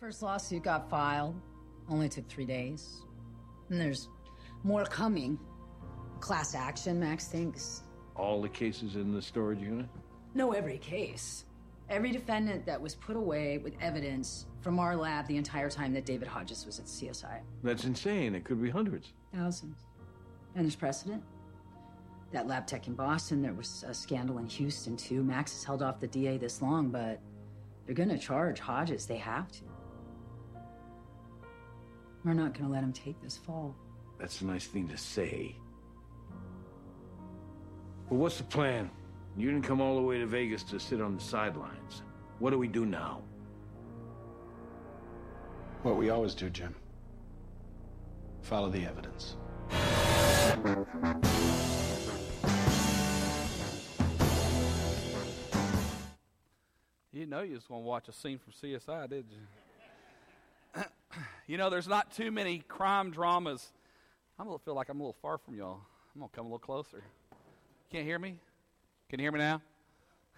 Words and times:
First 0.00 0.22
lawsuit 0.22 0.62
got 0.62 0.88
filed. 0.88 1.34
Only 1.88 2.08
took 2.08 2.28
three 2.28 2.44
days. 2.44 3.02
And 3.68 3.80
there's 3.80 4.08
more 4.62 4.84
coming. 4.84 5.38
Class 6.20 6.54
action, 6.54 7.00
Max 7.00 7.26
thinks. 7.26 7.82
All 8.14 8.40
the 8.40 8.48
cases 8.48 8.94
in 8.94 9.12
the 9.12 9.20
storage 9.20 9.60
unit? 9.60 9.86
No, 10.34 10.52
every 10.52 10.78
case. 10.78 11.44
Every 11.88 12.12
defendant 12.12 12.66
that 12.66 12.80
was 12.80 12.94
put 12.94 13.16
away 13.16 13.58
with 13.58 13.74
evidence 13.80 14.46
from 14.60 14.78
our 14.78 14.94
lab 14.94 15.26
the 15.26 15.36
entire 15.36 15.70
time 15.70 15.92
that 15.94 16.04
David 16.04 16.28
Hodges 16.28 16.66
was 16.66 16.78
at 16.78 16.84
CSI. 16.84 17.40
That's 17.64 17.84
insane. 17.84 18.34
It 18.34 18.44
could 18.44 18.62
be 18.62 18.70
hundreds. 18.70 19.14
Thousands. 19.34 19.78
And 20.54 20.64
there's 20.64 20.76
precedent. 20.76 21.22
That 22.32 22.46
lab 22.46 22.66
tech 22.66 22.86
in 22.86 22.94
Boston, 22.94 23.40
there 23.42 23.54
was 23.54 23.84
a 23.86 23.94
scandal 23.94 24.38
in 24.38 24.46
Houston, 24.46 24.96
too. 24.96 25.22
Max 25.24 25.52
has 25.54 25.64
held 25.64 25.82
off 25.82 25.98
the 25.98 26.06
DA 26.06 26.36
this 26.36 26.60
long, 26.60 26.90
but 26.90 27.20
they're 27.86 27.94
gonna 27.94 28.18
charge 28.18 28.60
Hodges. 28.60 29.06
They 29.06 29.16
have 29.16 29.50
to. 29.52 29.62
We're 32.24 32.34
not 32.34 32.54
gonna 32.54 32.70
let 32.70 32.82
him 32.82 32.92
take 32.92 33.20
this 33.22 33.36
fall. 33.36 33.74
That's 34.18 34.40
a 34.40 34.46
nice 34.46 34.66
thing 34.66 34.88
to 34.88 34.96
say. 34.96 35.56
Well, 38.10 38.20
what's 38.20 38.38
the 38.38 38.44
plan? 38.44 38.90
You 39.36 39.50
didn't 39.50 39.64
come 39.64 39.80
all 39.80 39.96
the 39.96 40.02
way 40.02 40.18
to 40.18 40.26
Vegas 40.26 40.62
to 40.64 40.80
sit 40.80 41.00
on 41.00 41.14
the 41.14 41.22
sidelines. 41.22 42.02
What 42.38 42.50
do 42.50 42.58
we 42.58 42.68
do 42.68 42.84
now? 42.86 43.22
What 45.82 45.96
we 45.96 46.10
always 46.10 46.34
do, 46.34 46.50
Jim. 46.50 46.74
Follow 48.42 48.68
the 48.68 48.84
evidence. 48.84 49.36
You 57.12 57.20
didn't 57.20 57.30
know 57.30 57.42
you 57.42 57.54
was 57.54 57.66
going 57.66 57.82
to 57.82 57.86
watch 57.86 58.08
a 58.08 58.12
scene 58.12 58.38
from 58.38 58.52
CSI, 58.52 59.08
did 59.08 59.26
you? 59.30 59.38
You 61.48 61.56
know, 61.56 61.70
there's 61.70 61.88
not 61.88 62.12
too 62.12 62.30
many 62.30 62.58
crime 62.58 63.10
dramas. 63.10 63.72
I'm 64.38 64.46
gonna 64.46 64.58
feel 64.58 64.74
like 64.74 64.90
I'm 64.90 65.00
a 65.00 65.02
little 65.02 65.16
far 65.22 65.38
from 65.38 65.56
y'all. 65.56 65.80
I'm 66.14 66.20
gonna 66.20 66.30
come 66.36 66.44
a 66.44 66.48
little 66.48 66.58
closer. 66.58 67.02
Can't 67.90 68.04
hear 68.04 68.18
me? 68.18 68.36
Can 69.08 69.18
you 69.18 69.24
hear 69.24 69.32
me 69.32 69.38
now? 69.38 69.62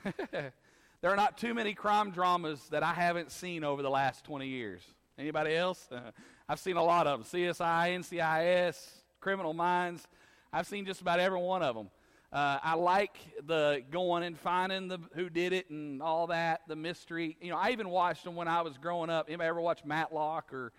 there 0.30 1.10
are 1.10 1.16
not 1.16 1.36
too 1.36 1.52
many 1.52 1.74
crime 1.74 2.12
dramas 2.12 2.60
that 2.70 2.84
I 2.84 2.94
haven't 2.94 3.32
seen 3.32 3.64
over 3.64 3.82
the 3.82 3.90
last 3.90 4.24
20 4.24 4.46
years. 4.46 4.82
Anybody 5.18 5.56
else? 5.56 5.88
I've 6.48 6.60
seen 6.60 6.76
a 6.76 6.84
lot 6.84 7.08
of 7.08 7.28
them. 7.32 7.42
CSI, 7.42 7.98
NCIS, 7.98 8.88
Criminal 9.18 9.52
Minds. 9.52 10.06
I've 10.52 10.68
seen 10.68 10.86
just 10.86 11.00
about 11.00 11.18
every 11.18 11.40
one 11.40 11.64
of 11.64 11.74
them. 11.74 11.90
Uh, 12.32 12.60
I 12.62 12.74
like 12.74 13.18
the 13.44 13.82
going 13.90 14.22
and 14.22 14.38
finding 14.38 14.86
the 14.86 14.98
who 15.14 15.28
did 15.28 15.52
it 15.52 15.70
and 15.70 16.00
all 16.00 16.28
that, 16.28 16.60
the 16.68 16.76
mystery. 16.76 17.36
You 17.40 17.50
know, 17.50 17.56
I 17.56 17.70
even 17.70 17.88
watched 17.88 18.22
them 18.22 18.36
when 18.36 18.46
I 18.46 18.62
was 18.62 18.78
growing 18.78 19.10
up. 19.10 19.26
Anybody 19.26 19.48
ever 19.48 19.60
watch 19.60 19.84
Matlock 19.84 20.54
or 20.54 20.72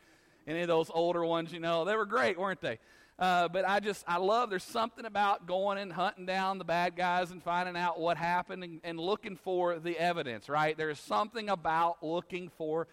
any 0.48 0.62
of 0.62 0.68
those 0.68 0.90
older 0.94 1.26
ones? 1.26 1.52
You 1.52 1.60
know, 1.60 1.86
they 1.86 1.96
were 1.96 2.06
great, 2.06 2.40
weren't 2.40 2.62
they? 2.62 2.80
Uh, 3.20 3.48
but 3.48 3.68
I 3.68 3.80
just, 3.80 4.04
I 4.08 4.18
love, 4.18 4.50
there's 4.50 4.64
something 4.64 5.06
about 5.06 5.46
going 5.46 5.78
and 5.78 5.94
hunting 5.94 6.26
down 6.26 6.58
the 6.58 6.64
bad 6.64 6.96
guys 6.96 7.30
and 7.30 7.44
finding 7.44 7.78
out 7.78 8.00
what 8.00 8.18
happened 8.18 8.64
and, 8.64 8.82
and 8.84 9.00
looking 9.00 9.36
for 9.36 9.78
the 9.78 9.98
evidence, 10.00 10.50
right? 10.50 10.76
There's 10.76 11.00
something 11.00 11.48
about 11.48 12.02
looking 12.02 12.50
for 12.58 12.88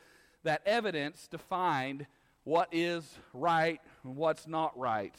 that 0.45 0.61
evidence 0.67 1.29
to 1.29 1.39
find 1.39 2.07
what 2.45 2.69
is 2.73 3.05
right 3.33 3.81
and 4.05 4.17
what's 4.17 4.47
not 4.47 4.79
right. 4.79 5.15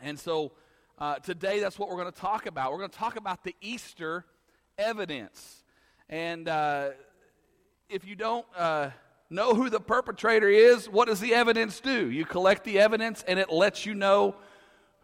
And 0.00 0.18
so 0.18 0.52
uh, 0.98 1.16
today, 1.16 1.60
that's 1.60 1.78
what 1.78 1.88
we're 1.88 1.96
going 1.96 2.12
to 2.12 2.20
talk 2.20 2.46
about. 2.46 2.72
We're 2.72 2.78
going 2.78 2.90
to 2.90 2.98
talk 2.98 3.16
about 3.16 3.44
the 3.44 3.54
Easter 3.60 4.24
evidence. 4.78 5.62
And 6.08 6.48
uh, 6.48 6.90
if 7.88 8.04
you 8.04 8.16
don't 8.16 8.46
uh, 8.56 8.90
know 9.30 9.54
who 9.54 9.70
the 9.70 9.80
perpetrator 9.80 10.48
is, 10.48 10.88
what 10.88 11.08
does 11.08 11.20
the 11.20 11.34
evidence 11.34 11.80
do? 11.80 12.10
You 12.10 12.24
collect 12.24 12.64
the 12.64 12.78
evidence 12.78 13.24
and 13.26 13.38
it 13.38 13.50
lets 13.50 13.84
you 13.84 13.94
know 13.94 14.36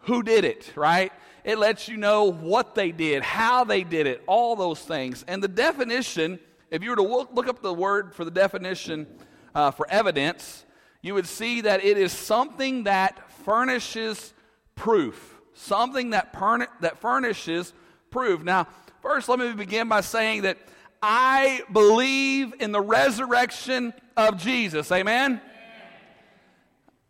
who 0.02 0.22
did 0.22 0.44
it, 0.44 0.70
right? 0.76 1.12
It 1.44 1.58
lets 1.58 1.88
you 1.88 1.96
know 1.96 2.30
what 2.30 2.74
they 2.74 2.92
did, 2.92 3.22
how 3.22 3.64
they 3.64 3.82
did 3.82 4.06
it, 4.06 4.22
all 4.26 4.54
those 4.54 4.80
things. 4.80 5.24
And 5.26 5.42
the 5.42 5.48
definition, 5.48 6.38
if 6.70 6.82
you 6.82 6.90
were 6.90 6.96
to 6.96 7.02
look 7.02 7.48
up 7.48 7.62
the 7.62 7.74
word 7.74 8.14
for 8.14 8.24
the 8.24 8.30
definition 8.30 9.06
uh, 9.54 9.72
for 9.72 9.88
evidence, 9.90 10.64
you 11.02 11.14
would 11.14 11.26
see 11.26 11.62
that 11.62 11.84
it 11.84 11.98
is 11.98 12.12
something 12.12 12.84
that 12.84 13.30
furnishes 13.44 14.32
proof, 14.76 15.40
something 15.54 16.10
that, 16.10 16.32
perni- 16.32 16.68
that 16.80 16.98
furnishes 16.98 17.72
proof. 18.10 18.44
Now, 18.44 18.68
first, 19.02 19.28
let 19.28 19.40
me 19.40 19.52
begin 19.52 19.88
by 19.88 20.00
saying 20.00 20.42
that 20.42 20.58
I 21.02 21.62
believe 21.72 22.54
in 22.60 22.70
the 22.70 22.80
resurrection 22.80 23.92
of 24.16 24.38
Jesus. 24.38 24.92
Amen? 24.92 25.40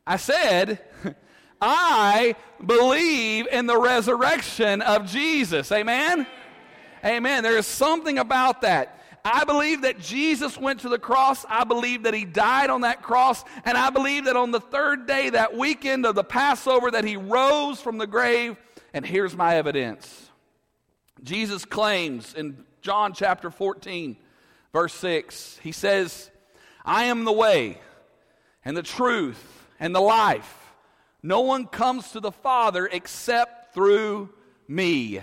I 0.06 0.16
said, 0.16 0.80
I 1.60 2.34
believe 2.64 3.46
in 3.48 3.66
the 3.66 3.76
resurrection 3.76 4.80
of 4.80 5.06
Jesus. 5.06 5.70
Amen? 5.70 6.26
Amen. 7.04 7.42
There 7.42 7.58
is 7.58 7.66
something 7.66 8.18
about 8.18 8.62
that. 8.62 8.98
I 9.24 9.44
believe 9.44 9.82
that 9.82 10.00
Jesus 10.00 10.58
went 10.58 10.80
to 10.80 10.88
the 10.88 10.98
cross. 10.98 11.44
I 11.48 11.64
believe 11.64 12.04
that 12.04 12.14
he 12.14 12.24
died 12.24 12.70
on 12.70 12.80
that 12.80 13.02
cross. 13.02 13.44
And 13.64 13.76
I 13.78 13.90
believe 13.90 14.24
that 14.24 14.36
on 14.36 14.50
the 14.50 14.60
third 14.60 15.06
day, 15.06 15.30
that 15.30 15.56
weekend 15.56 16.06
of 16.06 16.14
the 16.14 16.24
Passover, 16.24 16.90
that 16.90 17.04
he 17.04 17.16
rose 17.16 17.80
from 17.80 17.98
the 17.98 18.06
grave. 18.06 18.56
And 18.92 19.06
here's 19.06 19.36
my 19.36 19.56
evidence. 19.56 20.30
Jesus 21.22 21.64
claims 21.64 22.34
in 22.34 22.64
John 22.82 23.12
chapter 23.12 23.50
14, 23.50 24.16
verse 24.72 24.92
6. 24.94 25.58
He 25.62 25.72
says, 25.72 26.30
I 26.84 27.04
am 27.04 27.24
the 27.24 27.32
way 27.32 27.78
and 28.64 28.76
the 28.76 28.82
truth 28.82 29.68
and 29.80 29.94
the 29.94 30.00
life. 30.00 30.74
No 31.22 31.40
one 31.42 31.66
comes 31.66 32.10
to 32.12 32.20
the 32.20 32.32
Father 32.32 32.88
except 32.90 33.72
through 33.72 34.30
me. 34.68 35.20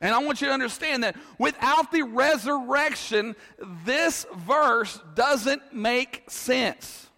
And 0.00 0.12
I 0.12 0.18
want 0.18 0.40
you 0.40 0.48
to 0.48 0.52
understand 0.52 1.04
that 1.04 1.16
without 1.38 1.92
the 1.92 2.02
resurrection, 2.02 3.36
this 3.84 4.26
verse 4.34 5.00
doesn't 5.14 5.72
make 5.72 6.24
sense. 6.28 7.08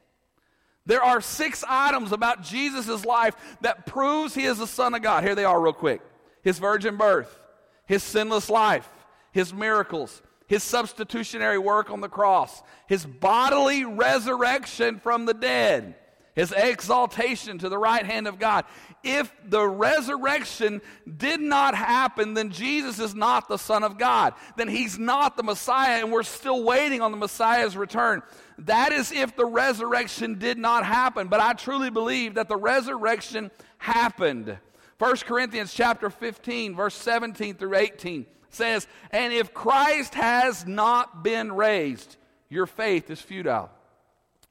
There 0.84 1.02
are 1.02 1.22
six 1.22 1.64
items 1.66 2.12
about 2.12 2.42
Jesus' 2.42 3.06
life 3.06 3.34
that 3.62 3.86
proves 3.86 4.34
he 4.34 4.44
is 4.44 4.58
the 4.58 4.66
Son 4.66 4.94
of 4.94 5.00
God. 5.00 5.24
Here 5.24 5.34
they 5.34 5.46
are, 5.46 5.58
real 5.58 5.72
quick 5.72 6.02
his 6.42 6.58
virgin 6.58 6.96
birth, 6.96 7.40
his 7.86 8.02
sinless 8.02 8.50
life, 8.50 8.86
his 9.34 9.52
miracles, 9.52 10.22
his 10.46 10.62
substitutionary 10.62 11.58
work 11.58 11.90
on 11.90 12.00
the 12.00 12.08
cross, 12.08 12.62
his 12.86 13.04
bodily 13.04 13.84
resurrection 13.84 15.00
from 15.00 15.26
the 15.26 15.34
dead, 15.34 15.96
his 16.36 16.52
exaltation 16.52 17.58
to 17.58 17.68
the 17.68 17.76
right 17.76 18.06
hand 18.06 18.28
of 18.28 18.38
God. 18.38 18.64
If 19.02 19.34
the 19.44 19.66
resurrection 19.66 20.80
did 21.16 21.40
not 21.40 21.74
happen, 21.74 22.34
then 22.34 22.50
Jesus 22.50 23.00
is 23.00 23.12
not 23.12 23.48
the 23.48 23.56
Son 23.56 23.82
of 23.82 23.98
God. 23.98 24.34
Then 24.56 24.68
he's 24.68 25.00
not 25.00 25.36
the 25.36 25.42
Messiah, 25.42 26.00
and 26.00 26.12
we're 26.12 26.22
still 26.22 26.62
waiting 26.62 27.00
on 27.00 27.10
the 27.10 27.18
Messiah's 27.18 27.76
return. 27.76 28.22
That 28.58 28.92
is 28.92 29.10
if 29.10 29.34
the 29.34 29.46
resurrection 29.46 30.38
did 30.38 30.58
not 30.58 30.86
happen. 30.86 31.26
But 31.26 31.40
I 31.40 31.54
truly 31.54 31.90
believe 31.90 32.34
that 32.34 32.48
the 32.48 32.56
resurrection 32.56 33.50
happened. 33.78 34.58
1 34.98 35.16
Corinthians 35.26 35.74
chapter 35.74 36.08
15, 36.08 36.76
verse 36.76 36.94
17 36.94 37.56
through 37.56 37.74
18 37.74 38.26
says, 38.54 38.86
And 39.10 39.32
if 39.32 39.54
Christ 39.54 40.14
has 40.14 40.66
not 40.66 41.22
been 41.22 41.52
raised, 41.52 42.16
your 42.48 42.66
faith 42.66 43.10
is 43.10 43.20
futile. 43.20 43.70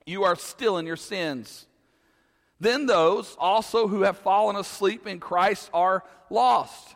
You 0.05 0.23
are 0.23 0.35
still 0.35 0.77
in 0.77 0.85
your 0.85 0.97
sins. 0.97 1.65
Then 2.59 2.85
those 2.85 3.35
also 3.39 3.87
who 3.87 4.03
have 4.03 4.17
fallen 4.17 4.55
asleep 4.55 5.07
in 5.07 5.19
Christ 5.19 5.69
are 5.73 6.03
lost. 6.29 6.95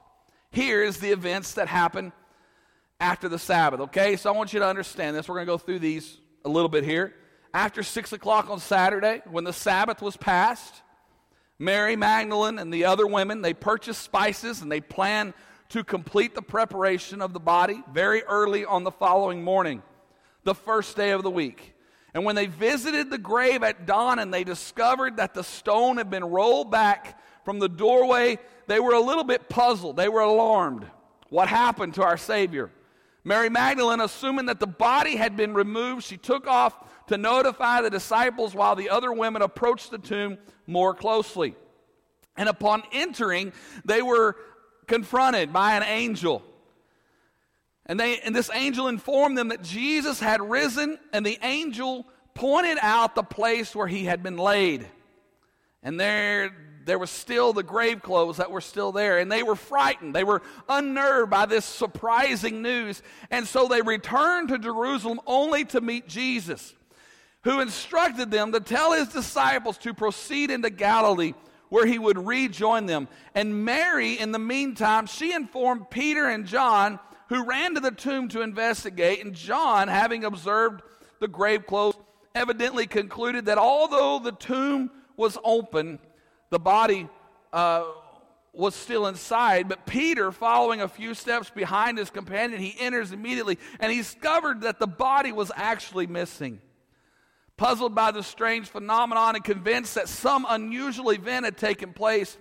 Here 0.51 0.83
is 0.83 0.99
the 0.99 1.11
events 1.11 1.53
that 1.53 1.67
happen 1.67 2.13
after 2.99 3.29
the 3.29 3.39
Sabbath, 3.39 3.81
okay? 3.81 4.15
So 4.15 4.33
I 4.33 4.35
want 4.35 4.53
you 4.53 4.59
to 4.59 4.67
understand 4.67 5.15
this. 5.15 5.27
We're 5.27 5.35
going 5.35 5.45
to 5.45 5.53
go 5.53 5.57
through 5.57 5.79
these 5.79 6.17
a 6.45 6.49
little 6.49 6.69
bit 6.69 6.83
here. 6.83 7.13
After 7.53 7.83
6 7.83 8.13
o'clock 8.13 8.49
on 8.49 8.59
Saturday, 8.59 9.21
when 9.29 9.43
the 9.43 9.53
Sabbath 9.53 10.01
was 10.01 10.17
passed, 10.17 10.81
Mary 11.59 11.95
Magdalene 11.95 12.59
and 12.59 12.73
the 12.73 12.85
other 12.85 13.07
women, 13.07 13.41
they 13.41 13.53
purchased 13.53 14.01
spices 14.01 14.61
and 14.61 14.71
they 14.71 14.81
planned 14.81 15.33
to 15.69 15.83
complete 15.83 16.35
the 16.35 16.41
preparation 16.41 17.21
of 17.21 17.33
the 17.33 17.39
body 17.39 17.83
very 17.91 18.23
early 18.23 18.65
on 18.65 18.83
the 18.83 18.91
following 18.91 19.43
morning, 19.43 19.83
the 20.43 20.55
first 20.55 20.95
day 20.95 21.11
of 21.11 21.23
the 21.23 21.29
week. 21.29 21.73
And 22.13 22.23
when 22.25 22.35
they 22.35 22.45
visited 22.45 23.09
the 23.09 23.17
grave 23.17 23.63
at 23.63 23.85
dawn 23.85 24.19
and 24.19 24.33
they 24.33 24.43
discovered 24.43 25.17
that 25.17 25.33
the 25.33 25.43
stone 25.43 25.97
had 25.97 26.09
been 26.09 26.23
rolled 26.23 26.71
back 26.71 27.19
from 27.45 27.59
the 27.59 27.69
doorway, 27.69 28.39
they 28.67 28.79
were 28.79 28.93
a 28.93 28.99
little 28.99 29.23
bit 29.23 29.49
puzzled. 29.49 29.97
They 29.97 30.09
were 30.09 30.21
alarmed. 30.21 30.85
What 31.29 31.47
happened 31.47 31.93
to 31.95 32.03
our 32.03 32.17
Savior? 32.17 32.71
Mary 33.23 33.49
Magdalene, 33.49 33.99
assuming 33.99 34.45
that 34.45 34.61
the 34.61 34.67
body 34.67 35.17
had 35.17 35.35
been 35.35 35.53
removed, 35.53 36.05
she 36.05 36.15
took 36.15 36.47
off 36.47 36.73
to 37.07 37.17
notify 37.17 37.81
the 37.81 37.89
disciples 37.89 38.55
while 38.55 38.75
the 38.75 38.89
other 38.89 39.11
women 39.11 39.41
approached 39.41 39.91
the 39.91 39.97
tomb 39.97 40.37
more 40.65 40.93
closely. 40.93 41.55
And 42.37 42.47
upon 42.47 42.83
entering, 42.91 43.51
they 43.83 44.01
were 44.01 44.37
confronted 44.87 45.53
by 45.53 45.75
an 45.75 45.83
angel. 45.83 46.43
And, 47.85 47.99
they, 47.99 48.19
and 48.19 48.35
this 48.35 48.49
angel 48.53 48.87
informed 48.87 49.37
them 49.37 49.49
that 49.49 49.61
Jesus 49.61 50.19
had 50.19 50.41
risen, 50.41 50.97
and 51.13 51.25
the 51.25 51.39
angel 51.41 52.05
pointed 52.33 52.77
out 52.81 53.15
the 53.15 53.23
place 53.23 53.75
where 53.75 53.87
he 53.87 54.05
had 54.05 54.21
been 54.21 54.37
laid. 54.37 54.85
And 55.81 55.99
there, 55.99 56.53
there 56.85 56.99
was 56.99 57.09
still 57.09 57.53
the 57.53 57.63
grave 57.63 58.01
clothes 58.01 58.37
that 58.37 58.51
were 58.51 58.61
still 58.61 58.91
there. 58.91 59.19
And 59.19 59.31
they 59.31 59.41
were 59.41 59.55
frightened. 59.55 60.15
They 60.15 60.23
were 60.23 60.41
unnerved 60.67 61.31
by 61.31 61.45
this 61.45 61.65
surprising 61.65 62.61
news. 62.61 63.01
And 63.31 63.47
so 63.47 63.67
they 63.67 63.81
returned 63.81 64.49
to 64.49 64.57
Jerusalem 64.57 65.19
only 65.25 65.65
to 65.65 65.81
meet 65.81 66.07
Jesus, 66.07 66.75
who 67.43 67.61
instructed 67.61 68.31
them 68.31 68.51
to 68.51 68.59
tell 68.59 68.93
his 68.93 69.07
disciples 69.09 69.77
to 69.79 69.93
proceed 69.93 70.51
into 70.51 70.69
Galilee 70.69 71.33
where 71.69 71.85
he 71.85 71.99
would 71.99 72.17
rejoin 72.17 72.85
them. 72.85 73.07
And 73.35 73.65
Mary, 73.65 74.13
in 74.13 74.31
the 74.31 74.39
meantime, 74.39 75.05
she 75.05 75.33
informed 75.33 75.89
Peter 75.89 76.27
and 76.27 76.45
John, 76.45 76.99
who 77.29 77.43
ran 77.43 77.75
to 77.75 77.79
the 77.79 77.91
tomb 77.91 78.29
to 78.29 78.41
investigate. 78.41 79.23
And 79.23 79.33
John, 79.33 79.87
having 79.87 80.23
observed 80.23 80.81
the 81.19 81.27
grave 81.27 81.65
clothes, 81.65 81.95
evidently 82.35 82.87
concluded 82.87 83.45
that 83.45 83.57
although 83.57 84.19
the 84.19 84.31
tomb 84.31 84.91
was 85.15 85.37
open, 85.43 85.99
the 86.49 86.59
body 86.59 87.09
uh, 87.51 87.83
was 88.53 88.75
still 88.75 89.07
inside. 89.07 89.67
But 89.67 89.85
Peter, 89.85 90.31
following 90.31 90.81
a 90.81 90.87
few 90.87 91.13
steps 91.13 91.49
behind 91.49 91.97
his 91.97 92.09
companion, 92.09 92.59
he 92.59 92.75
enters 92.79 93.11
immediately 93.11 93.57
and 93.79 93.91
he 93.91 93.99
discovered 93.99 94.61
that 94.61 94.79
the 94.79 94.87
body 94.87 95.31
was 95.31 95.51
actually 95.55 96.07
missing. 96.07 96.61
Puzzled 97.57 97.95
by 97.95 98.11
the 98.11 98.23
strange 98.23 98.67
phenomenon 98.67 99.35
and 99.35 99.43
convinced 99.43 99.95
that 99.95 100.07
some 100.07 100.45
unusual 100.47 101.09
event 101.09 101.45
had 101.45 101.57
taken 101.57 101.91
place, 101.91 102.37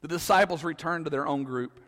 the 0.00 0.08
disciples 0.08 0.64
returned 0.64 1.06
to 1.06 1.10
their 1.10 1.26
own 1.26 1.44
group. 1.44 1.80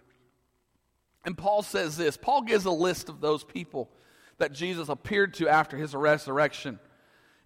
And 1.24 1.36
Paul 1.36 1.62
says 1.62 1.96
this 1.96 2.16
Paul 2.16 2.42
gives 2.42 2.64
a 2.64 2.70
list 2.70 3.08
of 3.08 3.20
those 3.20 3.44
people 3.44 3.90
that 4.38 4.52
Jesus 4.52 4.88
appeared 4.88 5.34
to 5.34 5.48
after 5.48 5.76
his 5.76 5.94
resurrection. 5.94 6.78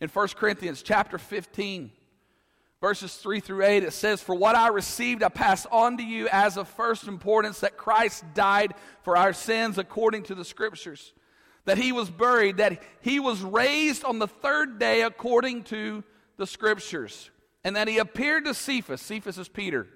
In 0.00 0.08
1 0.08 0.28
Corinthians 0.28 0.82
chapter 0.82 1.16
15, 1.16 1.90
verses 2.80 3.14
3 3.14 3.40
through 3.40 3.64
8, 3.64 3.84
it 3.84 3.92
says, 3.92 4.20
For 4.20 4.34
what 4.34 4.56
I 4.56 4.68
received, 4.68 5.22
I 5.22 5.28
pass 5.28 5.66
on 5.70 5.96
to 5.96 6.02
you 6.02 6.28
as 6.30 6.56
of 6.56 6.68
first 6.68 7.06
importance 7.06 7.60
that 7.60 7.76
Christ 7.78 8.24
died 8.34 8.74
for 9.02 9.16
our 9.16 9.32
sins 9.32 9.78
according 9.78 10.24
to 10.24 10.34
the 10.34 10.44
Scriptures, 10.44 11.12
that 11.64 11.78
he 11.78 11.92
was 11.92 12.10
buried, 12.10 12.56
that 12.56 12.82
he 13.00 13.20
was 13.20 13.40
raised 13.40 14.04
on 14.04 14.18
the 14.18 14.26
third 14.26 14.78
day 14.78 15.02
according 15.02 15.64
to 15.64 16.02
the 16.36 16.46
Scriptures, 16.46 17.30
and 17.64 17.76
that 17.76 17.88
he 17.88 17.98
appeared 17.98 18.44
to 18.46 18.54
Cephas. 18.54 19.00
Cephas 19.00 19.38
is 19.38 19.48
Peter. 19.48 19.86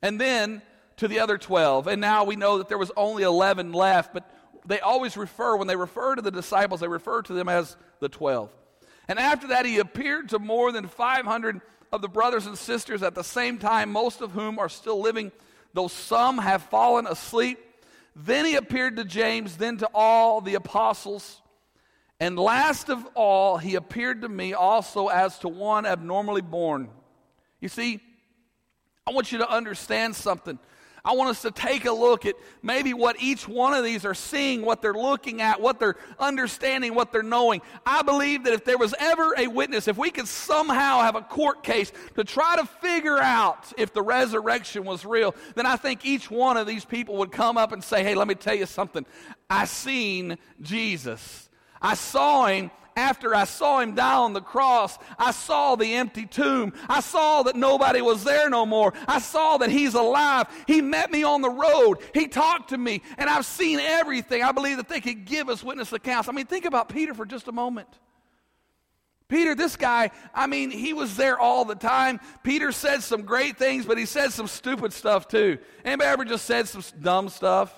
And 0.00 0.20
then 0.20 0.62
to 0.96 1.08
the 1.08 1.20
other 1.20 1.38
12. 1.38 1.86
And 1.86 2.00
now 2.00 2.24
we 2.24 2.36
know 2.36 2.58
that 2.58 2.68
there 2.68 2.78
was 2.78 2.92
only 2.96 3.22
11 3.22 3.72
left, 3.72 4.14
but 4.14 4.30
they 4.66 4.80
always 4.80 5.16
refer, 5.16 5.56
when 5.56 5.66
they 5.66 5.76
refer 5.76 6.14
to 6.14 6.22
the 6.22 6.30
disciples, 6.30 6.80
they 6.80 6.88
refer 6.88 7.22
to 7.22 7.32
them 7.32 7.48
as 7.48 7.76
the 8.00 8.08
12. 8.08 8.50
And 9.08 9.18
after 9.18 9.48
that, 9.48 9.66
he 9.66 9.78
appeared 9.78 10.30
to 10.30 10.38
more 10.38 10.72
than 10.72 10.88
500 10.88 11.60
of 11.92 12.00
the 12.00 12.08
brothers 12.08 12.46
and 12.46 12.56
sisters 12.56 13.02
at 13.02 13.14
the 13.14 13.24
same 13.24 13.58
time, 13.58 13.92
most 13.92 14.20
of 14.20 14.32
whom 14.32 14.58
are 14.58 14.68
still 14.68 15.00
living, 15.00 15.32
though 15.74 15.88
some 15.88 16.38
have 16.38 16.62
fallen 16.64 17.06
asleep. 17.06 17.58
Then 18.16 18.44
he 18.44 18.54
appeared 18.54 18.96
to 18.96 19.04
James, 19.04 19.56
then 19.56 19.78
to 19.78 19.88
all 19.92 20.40
the 20.40 20.54
apostles. 20.54 21.42
And 22.20 22.38
last 22.38 22.88
of 22.88 23.04
all, 23.14 23.58
he 23.58 23.74
appeared 23.74 24.22
to 24.22 24.28
me 24.28 24.54
also 24.54 25.08
as 25.08 25.38
to 25.40 25.48
one 25.48 25.84
abnormally 25.84 26.42
born. 26.42 26.88
You 27.60 27.68
see, 27.68 28.00
I 29.06 29.12
want 29.12 29.32
you 29.32 29.38
to 29.38 29.50
understand 29.50 30.14
something. 30.14 30.58
I 31.06 31.12
want 31.12 31.28
us 31.28 31.42
to 31.42 31.50
take 31.50 31.84
a 31.84 31.92
look 31.92 32.24
at 32.24 32.34
maybe 32.62 32.94
what 32.94 33.20
each 33.20 33.46
one 33.46 33.74
of 33.74 33.84
these 33.84 34.06
are 34.06 34.14
seeing, 34.14 34.64
what 34.64 34.80
they're 34.80 34.94
looking 34.94 35.42
at, 35.42 35.60
what 35.60 35.78
they're 35.78 35.96
understanding, 36.18 36.94
what 36.94 37.12
they're 37.12 37.22
knowing. 37.22 37.60
I 37.84 38.00
believe 38.02 38.44
that 38.44 38.54
if 38.54 38.64
there 38.64 38.78
was 38.78 38.94
ever 38.98 39.34
a 39.36 39.46
witness, 39.46 39.86
if 39.86 39.98
we 39.98 40.10
could 40.10 40.26
somehow 40.26 41.00
have 41.00 41.14
a 41.14 41.20
court 41.20 41.62
case 41.62 41.92
to 42.14 42.24
try 42.24 42.56
to 42.56 42.64
figure 42.64 43.18
out 43.18 43.70
if 43.76 43.92
the 43.92 44.00
resurrection 44.00 44.84
was 44.84 45.04
real, 45.04 45.34
then 45.54 45.66
I 45.66 45.76
think 45.76 46.06
each 46.06 46.30
one 46.30 46.56
of 46.56 46.66
these 46.66 46.86
people 46.86 47.16
would 47.18 47.32
come 47.32 47.58
up 47.58 47.72
and 47.72 47.84
say, 47.84 48.02
Hey, 48.02 48.14
let 48.14 48.26
me 48.26 48.34
tell 48.34 48.54
you 48.54 48.66
something. 48.66 49.04
I 49.50 49.66
seen 49.66 50.38
Jesus. 50.62 51.50
I 51.82 51.94
saw 51.94 52.46
him 52.46 52.70
after 52.96 53.34
I 53.34 53.44
saw 53.44 53.80
him 53.80 53.94
die 53.94 54.16
on 54.16 54.32
the 54.32 54.40
cross, 54.40 54.98
I 55.18 55.32
saw 55.32 55.74
the 55.74 55.94
empty 55.94 56.26
tomb. 56.26 56.72
I 56.88 57.00
saw 57.00 57.42
that 57.44 57.56
nobody 57.56 58.00
was 58.00 58.24
there 58.24 58.48
no 58.48 58.64
more. 58.64 58.94
I 59.08 59.18
saw 59.18 59.56
that 59.58 59.70
he's 59.70 59.94
alive. 59.94 60.46
He 60.66 60.80
met 60.80 61.10
me 61.10 61.24
on 61.24 61.42
the 61.42 61.50
road. 61.50 61.98
He 62.12 62.28
talked 62.28 62.70
to 62.70 62.78
me, 62.78 63.02
and 63.18 63.28
I've 63.28 63.46
seen 63.46 63.80
everything. 63.80 64.42
I 64.42 64.52
believe 64.52 64.76
that 64.76 64.88
they 64.88 65.00
could 65.00 65.24
give 65.24 65.48
us 65.48 65.62
witness 65.64 65.92
accounts. 65.92 66.28
I 66.28 66.32
mean, 66.32 66.46
think 66.46 66.64
about 66.64 66.88
Peter 66.88 67.14
for 67.14 67.26
just 67.26 67.48
a 67.48 67.52
moment. 67.52 67.88
Peter, 69.26 69.54
this 69.54 69.76
guy, 69.76 70.10
I 70.34 70.46
mean, 70.46 70.70
he 70.70 70.92
was 70.92 71.16
there 71.16 71.38
all 71.38 71.64
the 71.64 71.74
time. 71.74 72.20
Peter 72.42 72.70
said 72.70 73.02
some 73.02 73.22
great 73.22 73.56
things, 73.56 73.86
but 73.86 73.98
he 73.98 74.06
said 74.06 74.32
some 74.32 74.46
stupid 74.46 74.92
stuff 74.92 75.26
too. 75.28 75.58
Anybody 75.84 76.08
ever 76.08 76.24
just 76.24 76.44
said 76.44 76.68
some 76.68 76.82
dumb 77.00 77.28
stuff? 77.30 77.74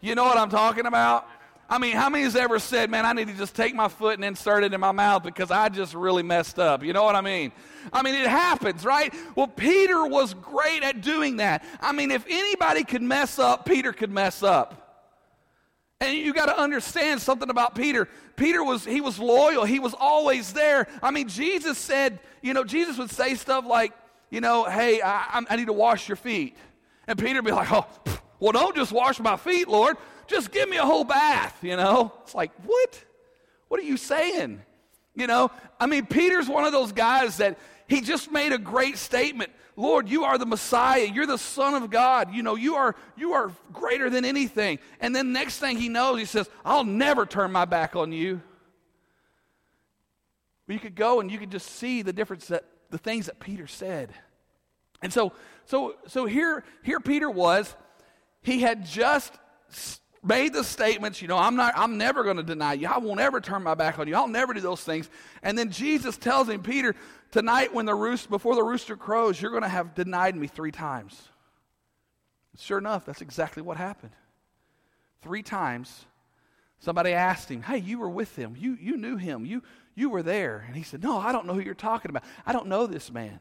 You 0.00 0.14
know 0.14 0.24
what 0.24 0.38
I'm 0.38 0.48
talking 0.48 0.86
about? 0.86 1.28
I 1.70 1.78
mean, 1.78 1.94
how 1.94 2.10
many 2.10 2.24
has 2.24 2.34
ever 2.34 2.58
said, 2.58 2.90
man, 2.90 3.06
I 3.06 3.12
need 3.12 3.28
to 3.28 3.34
just 3.34 3.54
take 3.54 3.76
my 3.76 3.86
foot 3.86 4.14
and 4.14 4.24
insert 4.24 4.64
it 4.64 4.74
in 4.74 4.80
my 4.80 4.90
mouth 4.90 5.22
because 5.22 5.52
I 5.52 5.68
just 5.68 5.94
really 5.94 6.24
messed 6.24 6.58
up? 6.58 6.82
You 6.82 6.92
know 6.92 7.04
what 7.04 7.14
I 7.14 7.20
mean? 7.20 7.52
I 7.92 8.02
mean, 8.02 8.16
it 8.16 8.26
happens, 8.26 8.84
right? 8.84 9.14
Well, 9.36 9.46
Peter 9.46 10.04
was 10.04 10.34
great 10.34 10.82
at 10.82 11.00
doing 11.00 11.36
that. 11.36 11.64
I 11.80 11.92
mean, 11.92 12.10
if 12.10 12.26
anybody 12.28 12.82
could 12.82 13.02
mess 13.02 13.38
up, 13.38 13.66
Peter 13.66 13.92
could 13.92 14.10
mess 14.10 14.42
up. 14.42 14.80
And 16.00 16.18
you 16.18 16.34
got 16.34 16.46
to 16.46 16.58
understand 16.58 17.20
something 17.20 17.50
about 17.50 17.76
Peter. 17.76 18.08
Peter 18.34 18.64
was 18.64 18.84
he 18.84 19.00
was 19.00 19.20
loyal. 19.20 19.64
He 19.64 19.78
was 19.78 19.94
always 19.96 20.52
there. 20.52 20.88
I 21.02 21.12
mean, 21.12 21.28
Jesus 21.28 21.78
said, 21.78 22.18
you 22.42 22.52
know, 22.52 22.64
Jesus 22.64 22.98
would 22.98 23.10
say 23.10 23.36
stuff 23.36 23.64
like, 23.64 23.92
you 24.28 24.40
know, 24.40 24.64
hey, 24.64 25.02
I, 25.02 25.42
I 25.48 25.56
need 25.56 25.66
to 25.66 25.72
wash 25.72 26.08
your 26.08 26.16
feet, 26.16 26.56
and 27.06 27.18
Peter 27.18 27.36
would 27.36 27.44
be 27.44 27.52
like, 27.52 27.70
oh, 27.70 27.86
well, 28.40 28.52
don't 28.52 28.74
just 28.74 28.90
wash 28.90 29.20
my 29.20 29.36
feet, 29.36 29.68
Lord. 29.68 29.98
Just 30.30 30.52
give 30.52 30.68
me 30.68 30.76
a 30.76 30.84
whole 30.84 31.02
bath, 31.02 31.58
you 31.60 31.76
know? 31.76 32.12
It's 32.22 32.36
like, 32.36 32.52
what? 32.64 33.04
What 33.66 33.80
are 33.80 33.84
you 33.84 33.96
saying? 33.96 34.62
You 35.16 35.26
know, 35.26 35.50
I 35.80 35.86
mean, 35.86 36.06
Peter's 36.06 36.48
one 36.48 36.64
of 36.64 36.72
those 36.72 36.92
guys 36.92 37.38
that 37.38 37.58
he 37.88 38.00
just 38.00 38.30
made 38.30 38.52
a 38.52 38.58
great 38.58 38.96
statement. 38.96 39.50
Lord, 39.74 40.08
you 40.08 40.22
are 40.24 40.38
the 40.38 40.46
Messiah. 40.46 41.04
You're 41.04 41.26
the 41.26 41.36
Son 41.36 41.74
of 41.74 41.90
God. 41.90 42.32
You 42.32 42.44
know, 42.44 42.54
you 42.54 42.76
are 42.76 42.94
you 43.16 43.32
are 43.32 43.50
greater 43.72 44.08
than 44.08 44.24
anything. 44.24 44.78
And 45.00 45.14
then 45.14 45.32
next 45.32 45.58
thing 45.58 45.78
he 45.78 45.88
knows, 45.88 46.20
he 46.20 46.24
says, 46.26 46.48
I'll 46.64 46.84
never 46.84 47.26
turn 47.26 47.50
my 47.50 47.64
back 47.64 47.96
on 47.96 48.12
you. 48.12 48.40
You 50.68 50.78
could 50.78 50.94
go 50.94 51.18
and 51.18 51.30
you 51.30 51.38
could 51.38 51.50
just 51.50 51.66
see 51.66 52.02
the 52.02 52.12
difference 52.12 52.46
that 52.46 52.64
the 52.90 52.98
things 52.98 53.26
that 53.26 53.40
Peter 53.40 53.66
said. 53.66 54.12
And 55.02 55.12
so 55.12 55.32
so 55.64 55.96
so 56.06 56.24
here 56.26 56.62
here 56.84 57.00
Peter 57.00 57.28
was. 57.28 57.74
He 58.42 58.60
had 58.60 58.86
just 58.86 59.32
made 60.22 60.52
the 60.52 60.64
statements, 60.64 61.22
you 61.22 61.28
know, 61.28 61.38
I'm 61.38 61.56
not 61.56 61.72
I'm 61.76 61.96
never 61.98 62.24
going 62.24 62.36
to 62.36 62.42
deny 62.42 62.74
you. 62.74 62.88
I 62.88 62.98
won't 62.98 63.20
ever 63.20 63.40
turn 63.40 63.62
my 63.62 63.74
back 63.74 63.98
on 63.98 64.06
you. 64.08 64.14
I'll 64.14 64.28
never 64.28 64.52
do 64.52 64.60
those 64.60 64.82
things. 64.82 65.08
And 65.42 65.56
then 65.56 65.70
Jesus 65.70 66.16
tells 66.16 66.48
him, 66.48 66.62
Peter, 66.62 66.94
tonight 67.30 67.72
when 67.72 67.86
the 67.86 67.94
roost 67.94 68.28
before 68.28 68.54
the 68.54 68.62
rooster 68.62 68.96
crows, 68.96 69.40
you're 69.40 69.50
going 69.50 69.62
to 69.62 69.68
have 69.68 69.94
denied 69.94 70.36
me 70.36 70.46
3 70.46 70.70
times. 70.70 71.28
Sure 72.58 72.78
enough, 72.78 73.06
that's 73.06 73.22
exactly 73.22 73.62
what 73.62 73.78
happened. 73.78 74.12
3 75.22 75.42
times 75.42 76.04
somebody 76.78 77.12
asked 77.12 77.50
him, 77.50 77.62
"Hey, 77.62 77.78
you 77.78 77.98
were 77.98 78.10
with 78.10 78.36
him. 78.36 78.54
You 78.58 78.76
you 78.80 78.96
knew 78.96 79.16
him. 79.16 79.46
You 79.46 79.62
you 79.94 80.10
were 80.10 80.22
there." 80.22 80.64
And 80.66 80.76
he 80.76 80.82
said, 80.82 81.02
"No, 81.02 81.18
I 81.18 81.32
don't 81.32 81.46
know 81.46 81.54
who 81.54 81.60
you're 81.60 81.74
talking 81.74 82.10
about. 82.10 82.24
I 82.44 82.52
don't 82.52 82.66
know 82.66 82.86
this 82.86 83.10
man." 83.10 83.40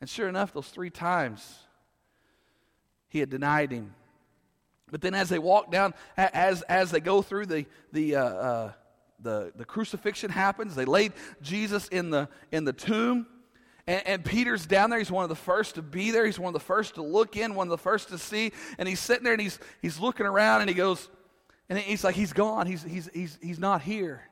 And 0.00 0.08
sure 0.08 0.28
enough, 0.28 0.52
those 0.52 0.68
3 0.68 0.90
times 0.90 1.58
he 3.08 3.18
had 3.18 3.30
denied 3.30 3.72
him. 3.72 3.94
But 4.90 5.00
then 5.00 5.14
as 5.14 5.28
they 5.28 5.38
walk 5.38 5.70
down, 5.70 5.94
as, 6.16 6.62
as 6.62 6.90
they 6.90 7.00
go 7.00 7.22
through 7.22 7.46
the, 7.46 7.66
the, 7.92 8.16
uh, 8.16 8.24
uh, 8.24 8.72
the, 9.20 9.52
the 9.56 9.64
crucifixion 9.64 10.30
happens, 10.30 10.74
they 10.74 10.84
laid 10.84 11.12
Jesus 11.42 11.88
in 11.88 12.10
the, 12.10 12.28
in 12.52 12.64
the 12.64 12.72
tomb. 12.72 13.26
And, 13.86 14.06
and, 14.06 14.24
Peter's 14.24 14.66
down 14.66 14.90
there. 14.90 14.98
He's 14.98 15.10
one 15.10 15.24
of 15.24 15.30
the 15.30 15.34
first 15.34 15.76
to 15.76 15.82
be 15.82 16.10
there. 16.10 16.26
He's 16.26 16.38
one 16.38 16.54
of 16.54 16.60
the 16.60 16.64
first 16.64 16.96
to 16.96 17.02
look 17.02 17.36
in, 17.36 17.54
one 17.54 17.68
of 17.68 17.70
the 17.70 17.78
first 17.78 18.08
to 18.10 18.18
see. 18.18 18.52
And 18.78 18.88
he's 18.88 19.00
sitting 19.00 19.24
there 19.24 19.32
and 19.32 19.40
he's, 19.40 19.58
he's 19.80 19.98
looking 19.98 20.26
around 20.26 20.60
and 20.60 20.68
he 20.68 20.74
goes, 20.74 21.08
and 21.70 21.78
he's 21.78 22.04
like, 22.04 22.14
he's 22.14 22.32
gone. 22.32 22.66
He's, 22.66 22.82
he's, 22.82 23.08
he's, 23.12 23.38
he's 23.42 23.58
not 23.58 23.82
here. 23.82 24.22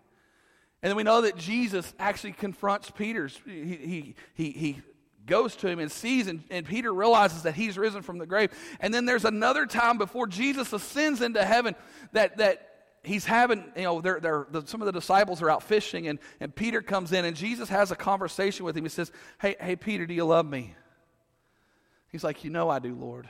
And 0.83 0.91
then 0.91 0.97
we 0.97 1.03
know 1.03 1.23
that 1.23 1.37
Jesus 1.37 1.95
actually 1.99 2.33
confronts 2.33 2.91
Peter's. 2.91 3.41
He, 3.47 3.65
he, 3.65 4.15
he, 4.35 4.51
he 4.51 4.83
goes 5.27 5.57
to 5.57 5.69
him 5.69 5.79
and 5.79 5.91
sees, 5.91 6.27
and, 6.27 6.43
and 6.51 6.65
Peter 6.67 6.93
realizes 6.93 7.43
that 7.43 7.55
he's 7.55 7.77
risen 7.77 8.03
from 8.03 8.19
the 8.19 8.27
grave. 8.27 8.51
And 8.81 8.93
then 8.93 9.05
there's 9.05 9.25
another 9.25 9.67
time 9.67 9.99
before 9.99 10.27
Jesus 10.27 10.73
ascends 10.73 11.21
into 11.21 11.45
heaven 11.45 11.75
that, 12.13 12.39
that 12.39 12.69
he's 13.03 13.25
having, 13.25 13.65
you 13.77 13.83
know, 13.83 14.01
they're, 14.01 14.21
they're, 14.21 14.47
the, 14.51 14.67
some 14.67 14.81
of 14.83 14.87
the 14.87 14.93
disciples 14.93 15.43
are 15.43 15.51
out 15.51 15.63
fishing, 15.63 16.09
and, 16.09 16.19
and 16.41 16.55
Peter 16.55 16.83
comes 16.83 17.13
in, 17.13 17.25
and 17.25 17.37
Jesus 17.37 17.69
has 17.69 17.91
a 17.91 17.97
conversation 17.97 18.65
with 18.65 18.77
him. 18.77 18.85
He 18.85 18.91
says, 18.91 19.11
Hey, 19.41 19.57
hey, 19.61 19.77
Peter, 19.77 20.07
do 20.07 20.15
you 20.15 20.25
love 20.25 20.47
me? 20.47 20.75
He's 22.11 22.25
like, 22.25 22.45
You 22.45 22.51
know 22.51 22.69
I 22.69 22.79
do, 22.79 22.95
Lord. 22.95 23.29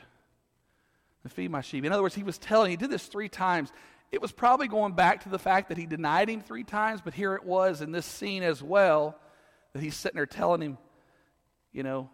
And 1.23 1.33
feed 1.33 1.51
my 1.51 1.61
sheep. 1.61 1.85
In 1.85 1.93
other 1.93 2.03
words, 2.03 2.15
he 2.15 2.23
was 2.23 2.39
telling, 2.39 2.71
he 2.71 2.77
did 2.77 2.91
this 2.91 3.07
three 3.07 3.29
times, 3.29 3.73
it 4.13 4.23
was 4.23 4.33
probably 4.33 4.69
going 4.69 4.93
back 4.93 5.25
to 5.25 5.29
the 5.29 5.39
fact 5.39 5.69
that 5.69 5.79
he 5.79 5.87
denied 5.87 6.29
him 6.29 6.41
three 6.41 6.63
times, 6.63 7.01
but 7.05 7.15
here 7.15 7.35
it 7.35 7.45
was 7.45 7.81
in 7.81 7.91
this 7.91 8.07
scene 8.07 8.43
as 8.43 8.63
well 8.63 9.19
that 9.73 9.83
he's 9.83 9.97
sitting 9.97 10.17
there 10.17 10.27
telling 10.27 10.61
him, 10.61 10.79
you 11.77 11.83
know, 11.83 12.09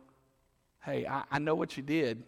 hey, 0.84 1.06
I, 1.06 1.22
I 1.30 1.38
know 1.38 1.54
what 1.54 1.76
you 1.76 1.84
did. 1.84 2.24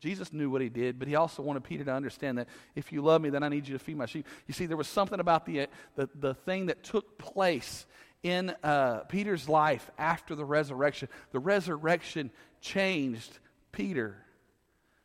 Jesus 0.00 0.34
knew 0.34 0.50
what 0.50 0.60
he 0.60 0.68
did, 0.68 0.98
but 0.98 1.08
he 1.08 1.16
also 1.16 1.42
wanted 1.42 1.64
Peter 1.64 1.82
to 1.82 1.92
understand 1.92 2.36
that 2.36 2.46
if 2.76 2.92
you 2.92 3.00
love 3.00 3.22
me, 3.22 3.30
then 3.30 3.42
I 3.42 3.48
need 3.48 3.66
you 3.66 3.72
to 3.72 3.82
feed 3.82 3.96
my 3.96 4.04
sheep. 4.04 4.26
You 4.46 4.52
see, 4.52 4.66
there 4.66 4.76
was 4.76 4.86
something 4.86 5.18
about 5.18 5.46
the, 5.46 5.66
the, 5.96 6.10
the 6.14 6.34
thing 6.34 6.66
that 6.66 6.84
took 6.84 7.18
place 7.18 7.86
in 8.22 8.54
uh, 8.62 8.98
Peter's 9.08 9.48
life 9.48 9.90
after 9.98 10.34
the 10.34 10.44
resurrection. 10.44 11.08
The 11.32 11.40
resurrection 11.40 12.30
changed 12.60 13.38
Peter. 13.72 14.16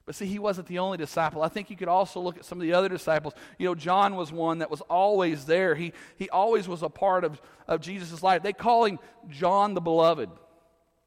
But 0.05 0.15
see, 0.15 0.25
he 0.25 0.37
wasn't 0.37 0.67
the 0.67 0.79
only 0.79 0.97
disciple. 0.97 1.41
I 1.41 1.47
think 1.47 1.69
you 1.69 1.77
could 1.77 1.87
also 1.87 2.19
look 2.19 2.37
at 2.37 2.43
some 2.43 2.57
of 2.57 2.63
the 2.63 2.73
other 2.73 2.89
disciples. 2.89 3.33
You 3.57 3.67
know, 3.67 3.75
John 3.75 4.15
was 4.15 4.33
one 4.33 4.59
that 4.59 4.69
was 4.69 4.81
always 4.81 5.45
there. 5.45 5.75
He, 5.75 5.93
he 6.17 6.29
always 6.29 6.67
was 6.67 6.83
a 6.83 6.89
part 6.89 7.23
of, 7.23 7.41
of 7.69 7.79
Jesus' 7.79 8.21
life. 8.21 8.43
They 8.43 8.51
call 8.51 8.83
him 8.83 8.99
John 9.29 9.75
the 9.75 9.81
Beloved. 9.81 10.29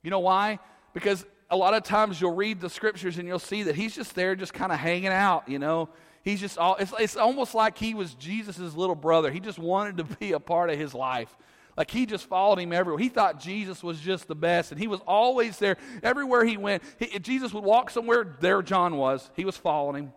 You 0.07 0.11
know 0.11 0.21
why? 0.21 0.61
Because 0.95 1.27
a 1.51 1.57
lot 1.57 1.75
of 1.75 1.83
times 1.83 2.21
you'll 2.21 2.37
read 2.37 2.61
the 2.61 2.71
scriptures 2.71 3.19
and 3.19 3.27
you'll 3.27 3.41
see 3.41 3.65
that 3.65 3.75
he's 3.75 3.93
just 3.93 4.15
there, 4.15 4.37
just 4.37 4.55
kind 4.55 4.71
of 4.71 4.79
hanging 4.79 5.09
out, 5.09 5.49
you 5.49 5.59
know. 5.59 5.89
He's 6.23 6.39
just 6.39 6.59
all, 6.59 6.77
it's, 6.77 6.95
it's 6.97 7.17
almost 7.17 7.57
like 7.57 7.77
he 7.77 7.93
was 7.93 8.15
Jesus' 8.15 8.77
little 8.77 8.95
brother. 8.95 9.33
He 9.33 9.41
just 9.41 9.59
wanted 9.59 9.97
to 9.97 10.05
be 10.05 10.31
a 10.31 10.39
part 10.39 10.71
of 10.71 10.79
his 10.79 10.95
life. 10.95 11.37
Like 11.77 11.91
he 11.91 12.07
just 12.07 12.27
followed 12.27 12.61
him 12.61 12.73
everywhere. 12.73 13.01
He 13.01 13.09
thought 13.09 13.41
Jesus 13.41 13.83
was 13.83 13.99
just 13.99 14.29
the 14.29 14.37
best, 14.37 14.71
and 14.71 14.81
he 14.81 14.87
was 14.87 15.01
always 15.09 15.59
there. 15.59 15.77
Everywhere 16.05 16.45
he 16.45 16.57
went, 16.57 16.85
he, 17.01 17.19
Jesus 17.19 17.53
would 17.53 17.65
walk 17.65 17.91
somewhere, 17.91 18.37
there 18.39 18.63
John 18.63 18.99
was. 18.99 19.29
He 19.35 19.45
was 19.45 19.57
following 19.57 20.05
him, 20.05 20.13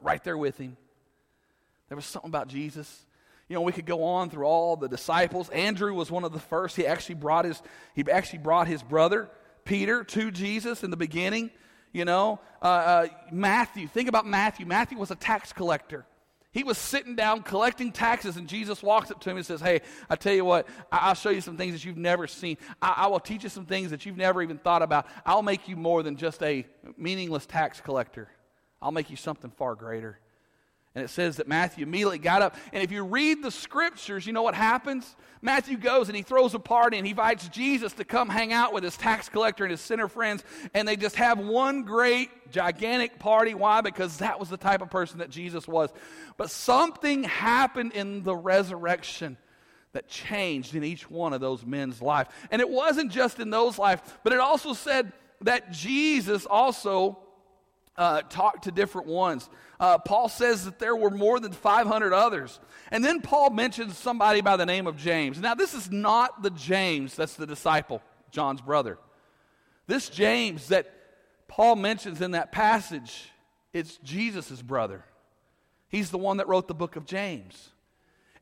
right 0.00 0.24
there 0.24 0.38
with 0.38 0.56
him. 0.56 0.74
There 1.90 1.96
was 1.96 2.06
something 2.06 2.30
about 2.30 2.48
Jesus. 2.48 3.04
You 3.48 3.54
know, 3.54 3.60
we 3.60 3.72
could 3.72 3.86
go 3.86 4.04
on 4.04 4.28
through 4.28 4.44
all 4.44 4.76
the 4.76 4.88
disciples. 4.88 5.48
Andrew 5.50 5.94
was 5.94 6.10
one 6.10 6.24
of 6.24 6.32
the 6.32 6.40
first. 6.40 6.74
He 6.76 6.86
actually 6.86 7.14
brought 7.14 7.44
his, 7.44 7.62
he 7.94 8.04
actually 8.10 8.40
brought 8.40 8.66
his 8.66 8.82
brother 8.82 9.30
Peter 9.64 10.02
to 10.04 10.30
Jesus 10.30 10.82
in 10.82 10.90
the 10.90 10.96
beginning. 10.96 11.50
You 11.92 12.04
know, 12.04 12.40
uh, 12.60 12.64
uh, 12.64 13.06
Matthew, 13.30 13.86
think 13.88 14.08
about 14.08 14.26
Matthew. 14.26 14.66
Matthew 14.66 14.98
was 14.98 15.10
a 15.10 15.14
tax 15.14 15.52
collector. 15.52 16.04
He 16.50 16.64
was 16.64 16.78
sitting 16.78 17.16
down 17.16 17.42
collecting 17.42 17.92
taxes, 17.92 18.36
and 18.36 18.48
Jesus 18.48 18.82
walks 18.82 19.10
up 19.10 19.20
to 19.20 19.30
him 19.30 19.36
and 19.36 19.44
says, 19.44 19.60
Hey, 19.60 19.82
I 20.08 20.16
tell 20.16 20.32
you 20.32 20.44
what, 20.44 20.66
I- 20.90 21.08
will 21.08 21.14
show 21.14 21.28
you 21.28 21.42
some 21.42 21.58
things 21.58 21.74
that 21.74 21.84
you've 21.84 21.98
never 21.98 22.26
seen. 22.26 22.56
I-, 22.80 22.94
I 22.96 23.06
will 23.08 23.20
teach 23.20 23.44
you 23.44 23.50
some 23.50 23.66
things 23.66 23.90
that 23.90 24.06
you've 24.06 24.16
never 24.16 24.42
even 24.42 24.58
thought 24.58 24.82
about. 24.82 25.06
I'll 25.24 25.42
make 25.42 25.68
you 25.68 25.76
more 25.76 26.02
than 26.02 26.16
just 26.16 26.42
a 26.42 26.66
meaningless 26.96 27.46
tax 27.46 27.80
collector, 27.80 28.28
I'll 28.80 28.92
make 28.92 29.10
you 29.10 29.16
something 29.16 29.50
far 29.50 29.74
greater. 29.74 30.18
And 30.96 31.04
it 31.04 31.08
says 31.08 31.36
that 31.36 31.46
Matthew 31.46 31.82
immediately 31.82 32.16
got 32.16 32.40
up. 32.40 32.56
And 32.72 32.82
if 32.82 32.90
you 32.90 33.04
read 33.04 33.42
the 33.42 33.50
scriptures, 33.50 34.26
you 34.26 34.32
know 34.32 34.42
what 34.42 34.54
happens? 34.54 35.14
Matthew 35.42 35.76
goes 35.76 36.08
and 36.08 36.16
he 36.16 36.22
throws 36.22 36.54
a 36.54 36.58
party 36.58 36.96
and 36.96 37.06
he 37.06 37.10
invites 37.10 37.48
Jesus 37.48 37.92
to 37.92 38.04
come 38.06 38.30
hang 38.30 38.50
out 38.50 38.72
with 38.72 38.82
his 38.82 38.96
tax 38.96 39.28
collector 39.28 39.64
and 39.64 39.70
his 39.70 39.82
sinner 39.82 40.08
friends. 40.08 40.42
And 40.72 40.88
they 40.88 40.96
just 40.96 41.16
have 41.16 41.38
one 41.38 41.82
great, 41.82 42.50
gigantic 42.50 43.18
party. 43.18 43.52
Why? 43.52 43.82
Because 43.82 44.16
that 44.16 44.40
was 44.40 44.48
the 44.48 44.56
type 44.56 44.80
of 44.80 44.88
person 44.88 45.18
that 45.18 45.28
Jesus 45.28 45.68
was. 45.68 45.90
But 46.38 46.50
something 46.50 47.24
happened 47.24 47.92
in 47.92 48.22
the 48.22 48.34
resurrection 48.34 49.36
that 49.92 50.08
changed 50.08 50.74
in 50.74 50.82
each 50.82 51.10
one 51.10 51.34
of 51.34 51.42
those 51.42 51.62
men's 51.62 52.00
life. 52.00 52.28
And 52.50 52.62
it 52.62 52.70
wasn't 52.70 53.12
just 53.12 53.38
in 53.38 53.50
those 53.50 53.78
lives, 53.78 54.00
but 54.24 54.32
it 54.32 54.40
also 54.40 54.72
said 54.72 55.12
that 55.42 55.72
Jesus 55.72 56.46
also 56.46 57.18
uh, 57.98 58.22
talked 58.22 58.64
to 58.64 58.70
different 58.70 59.08
ones. 59.08 59.48
Uh, 59.78 59.98
Paul 59.98 60.28
says 60.28 60.64
that 60.64 60.78
there 60.78 60.96
were 60.96 61.10
more 61.10 61.40
than 61.40 61.52
500 61.52 62.12
others. 62.12 62.60
And 62.90 63.04
then 63.04 63.20
Paul 63.20 63.50
mentions 63.50 63.96
somebody 63.96 64.40
by 64.40 64.56
the 64.56 64.66
name 64.66 64.86
of 64.86 64.96
James. 64.96 65.40
Now, 65.40 65.54
this 65.54 65.74
is 65.74 65.90
not 65.90 66.42
the 66.42 66.50
James 66.50 67.14
that's 67.14 67.34
the 67.34 67.46
disciple, 67.46 68.02
John's 68.30 68.60
brother. 68.60 68.98
This 69.86 70.08
James 70.08 70.68
that 70.68 70.92
Paul 71.48 71.76
mentions 71.76 72.20
in 72.20 72.32
that 72.32 72.52
passage, 72.52 73.30
it's 73.72 73.98
Jesus' 73.98 74.62
brother. 74.62 75.04
He's 75.88 76.10
the 76.10 76.18
one 76.18 76.38
that 76.38 76.48
wrote 76.48 76.68
the 76.68 76.74
book 76.74 76.96
of 76.96 77.06
James. 77.06 77.70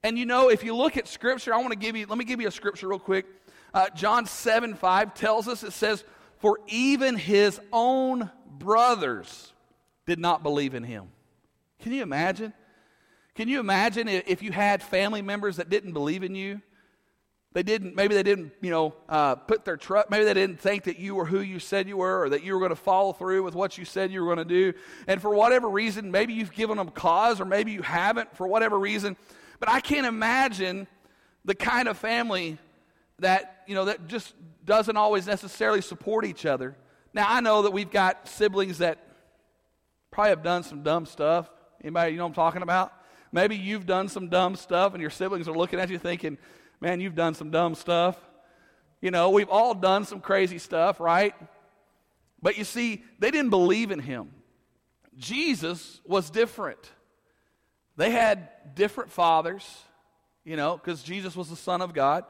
And 0.03 0.19
you 0.19 0.27
know, 0.27 0.51
if 0.51 0.65
you 0.65 0.75
look 0.75 0.97
at 0.97 1.09
Scripture, 1.09 1.55
I 1.55 1.59
want 1.59 1.73
to 1.73 1.79
give 1.79 1.97
you, 1.97 2.07
let 2.07 2.19
me 2.19 2.25
give 2.25 2.41
you 2.41 2.49
a 2.49 2.53
Scripture 2.53 2.89
real 2.89 2.99
quick. 2.99 3.27
Uh, 3.73 3.89
John 3.95 4.27
7 4.27 4.75
5 4.75 5.15
tells 5.15 5.49
us, 5.49 5.63
it 5.63 5.73
says, 5.73 6.05
For 6.45 6.61
even 6.69 7.17
his 7.17 7.59
own 7.73 8.31
brothers 8.51 9.55
did 10.05 10.19
not 10.19 10.43
believe 10.43 10.75
in 10.75 10.83
him. 10.83 11.09
Can 11.81 11.91
you 11.91 12.03
imagine? 12.03 12.53
Can 13.35 13.49
you 13.49 13.61
imagine 13.61 14.09
if 14.09 14.43
you 14.43 14.53
had 14.53 14.83
family 14.83 15.23
members 15.23 15.57
that 15.57 15.71
didn't 15.71 15.95
believe 15.95 16.23
in 16.23 16.35
you? 16.35 16.61
They 17.55 17.63
didn't, 17.63 17.97
maybe 17.97 18.15
they 18.15 18.23
didn't, 18.23 18.53
you 18.61 18.71
know, 18.71 18.95
uh, 19.09 19.37
put 19.37 19.65
their 19.65 19.79
trust, 19.79 20.11
maybe 20.11 20.25
they 20.25 20.35
didn't 20.35 20.61
think 20.61 20.85
that 20.85 20.99
you 20.99 21.15
were 21.15 21.25
who 21.25 21.41
you 21.41 21.59
said 21.59 21.89
you 21.89 21.97
were 21.97 22.25
or 22.25 22.29
that 22.29 22.45
you 22.45 22.53
were 22.53 22.59
going 22.59 22.69
to 22.69 22.77
follow 22.77 23.15
through 23.15 23.43
with 23.43 23.55
what 23.55 23.79
you 23.79 23.87
said 23.87 24.13
you 24.13 24.23
were 24.23 24.35
going 24.35 24.47
to 24.47 24.55
do. 24.55 24.75
And 25.07 25.23
for 25.23 25.35
whatever 25.35 25.71
reason, 25.71 26.11
maybe 26.11 26.35
you've 26.35 26.53
given 26.53 26.77
them 26.77 26.91
cause 26.91 27.41
or 27.41 27.47
maybe 27.47 27.73
you 27.73 27.81
haven't 27.81 28.37
for 28.37 28.47
whatever 28.47 28.79
reason. 28.79 29.17
But 29.61 29.71
I 29.71 29.81
can't 29.81 30.07
imagine 30.07 30.89
the 31.47 31.55
kind 31.55 31.89
of 31.89 31.97
family 31.97 32.59
that, 33.21 33.63
you 33.67 33.75
know, 33.75 33.87
that 33.87 34.09
just 34.09 34.35
doesn't 34.65 34.97
always 34.97 35.27
necessarily 35.27 35.81
support 35.81 36.25
each 36.25 36.47
other. 36.47 36.77
Now, 37.13 37.27
I 37.29 37.41
know 37.41 37.63
that 37.63 37.73
we've 37.73 37.91
got 37.91 38.29
siblings 38.29 38.79
that 38.79 39.07
probably 40.11 40.31
have 40.31 40.43
done 40.43 40.63
some 40.63 40.83
dumb 40.83 41.07
stuff. 41.07 41.51
Anybody, 41.83 42.13
you 42.13 42.19
know 42.19 42.27
I'm 42.27 42.33
talking 42.33 42.63
about? 42.63 42.93
Maybe 43.33 43.57
you've 43.57 43.87
done 43.87 44.09
some 44.09 44.29
dumb 44.29 44.57
stuff 44.57 44.95
and 44.95 45.01
your 45.01 45.11
siblings 45.11 45.49
are 45.49 45.57
looking 45.57 45.81
at 45.81 45.91
you 45.91 45.99
thinking, 45.99 46.39
man, 46.81 47.01
you've 47.01 47.15
done 47.15 47.35
some 47.35 47.51
dumb 47.51 47.75
stuff. 47.75 48.17
You 49.01 49.11
know, 49.11 49.31
we've 49.31 49.49
all 49.49 49.75
done 49.75 50.05
some 50.05 50.21
crazy 50.21 50.59
stuff, 50.59 51.01
right? 51.01 51.35
But 52.41 52.59
you 52.59 52.65
see, 52.65 53.03
they 53.19 53.31
didn't 53.31 53.51
believe 53.51 53.91
in 53.91 53.99
him. 53.99 54.31
Jesus 55.17 56.01
was 56.05 56.31
different. 56.31 56.91
They 57.97 58.11
had 58.11 58.49
different 58.75 59.13
fathers, 59.13 59.67
you 60.45 60.57
know, 60.57 60.77
because 60.77 61.03
Jesus 61.03 61.37
was 61.37 61.49
the 61.49 61.57
Son 61.57 61.81
of 61.83 61.93
God 61.93 62.25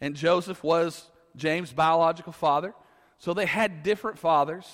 and 0.00 0.16
Joseph 0.16 0.62
was 0.64 1.10
James' 1.36 1.72
biological 1.72 2.32
father. 2.32 2.74
So 3.18 3.34
they 3.34 3.46
had 3.46 3.82
different 3.82 4.18
fathers, 4.18 4.66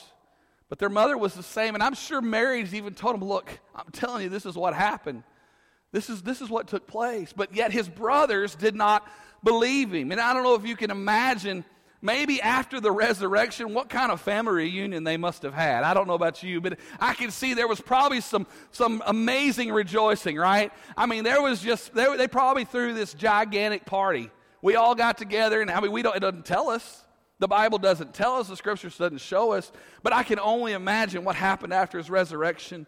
but 0.68 0.78
their 0.78 0.88
mother 0.88 1.18
was 1.18 1.34
the 1.34 1.42
same. 1.42 1.74
And 1.74 1.82
I'm 1.82 1.94
sure 1.94 2.20
Mary's 2.20 2.74
even 2.74 2.94
told 2.94 3.14
him, 3.14 3.24
Look, 3.24 3.58
I'm 3.74 3.90
telling 3.92 4.22
you, 4.22 4.28
this 4.28 4.46
is 4.46 4.56
what 4.56 4.74
happened. 4.74 5.22
This 5.92 6.10
is, 6.10 6.22
this 6.22 6.40
is 6.40 6.50
what 6.50 6.68
took 6.68 6.86
place. 6.86 7.32
But 7.34 7.54
yet 7.54 7.72
his 7.72 7.88
brothers 7.88 8.54
did 8.54 8.74
not 8.74 9.06
believe 9.42 9.92
him. 9.92 10.12
And 10.12 10.20
I 10.20 10.32
don't 10.34 10.44
know 10.44 10.54
if 10.54 10.66
you 10.66 10.76
can 10.76 10.90
imagine, 10.90 11.64
maybe 12.02 12.40
after 12.42 12.80
the 12.80 12.90
resurrection, 12.90 13.74
what 13.74 13.88
kind 13.88 14.12
of 14.12 14.20
family 14.20 14.52
reunion 14.52 15.04
they 15.04 15.16
must 15.16 15.42
have 15.42 15.54
had. 15.54 15.84
I 15.84 15.94
don't 15.94 16.06
know 16.06 16.14
about 16.14 16.42
you, 16.42 16.60
but 16.60 16.78
I 17.00 17.14
can 17.14 17.30
see 17.30 17.54
there 17.54 17.68
was 17.68 17.80
probably 17.80 18.20
some, 18.20 18.46
some 18.70 19.02
amazing 19.06 19.72
rejoicing, 19.72 20.36
right? 20.36 20.72
I 20.96 21.06
mean, 21.06 21.24
there 21.24 21.40
was 21.40 21.60
just, 21.60 21.94
they, 21.94 22.16
they 22.16 22.28
probably 22.28 22.64
threw 22.64 22.94
this 22.94 23.14
gigantic 23.14 23.86
party. 23.86 24.30
We 24.62 24.76
all 24.76 24.94
got 24.94 25.18
together, 25.18 25.60
and 25.60 25.70
I 25.70 25.80
mean, 25.80 25.92
we 25.92 26.02
don't, 26.02 26.16
it 26.16 26.20
doesn't 26.20 26.44
tell 26.44 26.70
us. 26.70 27.04
The 27.38 27.48
Bible 27.48 27.78
doesn't 27.78 28.14
tell 28.14 28.36
us, 28.36 28.48
the 28.48 28.56
scriptures 28.56 28.98
doesn't 28.98 29.20
show 29.20 29.52
us, 29.52 29.70
but 30.02 30.12
I 30.12 30.24
can 30.24 30.40
only 30.40 30.72
imagine 30.72 31.24
what 31.24 31.36
happened 31.36 31.72
after 31.72 31.96
his 31.98 32.10
resurrection. 32.10 32.86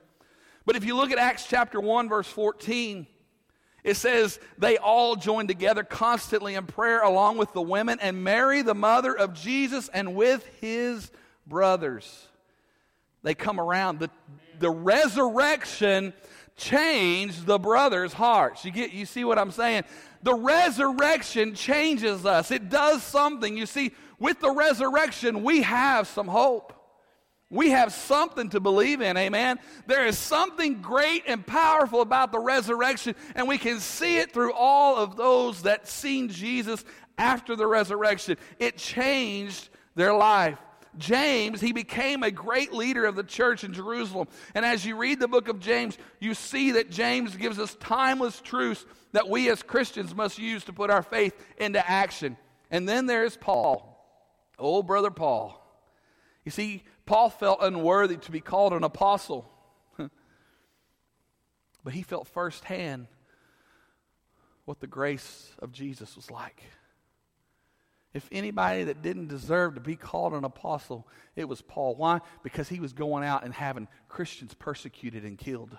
But 0.66 0.76
if 0.76 0.84
you 0.84 0.96
look 0.96 1.12
at 1.12 1.18
Acts 1.18 1.46
chapter 1.48 1.80
1, 1.80 2.08
verse 2.08 2.26
14, 2.26 3.06
it 3.84 3.94
says, 3.94 4.40
They 4.58 4.76
all 4.76 5.16
joined 5.16 5.48
together 5.48 5.84
constantly 5.84 6.54
in 6.54 6.66
prayer 6.66 7.02
along 7.02 7.38
with 7.38 7.52
the 7.52 7.62
women 7.62 7.98
and 8.00 8.24
Mary, 8.24 8.62
the 8.62 8.74
mother 8.74 9.16
of 9.16 9.34
Jesus, 9.34 9.88
and 9.88 10.14
with 10.14 10.44
his 10.60 11.10
brothers. 11.46 12.28
They 13.22 13.34
come 13.34 13.60
around. 13.60 14.00
The, 14.00 14.10
the 14.58 14.70
resurrection 14.70 16.12
changed 16.56 17.46
the 17.46 17.58
brothers' 17.58 18.12
hearts. 18.12 18.64
You, 18.64 18.70
get, 18.70 18.92
you 18.92 19.06
see 19.06 19.24
what 19.24 19.38
I'm 19.38 19.50
saying? 19.50 19.84
The 20.22 20.34
resurrection 20.34 21.54
changes 21.54 22.26
us, 22.26 22.50
it 22.50 22.68
does 22.68 23.02
something. 23.02 23.56
You 23.56 23.66
see, 23.66 23.92
with 24.18 24.40
the 24.40 24.50
resurrection, 24.50 25.42
we 25.42 25.62
have 25.62 26.06
some 26.06 26.28
hope. 26.28 26.74
We 27.52 27.70
have 27.70 27.92
something 27.92 28.50
to 28.50 28.60
believe 28.60 29.00
in, 29.00 29.16
amen? 29.16 29.58
There 29.86 30.06
is 30.06 30.16
something 30.16 30.82
great 30.82 31.24
and 31.26 31.44
powerful 31.44 32.00
about 32.00 32.30
the 32.30 32.38
resurrection, 32.38 33.16
and 33.34 33.48
we 33.48 33.58
can 33.58 33.80
see 33.80 34.18
it 34.18 34.32
through 34.32 34.52
all 34.52 34.96
of 34.96 35.16
those 35.16 35.62
that 35.62 35.88
seen 35.88 36.28
Jesus 36.28 36.84
after 37.18 37.56
the 37.56 37.66
resurrection. 37.66 38.36
It 38.60 38.76
changed 38.76 39.68
their 39.96 40.14
life. 40.14 40.58
James, 40.96 41.60
he 41.60 41.72
became 41.72 42.22
a 42.22 42.30
great 42.30 42.72
leader 42.72 43.04
of 43.04 43.16
the 43.16 43.24
church 43.24 43.64
in 43.64 43.72
Jerusalem. 43.72 44.28
And 44.54 44.64
as 44.64 44.84
you 44.84 44.96
read 44.96 45.18
the 45.18 45.28
book 45.28 45.48
of 45.48 45.58
James, 45.60 45.98
you 46.20 46.34
see 46.34 46.72
that 46.72 46.90
James 46.90 47.36
gives 47.36 47.58
us 47.58 47.76
timeless 47.80 48.40
truths 48.40 48.84
that 49.12 49.28
we 49.28 49.50
as 49.50 49.62
Christians 49.62 50.14
must 50.14 50.38
use 50.38 50.64
to 50.64 50.72
put 50.72 50.90
our 50.90 51.02
faith 51.02 51.34
into 51.58 51.88
action. 51.88 52.36
And 52.70 52.88
then 52.88 53.06
there's 53.06 53.36
Paul. 53.36 53.86
Old 54.58 54.86
brother 54.86 55.10
Paul. 55.10 55.56
You 56.44 56.50
see, 56.50 56.82
Paul 57.06 57.30
felt 57.30 57.58
unworthy 57.62 58.16
to 58.16 58.30
be 58.30 58.40
called 58.40 58.72
an 58.72 58.84
apostle. 58.84 59.50
But 61.82 61.94
he 61.94 62.02
felt 62.02 62.28
firsthand 62.28 63.06
what 64.66 64.80
the 64.80 64.86
grace 64.86 65.50
of 65.60 65.72
Jesus 65.72 66.14
was 66.14 66.30
like. 66.30 66.62
If 68.12 68.28
anybody 68.32 68.84
that 68.84 69.02
didn't 69.02 69.28
deserve 69.28 69.76
to 69.76 69.80
be 69.80 69.96
called 69.96 70.34
an 70.34 70.44
apostle, 70.44 71.08
it 71.36 71.48
was 71.48 71.62
Paul. 71.62 71.94
Why? 71.94 72.20
Because 72.42 72.68
he 72.68 72.80
was 72.80 72.92
going 72.92 73.24
out 73.24 73.44
and 73.44 73.54
having 73.54 73.88
Christians 74.08 74.52
persecuted 74.52 75.24
and 75.24 75.38
killed. 75.38 75.76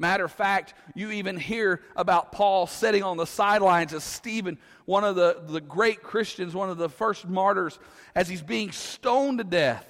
Matter 0.00 0.24
of 0.24 0.32
fact, 0.32 0.72
you 0.94 1.10
even 1.10 1.36
hear 1.36 1.82
about 1.94 2.32
Paul 2.32 2.66
sitting 2.66 3.02
on 3.02 3.18
the 3.18 3.26
sidelines 3.26 3.92
as 3.92 4.02
Stephen, 4.02 4.56
one 4.86 5.04
of 5.04 5.14
the, 5.14 5.42
the 5.46 5.60
great 5.60 6.02
Christians, 6.02 6.54
one 6.54 6.70
of 6.70 6.78
the 6.78 6.88
first 6.88 7.28
martyrs, 7.28 7.78
as 8.14 8.26
he's 8.26 8.40
being 8.40 8.72
stoned 8.72 9.38
to 9.38 9.44
death. 9.44 9.86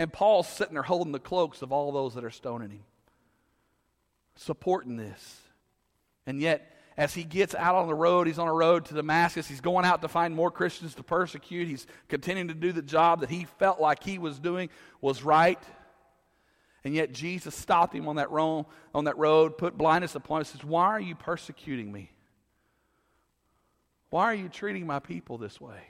And 0.00 0.12
Paul's 0.12 0.48
sitting 0.48 0.74
there 0.74 0.82
holding 0.82 1.12
the 1.12 1.20
cloaks 1.20 1.62
of 1.62 1.70
all 1.70 1.92
those 1.92 2.14
that 2.14 2.24
are 2.24 2.30
stoning 2.30 2.70
him, 2.70 2.82
supporting 4.34 4.96
this. 4.96 5.38
And 6.26 6.40
yet, 6.40 6.76
as 6.96 7.14
he 7.14 7.22
gets 7.22 7.54
out 7.54 7.76
on 7.76 7.86
the 7.86 7.94
road, 7.94 8.26
he's 8.26 8.40
on 8.40 8.48
a 8.48 8.52
road 8.52 8.86
to 8.86 8.94
Damascus. 8.94 9.46
He's 9.46 9.60
going 9.60 9.84
out 9.84 10.02
to 10.02 10.08
find 10.08 10.34
more 10.34 10.50
Christians 10.50 10.96
to 10.96 11.04
persecute. 11.04 11.68
He's 11.68 11.86
continuing 12.08 12.48
to 12.48 12.54
do 12.54 12.72
the 12.72 12.82
job 12.82 13.20
that 13.20 13.30
he 13.30 13.44
felt 13.60 13.80
like 13.80 14.02
he 14.02 14.18
was 14.18 14.40
doing 14.40 14.70
was 15.00 15.22
right. 15.22 15.62
And 16.84 16.94
yet 16.94 17.12
Jesus 17.12 17.54
stopped 17.54 17.94
him 17.94 18.08
on 18.08 18.16
that 18.16 18.30
road, 18.30 18.66
on 18.94 19.04
that 19.04 19.16
road 19.16 19.56
put 19.56 19.78
blindness 19.78 20.14
upon 20.14 20.40
him, 20.40 20.44
says, 20.44 20.64
Why 20.64 20.86
are 20.86 21.00
you 21.00 21.14
persecuting 21.14 21.92
me? 21.92 22.10
Why 24.10 24.24
are 24.24 24.34
you 24.34 24.48
treating 24.48 24.86
my 24.86 24.98
people 24.98 25.38
this 25.38 25.60
way? 25.60 25.80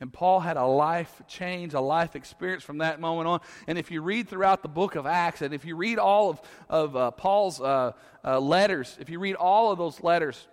And 0.00 0.10
Paul 0.10 0.40
had 0.40 0.56
a 0.56 0.64
life 0.64 1.20
change, 1.28 1.74
a 1.74 1.80
life 1.80 2.16
experience 2.16 2.64
from 2.64 2.78
that 2.78 3.00
moment 3.00 3.28
on. 3.28 3.40
And 3.66 3.76
if 3.76 3.90
you 3.90 4.00
read 4.00 4.28
throughout 4.28 4.62
the 4.62 4.68
book 4.68 4.94
of 4.94 5.04
Acts, 5.04 5.42
and 5.42 5.52
if 5.52 5.66
you 5.66 5.76
read 5.76 5.98
all 5.98 6.30
of, 6.30 6.40
of 6.70 6.96
uh, 6.96 7.10
Paul's 7.10 7.60
uh, 7.60 7.92
uh, 8.24 8.40
letters, 8.40 8.96
if 8.98 9.10
you 9.10 9.18
read 9.18 9.34
all 9.34 9.70
of 9.70 9.78
those 9.78 10.02
letters, 10.02 10.48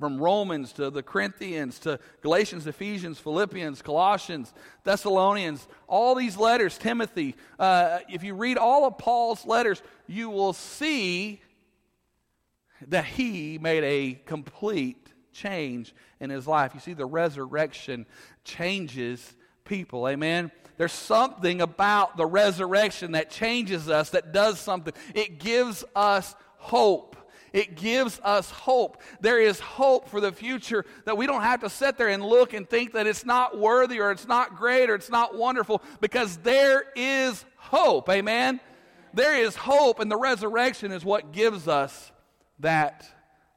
from 0.00 0.18
Romans 0.18 0.72
to 0.72 0.88
the 0.88 1.02
Corinthians 1.02 1.78
to 1.80 2.00
Galatians, 2.22 2.66
Ephesians, 2.66 3.18
Philippians, 3.18 3.82
Colossians, 3.82 4.52
Thessalonians, 4.82 5.68
all 5.86 6.14
these 6.14 6.38
letters, 6.38 6.78
Timothy, 6.78 7.36
uh, 7.58 7.98
if 8.08 8.24
you 8.24 8.34
read 8.34 8.56
all 8.56 8.86
of 8.86 8.96
Paul's 8.96 9.44
letters, 9.46 9.82
you 10.06 10.30
will 10.30 10.54
see 10.54 11.42
that 12.88 13.04
he 13.04 13.58
made 13.58 13.84
a 13.84 14.14
complete 14.24 15.12
change 15.32 15.94
in 16.18 16.30
his 16.30 16.46
life. 16.46 16.72
You 16.74 16.80
see, 16.80 16.94
the 16.94 17.04
resurrection 17.04 18.06
changes 18.42 19.36
people. 19.64 20.08
Amen. 20.08 20.50
There's 20.78 20.92
something 20.92 21.60
about 21.60 22.16
the 22.16 22.24
resurrection 22.24 23.12
that 23.12 23.30
changes 23.30 23.90
us, 23.90 24.10
that 24.10 24.32
does 24.32 24.58
something. 24.58 24.94
It 25.14 25.38
gives 25.38 25.84
us 25.94 26.34
hope. 26.56 27.16
It 27.52 27.76
gives 27.76 28.20
us 28.22 28.50
hope. 28.50 29.02
There 29.20 29.40
is 29.40 29.60
hope 29.60 30.08
for 30.08 30.20
the 30.20 30.32
future 30.32 30.84
that 31.04 31.16
we 31.16 31.26
don't 31.26 31.42
have 31.42 31.60
to 31.60 31.70
sit 31.70 31.96
there 31.96 32.08
and 32.08 32.24
look 32.24 32.52
and 32.52 32.68
think 32.68 32.92
that 32.92 33.06
it's 33.06 33.24
not 33.24 33.58
worthy 33.58 34.00
or 34.00 34.10
it's 34.10 34.28
not 34.28 34.56
great 34.56 34.88
or 34.88 34.94
it's 34.94 35.10
not 35.10 35.36
wonderful 35.36 35.82
because 36.00 36.36
there 36.38 36.84
is 36.94 37.44
hope. 37.56 38.08
Amen. 38.08 38.60
There 39.12 39.36
is 39.36 39.56
hope, 39.56 39.98
and 39.98 40.10
the 40.10 40.16
resurrection 40.16 40.92
is 40.92 41.04
what 41.04 41.32
gives 41.32 41.66
us 41.66 42.12
that 42.60 43.06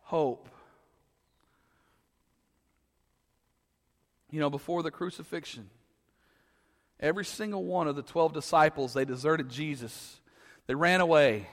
hope. 0.01 0.49
You 4.31 4.39
know, 4.39 4.49
before 4.49 4.81
the 4.81 4.89
crucifixion, 4.89 5.69
every 6.99 7.25
single 7.25 7.63
one 7.63 7.87
of 7.87 7.95
the 7.95 8.01
12 8.01 8.33
disciples, 8.33 8.93
they 8.93 9.05
deserted 9.05 9.49
Jesus. 9.49 10.19
They 10.65 10.73
ran 10.73 11.01
away. 11.01 11.47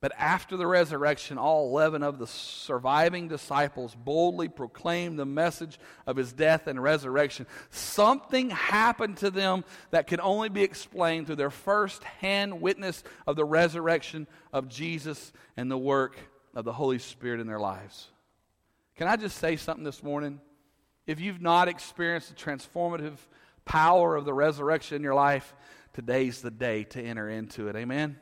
But 0.00 0.12
after 0.18 0.58
the 0.58 0.66
resurrection, 0.66 1.38
all 1.38 1.68
11 1.70 2.02
of 2.02 2.18
the 2.18 2.26
surviving 2.26 3.28
disciples 3.28 3.94
boldly 3.94 4.48
proclaimed 4.48 5.18
the 5.18 5.24
message 5.24 5.78
of 6.06 6.16
his 6.16 6.34
death 6.34 6.66
and 6.66 6.82
resurrection. 6.82 7.46
Something 7.70 8.50
happened 8.50 9.16
to 9.18 9.30
them 9.30 9.64
that 9.90 10.06
can 10.06 10.20
only 10.20 10.50
be 10.50 10.62
explained 10.62 11.26
through 11.26 11.36
their 11.36 11.50
first 11.50 12.04
hand 12.04 12.60
witness 12.60 13.02
of 13.26 13.36
the 13.36 13.44
resurrection 13.44 14.26
of 14.52 14.68
Jesus 14.68 15.32
and 15.56 15.70
the 15.70 15.78
work 15.78 16.18
of 16.54 16.66
the 16.66 16.72
Holy 16.72 16.98
Spirit 16.98 17.40
in 17.40 17.46
their 17.46 17.60
lives. 17.60 18.08
Can 18.96 19.08
I 19.08 19.16
just 19.16 19.38
say 19.38 19.56
something 19.56 19.84
this 19.84 20.02
morning? 20.02 20.40
If 21.06 21.20
you've 21.20 21.40
not 21.40 21.68
experienced 21.68 22.28
the 22.28 22.34
transformative 22.34 23.16
power 23.64 24.14
of 24.14 24.26
the 24.26 24.34
resurrection 24.34 24.96
in 24.96 25.02
your 25.02 25.14
life, 25.14 25.54
today's 25.94 26.42
the 26.42 26.50
day 26.50 26.84
to 26.84 27.02
enter 27.02 27.30
into 27.30 27.68
it. 27.68 27.76
Amen? 27.76 28.18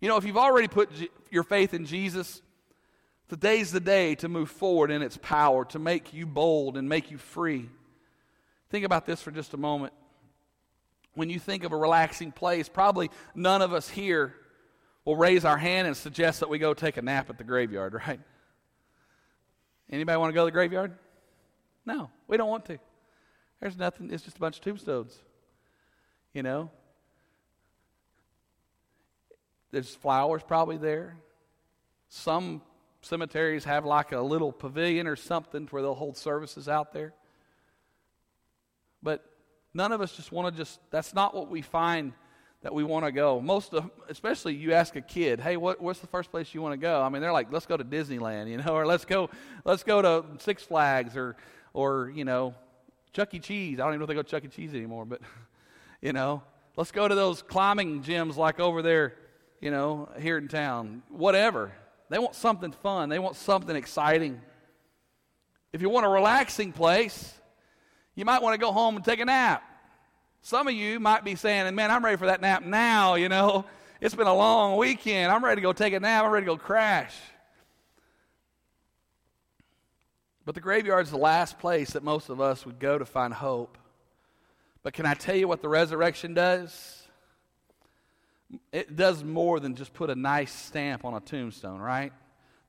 You 0.00 0.08
know, 0.08 0.16
if 0.16 0.24
you've 0.24 0.36
already 0.36 0.68
put 0.68 0.90
your 1.30 1.42
faith 1.42 1.74
in 1.74 1.84
Jesus, 1.84 2.40
today's 3.28 3.72
the 3.72 3.80
day 3.80 4.14
to 4.16 4.28
move 4.28 4.50
forward 4.50 4.90
in 4.90 5.02
its 5.02 5.18
power, 5.20 5.64
to 5.66 5.78
make 5.78 6.12
you 6.12 6.24
bold 6.24 6.76
and 6.76 6.88
make 6.88 7.10
you 7.10 7.18
free. 7.18 7.68
Think 8.70 8.84
about 8.84 9.06
this 9.06 9.20
for 9.20 9.30
just 9.30 9.54
a 9.54 9.56
moment. 9.56 9.92
When 11.14 11.30
you 11.30 11.40
think 11.40 11.64
of 11.64 11.72
a 11.72 11.76
relaxing 11.76 12.30
place, 12.30 12.68
probably 12.68 13.10
none 13.34 13.60
of 13.60 13.72
us 13.72 13.88
here 13.88 14.34
will 15.04 15.16
raise 15.16 15.44
our 15.44 15.58
hand 15.58 15.88
and 15.88 15.96
suggest 15.96 16.40
that 16.40 16.48
we 16.48 16.58
go 16.58 16.74
take 16.74 16.96
a 16.96 17.02
nap 17.02 17.28
at 17.28 17.38
the 17.38 17.44
graveyard, 17.44 17.94
right? 18.06 18.20
Anybody 19.90 20.18
want 20.18 20.30
to 20.30 20.34
go 20.34 20.42
to 20.42 20.46
the 20.46 20.52
graveyard? 20.52 20.92
No, 21.86 22.10
we 22.28 22.36
don't 22.36 22.50
want 22.50 22.66
to. 22.66 22.78
There's 23.60 23.76
nothing, 23.76 24.12
it's 24.12 24.22
just 24.22 24.36
a 24.36 24.40
bunch 24.40 24.58
of 24.58 24.62
tombstones. 24.62 25.18
You 26.34 26.44
know? 26.44 26.70
There's 29.70 29.94
flowers 29.94 30.42
probably 30.46 30.76
there. 30.76 31.16
Some 32.08 32.62
cemeteries 33.02 33.64
have 33.64 33.84
like 33.84 34.12
a 34.12 34.20
little 34.20 34.52
pavilion 34.52 35.06
or 35.06 35.16
something 35.16 35.66
where 35.70 35.82
they'll 35.82 35.94
hold 35.94 36.16
services 36.16 36.68
out 36.68 36.92
there. 36.92 37.12
But 39.02 39.24
none 39.74 39.92
of 39.92 40.00
us 40.00 40.16
just 40.16 40.32
want 40.32 40.52
to 40.54 40.58
just, 40.58 40.80
that's 40.90 41.14
not 41.14 41.34
what 41.34 41.48
we 41.48 41.62
find 41.62 42.12
that 42.62 42.74
we 42.74 42.82
want 42.82 43.04
to 43.04 43.12
go. 43.12 43.40
Most 43.40 43.72
of, 43.74 43.88
especially 44.08 44.54
you 44.54 44.72
ask 44.72 44.96
a 44.96 45.00
kid, 45.00 45.38
hey, 45.38 45.56
what, 45.56 45.80
what's 45.80 46.00
the 46.00 46.08
first 46.08 46.30
place 46.30 46.52
you 46.52 46.60
want 46.60 46.72
to 46.72 46.78
go? 46.78 47.00
I 47.00 47.08
mean, 47.08 47.22
they're 47.22 47.32
like, 47.32 47.52
let's 47.52 47.66
go 47.66 47.76
to 47.76 47.84
Disneyland, 47.84 48.48
you 48.50 48.56
know, 48.56 48.74
or 48.74 48.86
let's 48.86 49.04
go, 49.04 49.30
let's 49.64 49.84
go 49.84 50.02
to 50.02 50.24
Six 50.38 50.62
Flags 50.62 51.16
or 51.16 51.36
or, 51.72 52.10
you 52.14 52.24
know, 52.24 52.54
Chuck 53.12 53.32
E. 53.34 53.38
Cheese. 53.38 53.78
I 53.78 53.84
don't 53.84 53.90
even 53.90 54.00
know 54.00 54.04
if 54.04 54.08
they 54.08 54.14
go 54.14 54.22
to 54.22 54.28
Chuck 54.28 54.44
E. 54.44 54.48
Cheese 54.48 54.74
anymore, 54.74 55.04
but, 55.04 55.20
you 56.02 56.12
know, 56.12 56.42
let's 56.76 56.90
go 56.90 57.06
to 57.06 57.14
those 57.14 57.42
climbing 57.42 58.02
gyms 58.02 58.36
like 58.36 58.60
over 58.60 58.82
there, 58.82 59.14
you 59.60 59.70
know, 59.70 60.08
here 60.20 60.38
in 60.38 60.48
town. 60.48 61.02
Whatever. 61.08 61.72
They 62.10 62.18
want 62.18 62.34
something 62.34 62.72
fun, 62.72 63.08
they 63.08 63.18
want 63.18 63.36
something 63.36 63.76
exciting. 63.76 64.40
If 65.72 65.82
you 65.82 65.90
want 65.90 66.06
a 66.06 66.08
relaxing 66.08 66.72
place, 66.72 67.34
you 68.14 68.24
might 68.24 68.42
want 68.42 68.54
to 68.54 68.58
go 68.58 68.72
home 68.72 68.96
and 68.96 69.04
take 69.04 69.20
a 69.20 69.24
nap. 69.24 69.62
Some 70.40 70.66
of 70.66 70.74
you 70.74 70.98
might 70.98 71.24
be 71.24 71.34
saying, 71.34 71.74
man, 71.74 71.90
I'm 71.90 72.04
ready 72.04 72.16
for 72.16 72.26
that 72.26 72.40
nap 72.40 72.62
now, 72.64 73.14
you 73.14 73.28
know. 73.28 73.64
It's 74.00 74.14
been 74.14 74.28
a 74.28 74.34
long 74.34 74.76
weekend. 74.76 75.32
I'm 75.32 75.44
ready 75.44 75.56
to 75.56 75.60
go 75.60 75.72
take 75.72 75.92
a 75.92 75.98
nap. 75.98 76.24
I'm 76.24 76.30
ready 76.30 76.46
to 76.46 76.52
go 76.52 76.56
crash. 76.56 77.16
But 80.44 80.54
the 80.54 80.60
graveyard 80.60 81.04
is 81.04 81.10
the 81.10 81.18
last 81.18 81.58
place 81.58 81.90
that 81.90 82.04
most 82.04 82.28
of 82.28 82.40
us 82.40 82.64
would 82.64 82.78
go 82.78 82.96
to 82.96 83.04
find 83.04 83.34
hope. 83.34 83.76
But 84.84 84.92
can 84.92 85.04
I 85.04 85.14
tell 85.14 85.34
you 85.34 85.48
what 85.48 85.62
the 85.62 85.68
resurrection 85.68 86.32
does? 86.32 86.97
It 88.72 88.96
does 88.96 89.22
more 89.22 89.60
than 89.60 89.74
just 89.74 89.92
put 89.92 90.10
a 90.10 90.14
nice 90.14 90.52
stamp 90.52 91.04
on 91.04 91.14
a 91.14 91.20
tombstone, 91.20 91.80
right? 91.80 92.12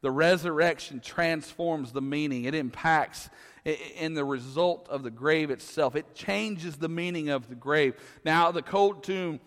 The 0.02 0.12
resurrection 0.12 1.00
transforms 1.00 1.92
the 1.92 2.02
meaning. 2.02 2.46
It 2.46 2.56
impacts 2.56 3.30
in 3.66 4.14
the 4.14 4.26
result 4.26 4.88
of 4.90 5.04
the 5.04 5.12
grave 5.12 5.52
itself. 5.52 5.96
It 5.96 6.14
changes 6.14 6.78
the 6.78 6.90
meaning 6.90 7.30
of 7.30 7.50
the 7.50 7.56
grave. 7.56 7.96
Now, 8.24 8.52
the 8.52 8.62
cold 8.62 9.04
tomb 9.04 9.40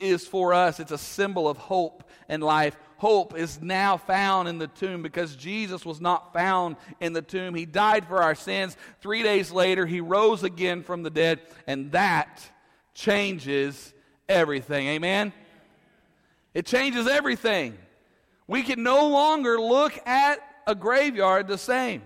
is 0.00 0.26
for 0.26 0.52
us, 0.52 0.80
it's 0.80 0.90
a 0.90 0.98
symbol 0.98 1.48
of 1.48 1.56
hope 1.56 2.04
and 2.28 2.42
life. 2.42 2.76
Hope 2.98 3.36
is 3.36 3.60
now 3.60 3.96
found 3.96 4.48
in 4.48 4.58
the 4.58 4.66
tomb 4.66 5.02
because 5.02 5.36
Jesus 5.36 5.84
was 5.84 6.00
not 6.00 6.32
found 6.32 6.76
in 7.00 7.12
the 7.12 7.22
tomb. 7.22 7.54
He 7.54 7.66
died 7.66 8.06
for 8.06 8.22
our 8.22 8.34
sins. 8.34 8.76
Three 9.00 9.22
days 9.22 9.50
later, 9.50 9.86
he 9.86 10.00
rose 10.00 10.42
again 10.42 10.82
from 10.82 11.02
the 11.02 11.10
dead, 11.10 11.40
and 11.66 11.92
that 11.92 12.40
changes 12.94 13.92
everything. 14.28 14.86
Amen? 14.88 15.32
It 16.54 16.66
changes 16.66 17.06
everything. 17.06 17.76
We 18.46 18.62
can 18.62 18.82
no 18.82 19.08
longer 19.08 19.60
look 19.60 19.94
at 20.06 20.38
a 20.66 20.74
graveyard 20.74 21.48
the 21.48 21.58
same. 21.58 22.02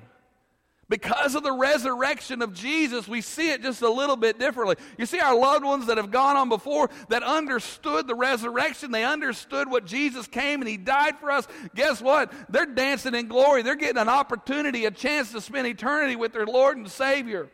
Because 0.91 1.35
of 1.35 1.43
the 1.43 1.53
resurrection 1.53 2.41
of 2.41 2.55
Jesus, 2.55 3.07
we 3.07 3.21
see 3.21 3.51
it 3.51 3.61
just 3.61 3.83
a 3.83 3.91
little 3.91 4.17
bit 4.17 4.39
differently. 4.39 4.77
You 4.97 5.05
see, 5.05 5.21
our 5.21 5.39
loved 5.39 5.63
ones 5.63 5.87
that 5.87 5.99
have 5.99 6.11
gone 6.11 6.37
on 6.37 6.49
before 6.49 6.89
that 7.11 7.23
understood 7.23 8.07
the 8.07 8.15
resurrection, 8.15 8.91
they 8.91 9.05
understood 9.05 9.71
what 9.71 9.85
Jesus 9.85 10.27
came 10.27 10.63
and 10.63 10.69
He 10.69 10.79
died 10.79 11.19
for 11.19 11.31
us. 11.31 11.47
Guess 11.75 12.01
what? 12.01 12.33
They're 12.49 12.65
dancing 12.65 13.15
in 13.15 13.29
glory. 13.29 13.61
They're 13.61 13.77
getting 13.77 14.01
an 14.01 14.09
opportunity, 14.09 14.87
a 14.87 14.91
chance 14.91 15.31
to 15.33 15.43
spend 15.43 15.67
eternity 15.67 16.17
with 16.17 16.33
their 16.33 16.47
Lord 16.47 16.79
and 16.79 16.91
Savior. 16.91 17.51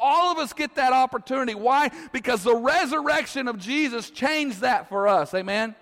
All 0.00 0.32
of 0.32 0.38
us 0.38 0.54
get 0.54 0.76
that 0.76 0.94
opportunity. 0.94 1.54
Why? 1.54 1.90
Because 2.12 2.42
the 2.42 2.56
resurrection 2.56 3.48
of 3.48 3.58
Jesus 3.58 4.08
changed 4.08 4.62
that 4.62 4.88
for 4.88 5.08
us. 5.08 5.34
Amen? 5.34 5.74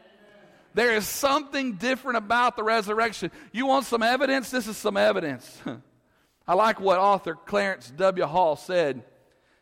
There 0.77 0.95
is 0.95 1.09
something 1.09 1.77
different 1.77 2.19
about 2.19 2.55
the 2.55 2.63
resurrection. 2.63 3.31
You 3.51 3.65
want 3.65 3.87
some 3.87 4.03
evidence? 4.03 4.51
This 4.51 4.67
is 4.67 4.77
some 4.77 4.99
evidence. 4.99 5.59
I 6.47 6.53
like 6.53 6.79
what 6.81 6.99
author 6.99 7.35
Clarence 7.35 7.91
W. 7.97 8.27
Hall 8.27 8.57
said. 8.57 9.03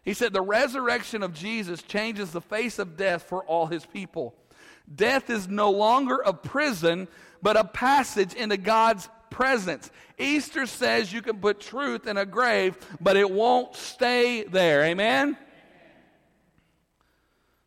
He 0.02 0.12
said, 0.12 0.32
The 0.32 0.42
resurrection 0.42 1.22
of 1.22 1.32
Jesus 1.32 1.82
changes 1.82 2.32
the 2.32 2.40
face 2.40 2.80
of 2.80 2.96
death 2.96 3.22
for 3.22 3.44
all 3.44 3.66
his 3.66 3.86
people. 3.86 4.34
Death 4.92 5.30
is 5.30 5.46
no 5.46 5.70
longer 5.70 6.16
a 6.16 6.34
prison, 6.34 7.06
but 7.40 7.56
a 7.56 7.62
passage 7.62 8.34
into 8.34 8.56
God's 8.56 9.08
presence. 9.30 9.92
Easter 10.18 10.66
says 10.66 11.12
you 11.12 11.22
can 11.22 11.38
put 11.38 11.60
truth 11.60 12.08
in 12.08 12.16
a 12.16 12.26
grave, 12.26 12.76
but 13.00 13.16
it 13.16 13.30
won't 13.30 13.76
stay 13.76 14.42
there. 14.42 14.82
Amen? 14.82 15.36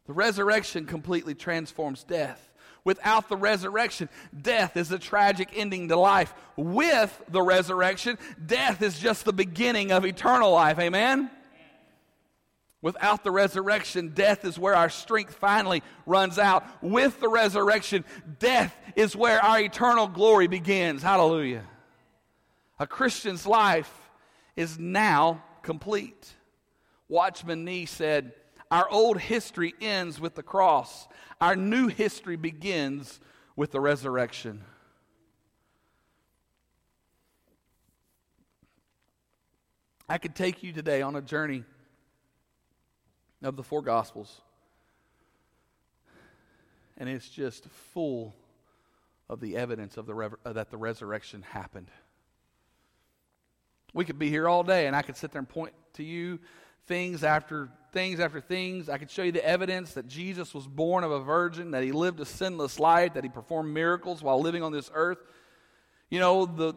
The 0.06 0.14
resurrection 0.14 0.86
completely 0.86 1.34
transforms 1.34 2.04
death. 2.04 2.44
Without 2.84 3.30
the 3.30 3.36
resurrection, 3.36 4.10
death 4.42 4.78
is 4.78 4.92
a 4.92 5.00
tragic 5.00 5.50
ending 5.56 5.90
to 5.90 5.98
life. 5.98 6.34
With 6.56 7.22
the 7.30 7.42
resurrection, 7.42 8.18
death 8.46 8.82
is 8.82 8.98
just 8.98 9.26
the 9.26 9.34
beginning 9.34 9.92
of 9.92 10.06
eternal 10.06 10.52
life. 10.52 10.80
Amen? 10.80 11.30
Without 12.82 13.24
the 13.24 13.32
resurrection, 13.32 14.10
death 14.10 14.46
is 14.46 14.60
where 14.60 14.76
our 14.76 14.90
strength 14.90 15.34
finally 15.34 15.82
runs 16.06 16.38
out. 16.38 16.64
With 16.84 17.20
the 17.20 17.28
resurrection, 17.28 18.06
death 18.40 18.76
is 18.96 19.16
where 19.16 19.44
our 19.44 19.60
eternal 19.60 20.08
glory 20.08 20.48
begins. 20.48 21.02
Hallelujah. 21.02 21.64
A 22.80 22.86
Christian's 22.86 23.48
life 23.48 23.92
is 24.56 24.78
now 24.78 25.44
complete. 25.64 26.34
Watchman 27.10 27.66
Nee 27.66 27.86
said, 27.86 28.34
Our 28.70 28.88
old 28.90 29.20
history 29.20 29.74
ends 29.82 30.20
with 30.20 30.36
the 30.36 30.44
cross, 30.44 31.08
our 31.40 31.56
new 31.56 31.88
history 31.88 32.36
begins 32.36 33.20
with 33.56 33.72
the 33.72 33.80
resurrection. 33.80 34.64
I 40.10 40.18
could 40.18 40.36
take 40.36 40.64
you 40.64 40.72
today 40.72 41.02
on 41.02 41.16
a 41.16 41.22
journey 41.22 41.64
of 43.44 43.56
the 43.56 43.64
four 43.64 43.82
Gospels. 43.82 44.42
And 46.98 47.10
it's 47.10 47.30
just 47.30 47.66
full 47.94 48.36
of 49.30 49.40
the 49.40 49.58
evidence 49.58 49.98
of 49.98 50.06
the 50.06 50.16
re- 50.16 50.30
uh, 50.46 50.54
that 50.54 50.72
the 50.72 50.78
resurrection 50.78 51.44
happened. 51.44 51.92
We 53.94 54.06
could 54.06 54.18
be 54.18 54.30
here 54.30 54.48
all 54.48 54.64
day, 54.64 54.88
and 54.88 54.96
I 54.96 55.02
could 55.02 55.18
sit 55.18 55.32
there 55.32 55.40
and 55.40 55.50
point 55.50 55.74
to 55.94 56.04
you 56.04 56.40
things 56.86 57.24
after 57.24 57.70
things 57.98 58.20
after 58.20 58.40
things. 58.40 58.90
I 58.90 59.00
could 59.00 59.10
show 59.10 59.24
you 59.24 59.32
the 59.32 59.44
evidence 59.44 59.96
that 59.96 60.08
Jesus 60.08 60.54
was 60.54 60.68
born 60.68 61.04
of 61.04 61.10
a 61.10 61.20
virgin, 61.20 61.72
that 61.72 61.82
he 61.82 61.92
lived 61.92 62.20
a 62.20 62.26
sinless 62.26 62.80
life, 62.80 63.16
that 63.16 63.24
he 63.24 63.30
performed 63.30 63.74
miracles 63.74 64.22
while 64.22 64.40
living 64.40 64.62
on 64.62 64.72
this 64.72 64.92
earth. 64.94 65.18
You 66.12 66.20
know, 66.20 66.46
the, 66.46 66.76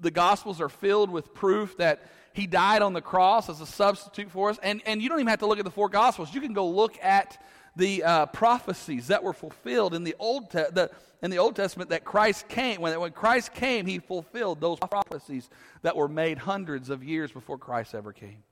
the 0.00 0.10
Gospels 0.10 0.62
are 0.62 0.70
filled 0.70 1.10
with 1.10 1.34
proof 1.34 1.76
that 1.76 2.00
he 2.32 2.46
died 2.46 2.80
on 2.80 2.94
the 2.94 3.02
cross 3.02 3.50
as 3.50 3.60
a 3.60 3.66
substitute 3.66 4.30
for 4.30 4.48
us. 4.48 4.58
And, 4.62 4.80
and 4.86 5.02
you 5.02 5.10
don't 5.10 5.18
even 5.18 5.28
have 5.28 5.40
to 5.40 5.46
look 5.46 5.58
at 5.58 5.66
the 5.66 5.70
four 5.70 5.90
Gospels. 5.90 6.32
You 6.32 6.40
can 6.40 6.54
go 6.54 6.66
look 6.66 6.96
at 7.02 7.36
the 7.76 8.02
uh, 8.02 8.26
prophecies 8.26 9.08
that 9.08 9.22
were 9.22 9.34
fulfilled 9.34 9.92
in 9.92 10.02
the 10.02 10.16
Old 10.18 10.50
Te- 10.50 10.70
the, 10.72 10.90
in 11.22 11.30
the 11.30 11.36
Old 11.36 11.56
Testament 11.56 11.90
that 11.90 12.06
Christ 12.06 12.48
came. 12.48 12.80
When, 12.80 12.98
when 12.98 13.12
Christ 13.12 13.52
came, 13.52 13.84
he 13.84 13.98
fulfilled 13.98 14.62
those 14.62 14.78
prophecies 14.78 15.50
that 15.82 15.94
were 15.94 16.08
made 16.08 16.38
hundreds 16.38 16.88
of 16.88 17.04
years 17.04 17.30
before 17.30 17.58
Christ 17.58 17.94
ever 17.94 18.14
came. 18.14 18.44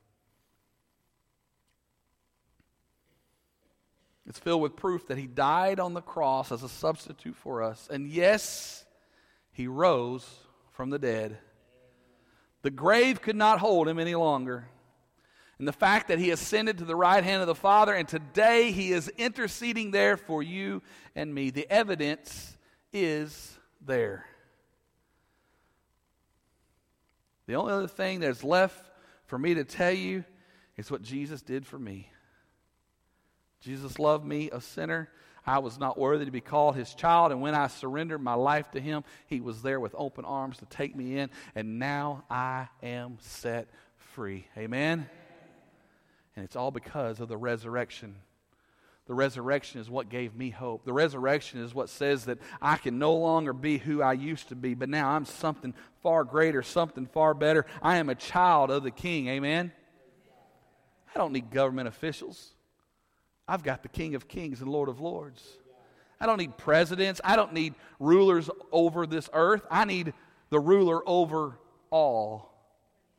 It's 4.28 4.38
filled 4.38 4.62
with 4.62 4.76
proof 4.76 5.06
that 5.08 5.18
he 5.18 5.26
died 5.26 5.78
on 5.78 5.94
the 5.94 6.02
cross 6.02 6.50
as 6.50 6.62
a 6.62 6.68
substitute 6.68 7.36
for 7.36 7.62
us. 7.62 7.88
And 7.90 8.08
yes, 8.08 8.84
he 9.52 9.66
rose 9.68 10.28
from 10.72 10.90
the 10.90 10.98
dead 10.98 11.38
the 12.66 12.70
grave 12.72 13.22
could 13.22 13.36
not 13.36 13.60
hold 13.60 13.86
him 13.86 14.00
any 14.00 14.16
longer. 14.16 14.66
And 15.60 15.68
the 15.68 15.72
fact 15.72 16.08
that 16.08 16.18
he 16.18 16.32
ascended 16.32 16.78
to 16.78 16.84
the 16.84 16.96
right 16.96 17.22
hand 17.22 17.40
of 17.40 17.46
the 17.46 17.54
Father, 17.54 17.94
and 17.94 18.08
today 18.08 18.72
he 18.72 18.90
is 18.90 19.08
interceding 19.08 19.92
there 19.92 20.16
for 20.16 20.42
you 20.42 20.82
and 21.14 21.32
me. 21.32 21.50
The 21.50 21.70
evidence 21.70 22.58
is 22.92 23.56
there. 23.80 24.26
The 27.46 27.54
only 27.54 27.72
other 27.72 27.86
thing 27.86 28.18
that's 28.18 28.42
left 28.42 28.90
for 29.26 29.38
me 29.38 29.54
to 29.54 29.62
tell 29.62 29.92
you 29.92 30.24
is 30.76 30.90
what 30.90 31.02
Jesus 31.02 31.42
did 31.42 31.64
for 31.64 31.78
me. 31.78 32.10
Jesus 33.60 33.98
loved 33.98 34.24
me, 34.24 34.50
a 34.50 34.60
sinner, 34.60 35.08
I 35.46 35.60
was 35.60 35.78
not 35.78 35.96
worthy 35.96 36.24
to 36.24 36.30
be 36.30 36.40
called 36.40 36.74
his 36.74 36.92
child. 36.92 37.30
And 37.30 37.40
when 37.40 37.54
I 37.54 37.68
surrendered 37.68 38.20
my 38.20 38.34
life 38.34 38.70
to 38.72 38.80
him, 38.80 39.04
he 39.28 39.40
was 39.40 39.62
there 39.62 39.78
with 39.78 39.94
open 39.96 40.24
arms 40.24 40.58
to 40.58 40.66
take 40.66 40.96
me 40.96 41.18
in. 41.18 41.30
And 41.54 41.78
now 41.78 42.24
I 42.28 42.68
am 42.82 43.18
set 43.20 43.68
free. 43.96 44.48
Amen? 44.58 45.08
And 46.34 46.44
it's 46.44 46.56
all 46.56 46.72
because 46.72 47.20
of 47.20 47.28
the 47.28 47.36
resurrection. 47.36 48.16
The 49.06 49.14
resurrection 49.14 49.80
is 49.80 49.88
what 49.88 50.08
gave 50.08 50.34
me 50.34 50.50
hope. 50.50 50.84
The 50.84 50.92
resurrection 50.92 51.60
is 51.62 51.72
what 51.72 51.88
says 51.88 52.24
that 52.24 52.38
I 52.60 52.76
can 52.76 52.98
no 52.98 53.14
longer 53.14 53.52
be 53.52 53.78
who 53.78 54.02
I 54.02 54.14
used 54.14 54.48
to 54.48 54.56
be, 54.56 54.74
but 54.74 54.88
now 54.88 55.10
I'm 55.10 55.24
something 55.24 55.74
far 56.02 56.24
greater, 56.24 56.60
something 56.60 57.06
far 57.06 57.32
better. 57.34 57.66
I 57.80 57.98
am 57.98 58.08
a 58.08 58.16
child 58.16 58.72
of 58.72 58.82
the 58.82 58.90
King. 58.90 59.28
Amen? 59.28 59.70
I 61.14 61.18
don't 61.18 61.32
need 61.32 61.52
government 61.52 61.86
officials. 61.86 62.55
I've 63.48 63.62
got 63.62 63.82
the 63.82 63.88
King 63.88 64.14
of 64.14 64.28
Kings 64.28 64.60
and 64.60 64.70
Lord 64.70 64.88
of 64.88 65.00
Lords. 65.00 65.42
I 66.20 66.26
don't 66.26 66.38
need 66.38 66.56
presidents. 66.56 67.20
I 67.22 67.36
don't 67.36 67.52
need 67.52 67.74
rulers 68.00 68.48
over 68.72 69.06
this 69.06 69.28
earth. 69.32 69.62
I 69.70 69.84
need 69.84 70.14
the 70.50 70.58
ruler 70.58 71.02
over 71.06 71.58
all. 71.90 72.52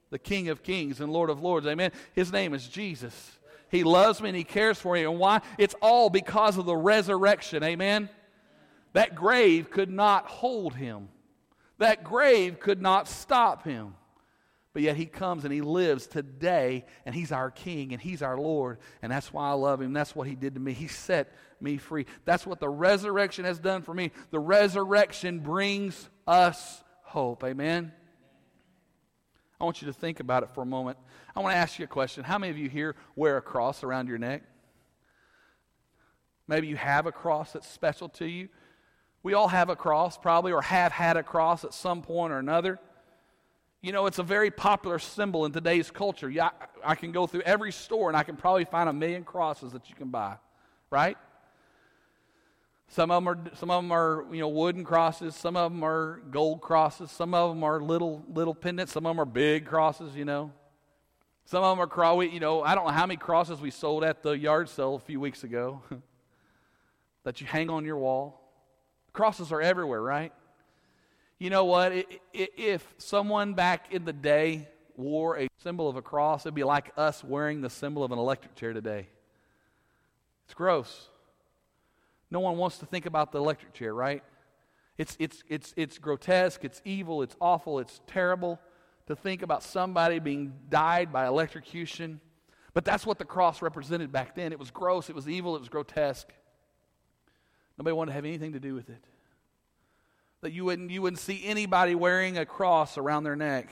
The 0.10 0.20
King 0.20 0.50
of 0.50 0.64
Kings 0.64 1.00
and 1.00 1.12
Lord 1.12 1.30
of 1.30 1.42
Lords. 1.42 1.68
Amen. 1.68 1.92
His 2.14 2.32
name 2.32 2.54
is 2.54 2.68
Jesus. 2.68 3.38
He 3.70 3.84
loves 3.84 4.22
me 4.22 4.30
and 4.30 4.38
He 4.38 4.44
cares 4.44 4.80
for 4.80 4.94
me. 4.94 5.04
And 5.04 5.20
why? 5.20 5.42
It's 5.58 5.76
all 5.82 6.10
because 6.10 6.58
of 6.58 6.66
the 6.66 6.76
resurrection. 6.76 7.64
Amen. 7.64 8.10
That 8.94 9.16
grave 9.16 9.70
could 9.70 9.90
not 9.90 10.26
hold 10.26 10.76
Him, 10.76 11.10
that 11.78 12.04
grave 12.04 12.60
could 12.60 12.82
not 12.82 13.08
stop 13.08 13.64
Him. 13.64 13.96
But 14.78 14.84
yet 14.84 14.96
he 14.96 15.08
comes 15.08 15.44
and 15.44 15.52
he 15.52 15.62
lives 15.62 16.06
today, 16.06 16.86
and 17.04 17.16
he's 17.16 17.32
our 17.32 17.50
king 17.50 17.94
and 17.94 18.00
he's 18.00 18.22
our 18.22 18.38
Lord. 18.38 18.78
And 19.02 19.12
that's 19.12 19.34
why 19.34 19.50
I 19.50 19.54
love 19.54 19.82
him. 19.82 19.92
That's 19.92 20.16
what 20.16 20.28
he 20.28 20.36
did 20.36 20.54
to 20.54 20.60
me. 20.60 20.74
He 20.74 20.88
set 20.88 21.34
me 21.60 21.78
free. 21.78 22.06
That's 22.26 22.46
what 22.46 22.60
the 22.60 22.70
resurrection 22.70 23.44
has 23.46 23.58
done 23.58 23.82
for 23.82 23.92
me. 23.92 24.12
The 24.30 24.38
resurrection 24.38 25.40
brings 25.40 26.08
us 26.28 26.84
hope. 27.02 27.44
Amen. 27.44 27.92
I 29.60 29.64
want 29.64 29.82
you 29.82 29.88
to 29.88 29.94
think 29.94 30.20
about 30.20 30.44
it 30.44 30.52
for 30.54 30.62
a 30.62 30.68
moment. 30.68 31.00
I 31.36 31.40
want 31.40 31.54
to 31.54 31.58
ask 31.58 31.80
you 31.80 31.86
a 31.86 31.88
question. 31.88 32.24
How 32.24 32.38
many 32.38 32.52
of 32.52 32.58
you 32.60 32.70
here 32.70 32.96
wear 33.16 33.38
a 33.38 33.42
cross 33.42 33.84
around 33.84 34.08
your 34.08 34.20
neck? 34.20 34.44
Maybe 36.48 36.68
you 36.68 36.76
have 36.76 37.08
a 37.08 37.12
cross 37.12 37.54
that's 37.54 37.68
special 37.68 38.10
to 38.10 38.28
you. 38.28 38.50
We 39.24 39.34
all 39.34 39.48
have 39.48 39.70
a 39.70 39.76
cross, 39.76 40.20
probably, 40.20 40.52
or 40.52 40.62
have 40.62 40.92
had 40.92 41.18
a 41.18 41.24
cross 41.24 41.66
at 41.66 41.74
some 41.74 42.04
point 42.04 42.32
or 42.32 42.38
another. 42.38 42.80
You 43.82 43.92
know, 43.92 44.08
it's 44.08 44.20
a 44.20 44.24
very 44.24 44.50
popular 44.50 44.98
symbol 44.98 45.46
in 45.46 45.52
today's 45.52 45.92
culture. 45.92 46.30
Yeah, 46.30 46.50
I 46.84 46.96
can 46.96 47.12
go 47.12 47.28
through 47.28 47.42
every 47.42 47.72
store 47.72 48.10
and 48.10 48.18
I 48.18 48.24
can 48.24 48.36
probably 48.36 48.66
find 48.66 48.90
a 48.90 48.94
million 48.94 49.24
crosses 49.24 49.72
that 49.74 49.90
you 49.90 49.96
can 49.96 50.10
buy, 50.10 50.38
right? 50.90 51.18
Some 52.90 53.12
of 53.12 53.24
them 53.24 53.30
are 53.30 53.38
some 53.56 53.70
of 53.70 53.84
them 53.84 53.92
are 53.92 54.26
you 54.32 54.40
know 54.40 54.48
wooden 54.48 54.84
crosses. 54.84 55.36
Some 55.36 55.56
of 55.58 55.72
them 55.72 55.84
are 55.84 56.22
gold 56.32 56.62
crosses. 56.62 57.12
Some 57.12 57.34
of 57.34 57.50
them 57.50 57.64
are 57.64 57.82
little 57.82 58.24
little 58.34 58.56
pendants. 58.56 58.94
Some 58.94 59.06
of 59.06 59.12
them 59.12 59.22
are 59.22 59.26
big 59.26 59.66
crosses. 59.66 60.16
You 60.16 60.26
know, 60.26 60.52
some 61.46 61.64
of 61.64 61.78
them 61.78 61.84
are 61.84 61.88
cross. 61.88 62.24
You 62.32 62.40
know, 62.40 62.64
I 62.64 62.76
don't 62.76 62.86
know 62.86 62.94
how 62.94 63.06
many 63.06 63.18
crosses 63.18 63.60
we 63.60 63.72
sold 63.72 64.04
at 64.04 64.24
the 64.24 64.32
yard 64.32 64.70
sale 64.70 64.96
a 64.96 65.00
few 65.00 65.20
weeks 65.20 65.44
ago 65.44 65.82
that 67.24 67.42
you 67.42 67.48
hang 67.48 67.70
on 67.70 67.86
your 67.86 67.98
wall. 67.98 68.42
Crosses 69.12 69.52
are 69.52 69.62
everywhere, 69.62 70.02
right? 70.02 70.34
You 71.40 71.52
know 71.52 71.66
what? 71.66 71.94
If 72.34 72.96
someone 72.98 73.54
back 73.54 73.94
in 73.94 74.06
the 74.06 74.14
day 74.14 74.68
wore 74.96 75.38
a 75.38 75.48
symbol 75.58 75.88
of 75.88 75.96
a 75.96 76.02
cross, 76.02 76.46
it'd 76.46 76.56
be 76.56 76.64
like 76.64 76.92
us 76.98 77.24
wearing 77.24 77.62
the 77.62 77.70
symbol 77.70 78.04
of 78.04 78.12
an 78.12 78.18
electric 78.18 78.56
chair 78.56 78.74
today. 78.74 79.08
It's 80.46 80.56
gross. 80.56 81.10
No 82.32 82.40
one 82.40 82.58
wants 82.58 82.80
to 82.80 82.88
think 82.88 83.06
about 83.06 83.32
the 83.32 83.38
electric 83.38 83.74
chair, 83.74 83.94
right? 83.94 84.24
It's, 84.98 85.16
it's, 85.20 85.44
it's, 85.48 85.74
it's 85.78 86.00
grotesque, 86.00 86.66
it's 86.66 86.82
evil, 86.84 87.22
it's 87.22 87.36
awful, 87.40 87.78
it's 87.78 88.02
terrible 88.08 88.60
to 89.06 89.16
think 89.16 89.44
about 89.44 89.62
somebody 89.62 90.18
being 90.18 90.54
died 90.70 91.14
by 91.14 91.28
electrocution. 91.28 92.20
But 92.74 92.84
that's 92.84 93.06
what 93.06 93.20
the 93.20 93.26
cross 93.26 93.62
represented 93.62 94.12
back 94.12 94.36
then. 94.36 94.52
It 94.52 94.60
was 94.60 94.72
gross, 94.72 95.08
it 95.10 95.16
was 95.16 95.30
evil, 95.30 95.56
it 95.56 95.60
was 95.60 95.70
grotesque. 95.70 96.30
Nobody 97.78 97.94
wanted 97.94 98.10
to 98.10 98.16
have 98.16 98.26
anything 98.26 98.54
to 98.54 98.60
do 98.60 98.74
with 98.74 98.90
it 98.90 99.04
that 100.42 100.52
you 100.52 100.66
wouldn't, 100.66 100.92
you 100.92 101.02
wouldn't 101.02 101.20
see 101.20 101.44
anybody 101.46 101.96
wearing 101.96 102.38
a 102.38 102.46
cross 102.46 102.98
around 102.98 103.24
their 103.24 103.36
neck. 103.36 103.70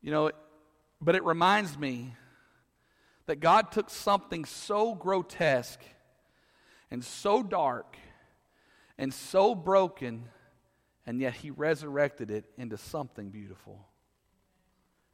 You 0.00 0.12
know, 0.12 0.30
but 1.00 1.16
it 1.16 1.24
reminds 1.24 1.76
me 1.76 2.14
that 3.26 3.40
God 3.40 3.72
took 3.72 3.90
something 3.90 4.44
so 4.44 4.94
grotesque 4.94 5.80
and 6.90 7.04
so 7.04 7.42
dark 7.42 7.96
and 8.96 9.12
so 9.12 9.54
broken, 9.54 10.24
and 11.06 11.20
yet 11.20 11.34
He 11.34 11.50
resurrected 11.50 12.30
it 12.30 12.44
into 12.56 12.78
something 12.78 13.30
beautiful. 13.30 13.86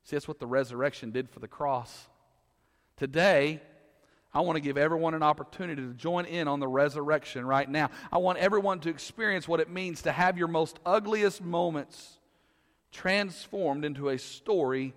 See, 0.04 0.16
that's 0.16 0.28
what 0.28 0.38
the 0.38 0.46
resurrection 0.46 1.10
did 1.10 1.30
for 1.30 1.40
the 1.40 1.48
cross. 1.48 2.08
Today, 2.96 3.62
I 4.34 4.40
want 4.40 4.56
to 4.56 4.60
give 4.60 4.76
everyone 4.76 5.14
an 5.14 5.22
opportunity 5.22 5.80
to 5.82 5.94
join 5.94 6.24
in 6.24 6.48
on 6.48 6.58
the 6.58 6.66
resurrection 6.66 7.46
right 7.46 7.68
now. 7.68 7.90
I 8.10 8.18
want 8.18 8.38
everyone 8.38 8.80
to 8.80 8.88
experience 8.88 9.46
what 9.46 9.60
it 9.60 9.70
means 9.70 10.02
to 10.02 10.12
have 10.12 10.36
your 10.36 10.48
most 10.48 10.80
ugliest 10.84 11.40
moments 11.40 12.18
transformed 12.90 13.84
into 13.84 14.08
a 14.08 14.18
story 14.18 14.92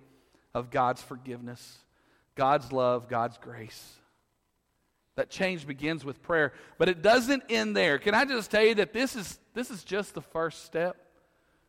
of 0.54 0.70
God's 0.70 1.02
forgiveness, 1.02 1.78
God's 2.34 2.72
love, 2.72 3.08
God's 3.08 3.38
grace. 3.38 3.94
That 5.14 5.30
change 5.30 5.66
begins 5.66 6.04
with 6.04 6.22
prayer, 6.22 6.52
but 6.76 6.88
it 6.88 7.02
doesn't 7.02 7.44
end 7.48 7.76
there. 7.76 7.98
Can 7.98 8.14
I 8.14 8.24
just 8.24 8.50
tell 8.50 8.64
you 8.64 8.74
that 8.76 8.92
this 8.92 9.14
is, 9.14 9.38
this 9.54 9.70
is 9.70 9.84
just 9.84 10.14
the 10.14 10.22
first 10.22 10.64
step? 10.64 10.96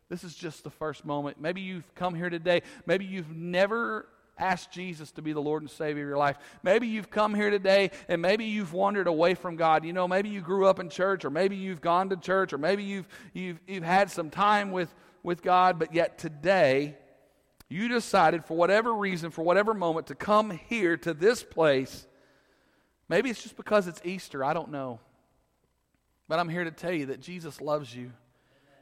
This 0.08 0.24
is 0.24 0.34
just 0.34 0.64
the 0.64 0.70
first 0.70 1.04
moment. 1.04 1.40
Maybe 1.40 1.60
you've 1.60 1.94
come 1.94 2.16
here 2.16 2.30
today. 2.30 2.62
Maybe 2.84 3.04
you've 3.04 3.30
never 3.30 4.06
asked 4.40 4.72
Jesus 4.72 5.12
to 5.12 5.22
be 5.22 5.32
the 5.32 5.40
Lord 5.40 5.62
and 5.62 5.70
Savior 5.70 6.02
of 6.02 6.08
your 6.08 6.18
life. 6.18 6.38
Maybe 6.62 6.88
you've 6.88 7.10
come 7.10 7.34
here 7.34 7.50
today 7.50 7.90
and 8.08 8.20
maybe 8.20 8.46
you've 8.46 8.72
wandered 8.72 9.06
away 9.06 9.34
from 9.34 9.56
God. 9.56 9.84
You 9.84 9.92
know, 9.92 10.08
maybe 10.08 10.30
you 10.30 10.40
grew 10.40 10.66
up 10.66 10.80
in 10.80 10.88
church 10.88 11.24
or 11.24 11.30
maybe 11.30 11.56
you've 11.56 11.80
gone 11.80 12.08
to 12.08 12.16
church 12.16 12.52
or 12.52 12.58
maybe 12.58 12.82
you've, 12.82 13.06
you've, 13.34 13.60
you've 13.68 13.84
had 13.84 14.10
some 14.10 14.30
time 14.30 14.72
with, 14.72 14.92
with 15.22 15.42
God, 15.42 15.78
but 15.78 15.94
yet 15.94 16.18
today 16.18 16.96
you 17.68 17.88
decided 17.88 18.44
for 18.44 18.56
whatever 18.56 18.92
reason, 18.92 19.30
for 19.30 19.42
whatever 19.42 19.74
moment, 19.74 20.08
to 20.08 20.14
come 20.14 20.50
here 20.50 20.96
to 20.96 21.14
this 21.14 21.42
place. 21.42 22.06
Maybe 23.08 23.30
it's 23.30 23.42
just 23.42 23.56
because 23.56 23.86
it's 23.86 24.00
Easter. 24.04 24.44
I 24.44 24.54
don't 24.54 24.70
know. 24.70 24.98
But 26.26 26.38
I'm 26.38 26.48
here 26.48 26.64
to 26.64 26.70
tell 26.70 26.92
you 26.92 27.06
that 27.06 27.20
Jesus 27.20 27.60
loves 27.60 27.94
you 27.94 28.12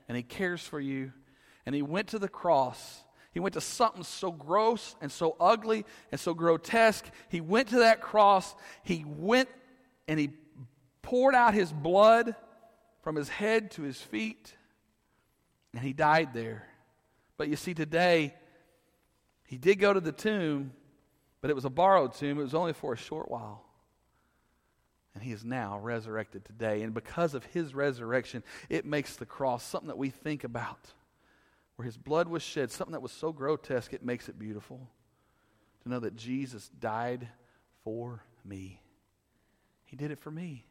and 0.08 0.16
He 0.16 0.22
cares 0.22 0.62
for 0.62 0.80
you. 0.80 1.12
And 1.66 1.74
He 1.74 1.82
went 1.82 2.08
to 2.08 2.18
the 2.18 2.28
cross 2.28 3.02
he 3.32 3.40
went 3.40 3.54
to 3.54 3.60
something 3.60 4.04
so 4.04 4.32
gross 4.32 4.96
and 5.00 5.12
so 5.12 5.36
ugly 5.38 5.84
and 6.10 6.20
so 6.20 6.34
grotesque. 6.34 7.04
He 7.28 7.40
went 7.40 7.68
to 7.68 7.80
that 7.80 8.00
cross. 8.00 8.54
He 8.82 9.04
went 9.06 9.48
and 10.06 10.18
he 10.18 10.30
poured 11.02 11.34
out 11.34 11.54
his 11.54 11.72
blood 11.72 12.34
from 13.02 13.16
his 13.16 13.28
head 13.28 13.70
to 13.72 13.82
his 13.82 14.00
feet. 14.00 14.54
And 15.74 15.82
he 15.82 15.92
died 15.92 16.32
there. 16.32 16.66
But 17.36 17.48
you 17.48 17.56
see, 17.56 17.74
today, 17.74 18.34
he 19.46 19.58
did 19.58 19.76
go 19.76 19.92
to 19.92 20.00
the 20.00 20.12
tomb, 20.12 20.72
but 21.40 21.50
it 21.50 21.54
was 21.54 21.66
a 21.66 21.70
borrowed 21.70 22.14
tomb. 22.14 22.38
It 22.38 22.42
was 22.42 22.54
only 22.54 22.72
for 22.72 22.94
a 22.94 22.96
short 22.96 23.30
while. 23.30 23.62
And 25.14 25.22
he 25.22 25.32
is 25.32 25.44
now 25.44 25.78
resurrected 25.78 26.44
today. 26.44 26.82
And 26.82 26.94
because 26.94 27.34
of 27.34 27.44
his 27.44 27.74
resurrection, 27.74 28.42
it 28.68 28.86
makes 28.86 29.16
the 29.16 29.26
cross 29.26 29.62
something 29.62 29.88
that 29.88 29.98
we 29.98 30.10
think 30.10 30.44
about 30.44 30.92
where 31.78 31.86
his 31.86 31.96
blood 31.96 32.26
was 32.26 32.42
shed, 32.42 32.72
something 32.72 32.92
that 32.92 33.02
was 33.02 33.12
so 33.12 33.30
grotesque, 33.30 33.92
it 33.92 34.04
makes 34.04 34.28
it 34.28 34.36
beautiful. 34.36 34.90
To 35.84 35.88
know 35.88 36.00
that 36.00 36.16
Jesus 36.16 36.68
died 36.80 37.28
for 37.84 38.24
me. 38.44 38.80
He 39.84 39.94
did 39.94 40.10
it 40.10 40.18
for 40.18 40.32
me. 40.32 40.66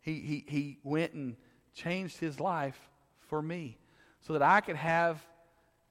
He, 0.00 0.20
he, 0.20 0.44
he 0.48 0.78
went 0.84 1.12
and 1.12 1.36
changed 1.74 2.18
his 2.18 2.40
life 2.40 2.78
for 3.28 3.42
me 3.42 3.76
so 4.22 4.32
that 4.32 4.40
I 4.40 4.62
could 4.62 4.76
have 4.76 5.22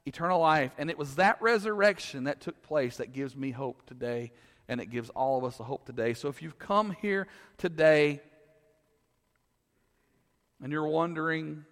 eternal 0.08 0.40
life. 0.40 0.72
And 0.80 0.90
it 0.90 0.98
was 0.98 1.18
that 1.18 1.40
resurrection 1.40 2.24
that 2.24 2.42
took 2.42 2.64
place 2.64 2.98
that 2.98 3.14
gives 3.14 3.36
me 3.36 3.52
hope 3.52 3.86
today, 3.86 4.32
and 4.68 4.82
it 4.82 4.88
gives 4.88 5.12
all 5.12 5.38
of 5.38 5.44
us 5.44 5.60
a 5.60 5.64
hope 5.64 5.86
today. 5.86 6.16
So 6.16 6.30
if 6.30 6.42
you've 6.42 6.58
come 6.58 6.96
here 7.00 7.28
today 7.60 8.22
and 10.64 10.72
you're 10.72 10.88
wondering, 10.88 11.66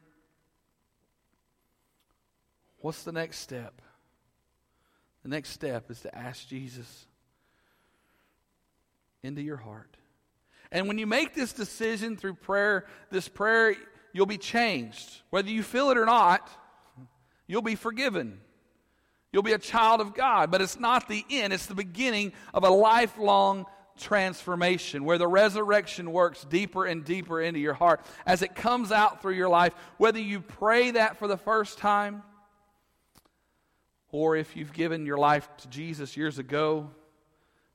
What's 2.82 3.04
the 3.04 3.12
next 3.12 3.40
step? 3.40 3.82
The 5.24 5.30
next 5.30 5.50
step 5.50 5.92
is 5.92 6.02
to 6.02 6.16
ask 6.16 6.48
Jesus 6.48 7.06
into 9.24 9.42
your 9.42 9.58
heart. 9.58 9.98
And 10.72 10.88
when 10.88 10.98
you 10.98 11.06
make 11.06 11.36
this 11.36 11.54
decision 11.54 12.18
through 12.18 12.36
prayer, 12.36 12.86
this 13.12 13.28
prayer, 13.28 13.76
you'll 14.14 14.26
be 14.26 14.38
changed. 14.38 15.22
Whether 15.30 15.50
you 15.50 15.64
feel 15.64 15.92
it 15.92 15.98
or 15.98 16.06
not, 16.06 16.50
you'll 17.46 17.62
be 17.62 17.76
forgiven. 17.76 18.40
You'll 19.32 19.44
be 19.44 19.54
a 19.54 19.60
child 19.60 20.02
of 20.02 20.16
God. 20.16 20.50
But 20.50 20.62
it's 20.62 20.80
not 20.80 21.08
the 21.08 21.24
end, 21.30 21.54
it's 21.54 21.68
the 21.68 21.76
beginning 21.76 22.34
of 22.54 22.64
a 22.64 22.70
lifelong 22.70 23.66
transformation 24.00 25.04
where 25.04 25.18
the 25.18 25.28
resurrection 25.28 26.12
works 26.12 26.44
deeper 26.46 26.86
and 26.86 27.06
deeper 27.06 27.42
into 27.42 27.60
your 27.60 27.74
heart 27.74 28.02
as 28.26 28.42
it 28.42 28.56
comes 28.56 28.92
out 28.92 29.22
through 29.22 29.34
your 29.34 29.50
life. 29.50 29.74
Whether 29.98 30.20
you 30.20 30.40
pray 30.40 30.92
that 30.92 31.18
for 31.18 31.28
the 31.28 31.38
first 31.38 31.78
time, 31.78 32.24
or 34.12 34.36
if 34.36 34.56
you've 34.56 34.74
given 34.74 35.06
your 35.06 35.18
life 35.18 35.50
to 35.58 35.68
Jesus 35.70 36.18
years 36.18 36.38
ago, 36.38 36.90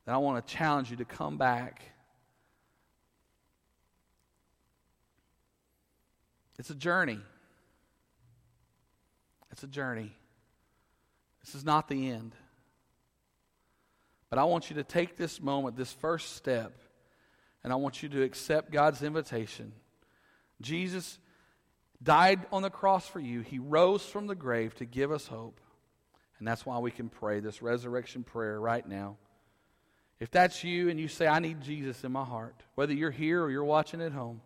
then 0.05 0.15
I 0.15 0.19
want 0.19 0.47
to 0.47 0.55
challenge 0.55 0.91
you 0.91 0.97
to 0.99 1.05
come 1.05 1.37
back. 1.37 1.83
It's 6.59 6.71
a 6.71 6.75
journey. 6.75 7.21
It's 9.51 9.63
a 9.63 9.67
journey. 9.67 10.13
This 11.45 11.55
is 11.55 11.65
not 11.65 11.89
the 11.89 12.11
end. 12.11 12.35
But 14.29 14.39
I 14.39 14.45
want 14.45 14.71
you 14.71 14.77
to 14.77 14.85
take 14.85 15.17
this 15.17 15.41
moment, 15.41 15.77
this 15.77 15.93
first 15.93 16.37
step, 16.37 16.79
and 17.63 17.73
I 17.73 17.77
want 17.77 18.03
you 18.03 18.09
to 18.11 18.23
accept 18.23 18.71
God's 18.71 19.03
invitation. 19.03 19.73
Jesus 20.61 21.19
died 22.03 22.47
on 22.53 22.63
the 22.63 22.71
cross 22.71 23.07
for 23.07 23.21
you, 23.21 23.41
He 23.41 23.59
rose 23.59 24.05
from 24.05 24.27
the 24.27 24.35
grave 24.35 24.75
to 24.77 24.85
give 24.85 25.13
us 25.13 25.27
hope. 25.27 25.61
And 26.39 26.47
that's 26.47 26.67
why 26.67 26.79
we 26.79 26.91
can 26.91 27.09
pray 27.09 27.41
this 27.41 27.63
resurrection 27.63 28.23
prayer 28.23 28.61
right 28.61 28.87
now. 28.87 29.17
If 30.19 30.31
that's 30.31 30.65
you 30.65 30.89
and 30.89 30.99
you 30.99 31.09
say, 31.09 31.27
I 31.27 31.39
need 31.39 31.61
Jesus 31.61 32.05
in 32.05 32.13
my 32.13 32.25
heart, 32.25 32.63
whether 32.75 32.93
you're 32.93 33.11
here 33.11 33.43
or 33.43 33.51
you're 33.51 33.65
watching 33.65 34.01
at 34.01 34.13
home, 34.13 34.41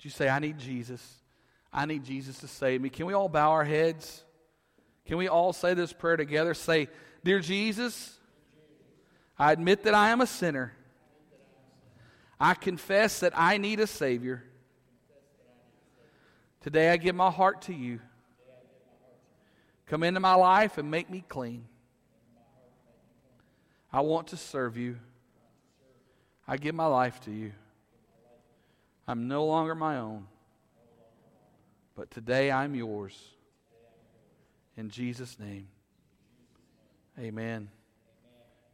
you 0.00 0.10
say, 0.10 0.28
I 0.28 0.38
need 0.38 0.58
Jesus. 0.58 1.02
I 1.72 1.86
need 1.86 2.04
Jesus 2.04 2.38
to 2.38 2.48
save 2.48 2.80
me. 2.80 2.88
Can 2.88 3.06
we 3.06 3.12
all 3.12 3.28
bow 3.28 3.50
our 3.50 3.64
heads? 3.64 4.24
Can 5.06 5.16
we 5.18 5.28
all 5.28 5.52
say 5.52 5.74
this 5.74 5.92
prayer 5.92 6.16
together? 6.16 6.54
Say, 6.54 6.88
Dear 7.24 7.40
Jesus, 7.40 8.18
I 9.38 9.52
admit 9.52 9.84
that 9.84 9.94
I 9.94 10.10
am 10.10 10.20
a 10.20 10.26
sinner. 10.26 10.72
I 12.40 12.54
confess 12.54 13.20
that 13.20 13.32
I 13.34 13.56
need 13.56 13.80
a 13.80 13.86
Savior. 13.86 14.44
Today 16.60 16.90
I 16.90 16.96
give 16.96 17.14
my 17.14 17.30
heart 17.30 17.62
to 17.62 17.74
you. 17.74 18.00
Come 19.88 20.02
into 20.02 20.20
my 20.20 20.34
life 20.34 20.76
and 20.76 20.90
make 20.90 21.08
me 21.08 21.24
clean. 21.28 21.64
I 23.90 24.02
want 24.02 24.28
to 24.28 24.36
serve 24.36 24.76
you. 24.76 24.96
I 26.46 26.58
give 26.58 26.74
my 26.74 26.86
life 26.86 27.20
to 27.22 27.30
you. 27.30 27.52
I'm 29.06 29.28
no 29.28 29.46
longer 29.46 29.74
my 29.74 29.96
own, 29.96 30.26
but 31.94 32.10
today 32.10 32.50
I'm 32.50 32.74
yours. 32.74 33.18
In 34.76 34.90
Jesus' 34.90 35.38
name, 35.38 35.68
amen. 37.18 37.70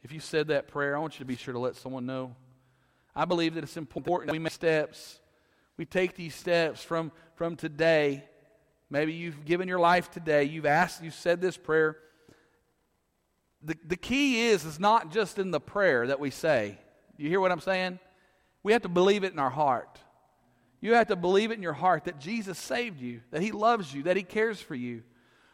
If 0.03 0.12
you 0.12 0.18
said 0.18 0.48
that 0.48 0.66
prayer, 0.66 0.96
I 0.96 0.98
want 0.98 1.14
you 1.14 1.20
to 1.20 1.24
be 1.24 1.37
sure 1.37 1.55
to 1.55 1.61
let 1.61 1.77
someone 1.77 2.05
know. 2.05 2.35
I 3.14 3.24
believe 3.24 3.55
that 3.55 3.62
it's 3.62 3.77
important 3.77 4.27
that 4.29 4.33
we 4.33 4.40
make 4.40 4.53
steps. 4.53 5.20
We 5.77 5.85
take 5.85 6.16
these 6.16 6.35
steps 6.35 6.83
from, 6.83 7.12
from 7.37 7.55
today 7.55 8.24
Maybe 8.90 9.12
you've 9.12 9.44
given 9.44 9.68
your 9.68 9.79
life 9.79 10.11
today. 10.11 10.44
You've 10.44 10.66
asked, 10.66 11.03
you've 11.03 11.14
said 11.14 11.40
this 11.40 11.57
prayer. 11.57 11.97
The, 13.62 13.77
the 13.87 13.97
key 13.97 14.47
is, 14.47 14.64
is 14.64 14.79
not 14.79 15.11
just 15.11 15.38
in 15.38 15.51
the 15.51 15.61
prayer 15.61 16.07
that 16.07 16.20
we 16.20 16.31
say. 16.31 16.79
You 17.16 17.29
hear 17.29 17.40
what 17.40 17.51
I'm 17.51 17.61
saying? 17.61 17.99
We 18.62 18.73
have 18.73 18.83
to 18.83 18.88
believe 18.88 19.25
it 19.25 19.33
in 19.33 19.38
our 19.38 19.51
heart. 19.51 19.99
You 20.81 20.94
have 20.94 21.07
to 21.09 21.16
believe 21.16 21.51
it 21.51 21.55
in 21.55 21.62
your 21.62 21.73
heart 21.73 22.05
that 22.05 22.20
Jesus 22.20 22.59
saved 22.59 23.01
you, 23.01 23.23
that 23.31 23.40
He 23.40 23.53
loves 23.53 23.94
you, 23.94 24.03
that 24.03 24.16
He 24.16 24.23
cares 24.23 24.61
for 24.61 24.75
you. 24.75 25.03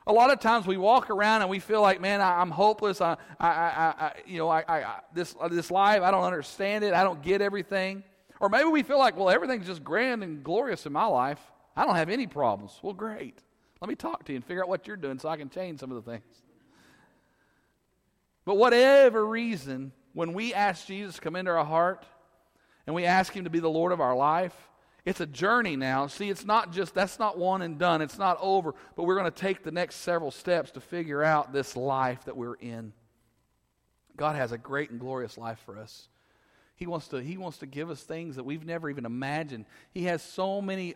A 0.07 0.12
lot 0.12 0.33
of 0.33 0.40
times 0.40 0.66
we 0.66 0.77
walk 0.77 1.09
around 1.09 1.43
and 1.43 1.51
we 1.51 1.61
feel 1.61 1.83
like, 1.83 2.01
man, 2.01 2.21
I, 2.21 2.43
am 2.43 2.51
hopeless. 2.51 3.01
I, 3.01 3.16
I, 3.38 3.49
I, 3.49 3.95
I, 3.99 4.12
you 4.27 4.38
know, 4.38 4.49
I, 4.49 4.64
I, 4.66 5.01
this, 5.14 5.37
this 5.51 5.71
life, 5.71 6.03
I 6.03 6.11
don't 6.11 6.25
understand 6.25 6.83
it. 6.83 6.95
I 6.95 7.05
don't 7.05 7.23
get 7.23 7.40
everything. 7.40 8.03
Or 8.40 8.49
maybe 8.49 8.69
we 8.71 8.83
feel 8.83 8.99
like, 8.99 9.16
well, 9.16 9.31
everything's 9.31 9.66
just 9.66 9.85
grand 9.85 10.25
and 10.25 10.43
glorious 10.43 10.87
in 10.87 10.93
my 10.93 11.05
life. 11.05 11.40
I 11.77 11.85
don't 11.85 11.97
have 11.97 12.11
any 12.11 12.27
problems. 12.27 12.79
Well, 12.83 12.93
great. 12.93 13.39
Let 13.81 13.89
me 13.89 13.95
talk 13.95 14.25
to 14.25 14.33
you 14.33 14.37
and 14.37 14.45
figure 14.45 14.63
out 14.63 14.69
what 14.69 14.87
you're 14.87 14.97
doing 14.97 15.19
so 15.19 15.29
I 15.29 15.37
can 15.37 15.49
change 15.49 15.81
some 15.81 15.91
of 15.91 16.05
the 16.05 16.11
things. 16.11 16.43
But 18.45 18.57
whatever 18.57 19.25
reason, 19.27 19.93
when 20.13 20.33
we 20.33 20.53
ask 20.53 20.87
Jesus 20.87 21.17
to 21.17 21.21
come 21.21 21.37
into 21.37 21.51
our 21.51 21.65
heart 21.65 22.05
and 22.87 22.95
we 22.95 23.05
ask 23.05 23.33
Him 23.33 23.45
to 23.45 23.51
be 23.51 23.61
the 23.61 23.71
Lord 23.71 23.93
of 23.93 24.01
our 24.01 24.17
life, 24.17 24.55
it's 25.05 25.21
a 25.21 25.27
journey 25.27 25.77
now. 25.77 26.07
See, 26.09 26.29
it's 26.29 26.45
not 26.45 26.73
just, 26.73 26.93
that's 26.93 27.19
not 27.19 27.39
one 27.39 27.63
and 27.63 27.79
done. 27.79 28.03
It's 28.03 28.19
not 28.19 28.37
over. 28.41 28.75
But 28.97 29.05
we're 29.05 29.15
going 29.15 29.31
to 29.31 29.31
take 29.31 29.63
the 29.63 29.71
next 29.71 29.97
several 29.97 30.31
steps 30.31 30.73
to 30.73 30.81
figure 30.81 31.23
out 31.23 31.53
this 31.53 31.75
life 31.75 32.25
that 32.25 32.37
we're 32.37 32.55
in. 32.55 32.93
God 34.17 34.37
has 34.37 34.53
a 34.53 34.59
great 34.59 34.91
and 34.91 35.01
glorious 35.01 35.39
life 35.39 35.59
for 35.65 35.79
us. 35.79 36.10
He 36.81 36.87
wants 36.87 37.09
to, 37.09 37.19
he 37.19 37.37
wants 37.37 37.59
to 37.59 37.66
give 37.66 37.90
us 37.90 38.03
things 38.03 38.37
that 38.37 38.45
we've 38.45 38.64
never 38.64 38.88
even 38.88 39.05
imagined. 39.05 39.66
He 39.93 40.05
has 40.05 40.23
so 40.23 40.62
many, 40.62 40.95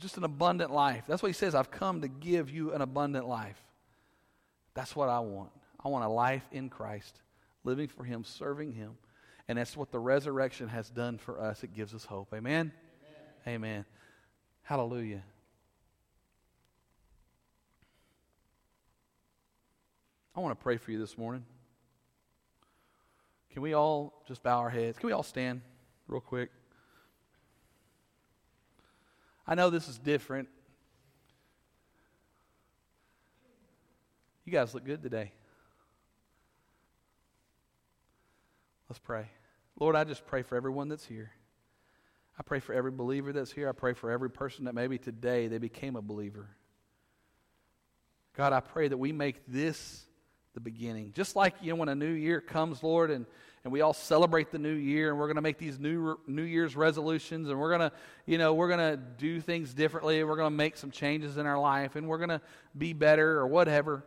just 0.00 0.16
an 0.16 0.24
abundant 0.24 0.72
life. 0.72 1.04
That's 1.06 1.22
what 1.22 1.28
he 1.28 1.34
says 1.34 1.54
I've 1.54 1.70
come 1.70 2.00
to 2.00 2.08
give 2.08 2.50
you 2.50 2.72
an 2.72 2.82
abundant 2.82 3.28
life. 3.28 3.62
That's 4.74 4.96
what 4.96 5.08
I 5.08 5.20
want. 5.20 5.50
I 5.84 5.88
want 5.88 6.04
a 6.04 6.08
life 6.08 6.42
in 6.50 6.68
Christ, 6.68 7.20
living 7.62 7.86
for 7.86 8.02
him, 8.02 8.24
serving 8.24 8.72
him. 8.72 8.96
And 9.46 9.56
that's 9.56 9.76
what 9.76 9.92
the 9.92 10.00
resurrection 10.00 10.66
has 10.66 10.90
done 10.90 11.18
for 11.18 11.40
us. 11.40 11.62
It 11.62 11.72
gives 11.72 11.94
us 11.94 12.04
hope. 12.04 12.34
Amen? 12.34 12.72
Amen. 13.46 13.54
Amen. 13.54 13.84
Hallelujah. 14.62 15.22
I 20.34 20.40
want 20.40 20.58
to 20.58 20.60
pray 20.60 20.76
for 20.76 20.90
you 20.90 20.98
this 20.98 21.16
morning. 21.16 21.44
Can 23.54 23.62
we 23.62 23.72
all 23.72 24.20
just 24.26 24.42
bow 24.42 24.58
our 24.58 24.68
heads? 24.68 24.98
Can 24.98 25.06
we 25.06 25.12
all 25.12 25.22
stand 25.22 25.62
real 26.08 26.20
quick? 26.20 26.50
I 29.46 29.54
know 29.54 29.70
this 29.70 29.88
is 29.88 29.96
different. 29.96 30.48
You 34.44 34.52
guys 34.52 34.74
look 34.74 34.84
good 34.84 35.04
today. 35.04 35.30
Let's 38.88 38.98
pray. 38.98 39.28
Lord, 39.78 39.94
I 39.94 40.02
just 40.02 40.26
pray 40.26 40.42
for 40.42 40.56
everyone 40.56 40.88
that's 40.88 41.06
here. 41.06 41.30
I 42.36 42.42
pray 42.42 42.58
for 42.58 42.74
every 42.74 42.90
believer 42.90 43.32
that's 43.32 43.52
here. 43.52 43.68
I 43.68 43.72
pray 43.72 43.92
for 43.92 44.10
every 44.10 44.30
person 44.30 44.64
that 44.64 44.74
maybe 44.74 44.98
today 44.98 45.46
they 45.46 45.58
became 45.58 45.94
a 45.94 46.02
believer. 46.02 46.48
God, 48.36 48.52
I 48.52 48.58
pray 48.58 48.88
that 48.88 48.98
we 48.98 49.12
make 49.12 49.46
this 49.46 50.06
the 50.54 50.60
beginning. 50.60 51.12
Just 51.14 51.36
like, 51.36 51.54
you 51.60 51.70
know, 51.70 51.76
when 51.76 51.88
a 51.88 51.94
new 51.94 52.12
year 52.12 52.40
comes, 52.40 52.82
Lord, 52.82 53.10
and, 53.10 53.26
and 53.64 53.72
we 53.72 53.80
all 53.80 53.92
celebrate 53.92 54.50
the 54.50 54.58
new 54.58 54.74
year, 54.74 55.10
and 55.10 55.18
we're 55.18 55.26
going 55.26 55.36
to 55.36 55.42
make 55.42 55.58
these 55.58 55.78
new 55.78 56.18
New 56.26 56.42
Year's 56.42 56.76
resolutions, 56.76 57.48
and 57.48 57.58
we're 57.58 57.76
going 57.76 57.90
to, 57.90 57.96
you 58.26 58.38
know, 58.38 58.54
we're 58.54 58.68
going 58.68 58.92
to 58.92 58.96
do 58.96 59.40
things 59.40 59.74
differently, 59.74 60.20
and 60.20 60.28
we're 60.28 60.36
going 60.36 60.50
to 60.50 60.56
make 60.56 60.76
some 60.76 60.90
changes 60.90 61.36
in 61.36 61.46
our 61.46 61.58
life, 61.58 61.96
and 61.96 62.08
we're 62.08 62.18
going 62.18 62.30
to 62.30 62.40
be 62.76 62.92
better 62.92 63.38
or 63.38 63.46
whatever. 63.46 64.04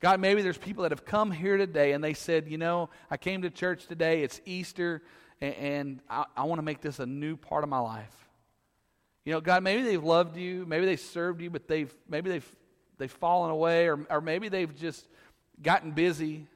God, 0.00 0.20
maybe 0.20 0.42
there's 0.42 0.58
people 0.58 0.82
that 0.82 0.92
have 0.92 1.06
come 1.06 1.30
here 1.30 1.56
today 1.56 1.92
and 1.92 2.04
they 2.04 2.12
said, 2.12 2.46
you 2.48 2.58
know, 2.58 2.90
I 3.10 3.16
came 3.16 3.40
to 3.40 3.48
church 3.48 3.86
today, 3.86 4.22
it's 4.22 4.38
Easter, 4.44 5.00
and, 5.40 5.54
and 5.54 6.00
I, 6.10 6.24
I 6.36 6.44
want 6.44 6.58
to 6.58 6.62
make 6.62 6.82
this 6.82 6.98
a 6.98 7.06
new 7.06 7.36
part 7.36 7.64
of 7.64 7.70
my 7.70 7.78
life. 7.78 8.14
You 9.24 9.32
know, 9.32 9.40
God, 9.40 9.62
maybe 9.62 9.82
they've 9.82 10.04
loved 10.04 10.36
you, 10.36 10.66
maybe 10.66 10.84
they 10.84 10.96
served 10.96 11.40
you, 11.40 11.48
but 11.48 11.68
they've 11.68 11.90
maybe 12.06 12.28
they've 12.28 12.56
they've 12.98 13.10
fallen 13.10 13.50
away, 13.50 13.88
or, 13.88 14.04
or 14.10 14.20
maybe 14.20 14.50
they've 14.50 14.74
just 14.76 15.08
gotten 15.62 15.92
busy, 15.92 16.46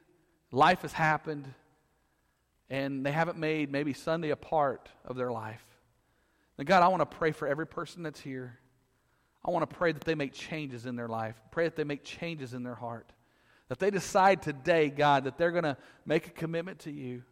life 0.50 0.82
has 0.82 0.92
happened, 0.92 1.52
and 2.70 3.04
they 3.04 3.12
haven't 3.12 3.38
made 3.38 3.70
maybe 3.70 3.92
Sunday 3.92 4.30
a 4.30 4.36
part 4.36 4.88
of 5.04 5.16
their 5.16 5.30
life. 5.30 5.64
And 6.58 6.66
God, 6.66 6.82
I 6.82 6.88
want 6.88 7.08
to 7.08 7.16
pray 7.16 7.32
for 7.32 7.46
every 7.46 7.66
person 7.66 8.02
that's 8.02 8.20
here. 8.20 8.58
I 9.44 9.50
want 9.50 9.68
to 9.68 9.76
pray 9.76 9.92
that 9.92 10.04
they 10.04 10.14
make 10.14 10.32
changes 10.32 10.84
in 10.84 10.96
their 10.96 11.08
life. 11.08 11.40
Pray 11.50 11.64
that 11.64 11.76
they 11.76 11.84
make 11.84 12.04
changes 12.04 12.52
in 12.52 12.64
their 12.64 12.74
heart. 12.74 13.10
That 13.68 13.78
they 13.78 13.90
decide 13.90 14.42
today, 14.42 14.90
God, 14.90 15.24
that 15.24 15.38
they're 15.38 15.52
going 15.52 15.64
to 15.64 15.76
make 16.04 16.26
a 16.26 16.30
commitment 16.30 16.80
to 16.80 16.90
you. 16.90 17.22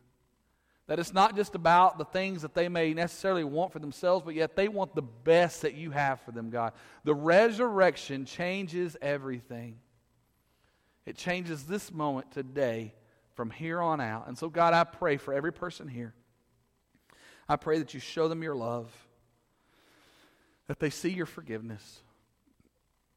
That 0.87 1.01
it's 1.01 1.13
not 1.13 1.35
just 1.35 1.57
about 1.57 1.99
the 1.99 2.05
things 2.05 2.43
that 2.43 2.55
they 2.55 2.69
may 2.69 2.95
necessarily 2.95 3.43
want 3.43 3.73
for 3.73 3.81
themselves, 3.81 4.25
but 4.25 4.35
yet 4.35 4.55
they 4.55 4.69
want 4.69 4.95
the 4.95 5.03
best 5.03 5.63
that 5.63 5.75
you 5.75 5.91
have 5.91 6.21
for 6.21 6.31
them, 6.31 6.51
God. 6.51 6.75
The 7.03 7.15
resurrection 7.15 8.25
changes 8.25 8.97
everything. 9.03 9.79
It 11.07 11.17
changes 11.17 11.65
this 11.65 11.93
moment 11.93 12.33
today 12.33 12.93
from 13.35 13.51
here 13.51 13.81
on 13.81 14.01
out. 14.01 14.27
And 14.27 14.37
so, 14.37 14.49
God, 14.49 14.75
I 14.75 14.85
pray 14.85 15.17
for 15.17 15.33
every 15.33 15.53
person 15.53 15.87
here. 15.87 16.15
I 17.49 17.57
pray 17.57 17.79
that 17.79 17.95
you 17.95 18.01
show 18.01 18.27
them 18.27 18.43
your 18.43 18.57
love, 18.57 18.91
that 20.67 20.81
they 20.81 20.91
see 20.91 21.11
your 21.11 21.27
forgiveness, 21.27 22.01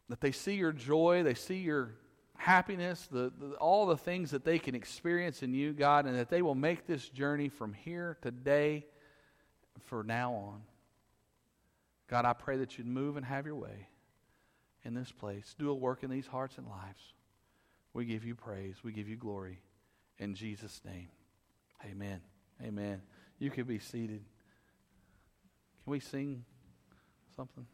that 0.08 0.22
they 0.22 0.32
see 0.32 0.54
your 0.54 0.72
joy, 0.72 1.24
they 1.24 1.34
see 1.34 1.58
your 1.58 1.96
happiness, 2.38 3.08
the, 3.12 3.34
the, 3.40 3.56
all 3.56 3.88
the 3.88 3.98
things 3.98 4.32
that 4.32 4.46
they 4.46 4.60
can 4.60 4.76
experience 4.76 5.42
in 5.42 5.54
you, 5.54 5.74
God, 5.74 6.06
and 6.06 6.16
that 6.16 6.30
they 6.30 6.44
will 6.44 6.56
make 6.56 6.86
this 6.86 7.10
journey 7.10 7.50
from 7.50 7.74
here 7.74 8.18
today 8.22 8.86
for 9.86 10.04
now 10.04 10.34
on. 10.34 10.62
God, 12.08 12.26
I 12.26 12.34
pray 12.34 12.58
that 12.58 12.78
you'd 12.78 12.88
move 12.88 13.18
and 13.18 13.26
have 13.26 13.46
your 13.46 13.56
way 13.56 13.88
in 14.84 14.94
this 14.94 15.12
place. 15.12 15.56
Do 15.58 15.70
a 15.70 15.76
work 15.76 16.04
in 16.04 16.10
these 16.10 16.28
hearts 16.28 16.58
and 16.58 16.68
lives. 16.68 17.02
We 17.94 18.06
give 18.06 18.24
you 18.24 18.36
praise. 18.36 18.76
We 18.84 18.92
give 18.92 19.08
you 19.08 19.16
glory. 19.16 19.60
In 20.18 20.36
Jesus' 20.36 20.82
name. 20.86 21.10
Amen. 21.86 22.22
Amen. 22.64 23.02
You 23.40 23.50
can 23.50 23.64
be 23.66 23.80
seated. 23.80 24.24
Can 25.84 25.92
we 25.92 26.00
sing 26.00 26.44
something? 27.36 27.66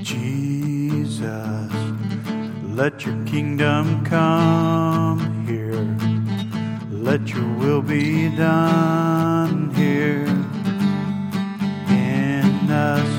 Jesus, 0.00 1.72
let 2.68 3.04
your 3.04 3.24
kingdom 3.24 4.04
come 4.04 5.46
here. 5.46 5.72
Let 6.90 7.28
your 7.28 7.48
will 7.54 7.82
be 7.82 8.28
done 8.36 9.74
here 9.74 10.31
us. 12.72 13.11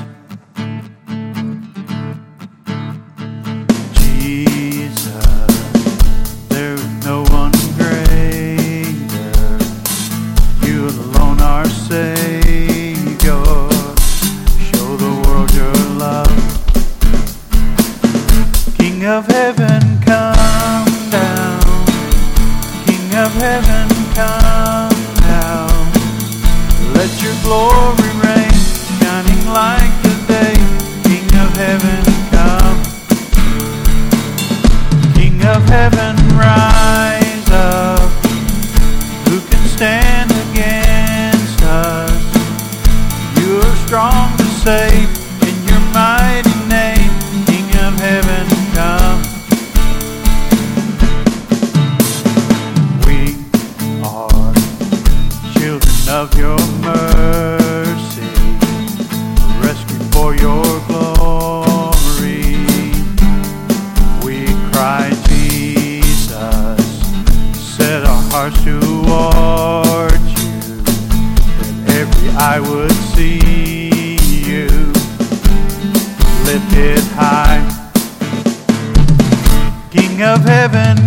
Of 80.24 80.46
heaven, 80.46 81.02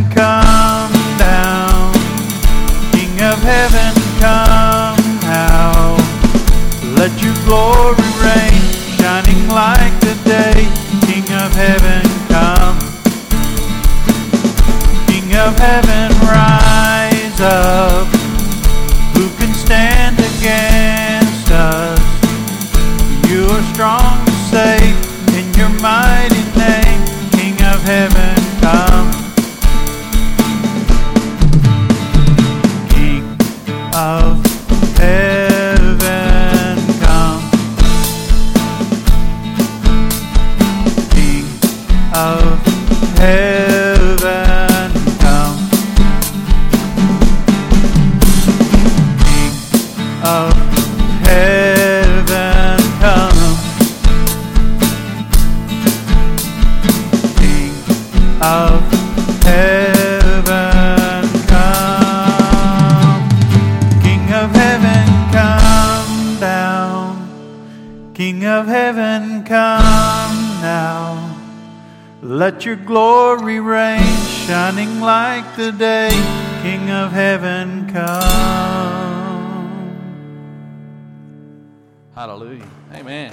Hallelujah. 82.37 82.69
Amen. 82.93 83.33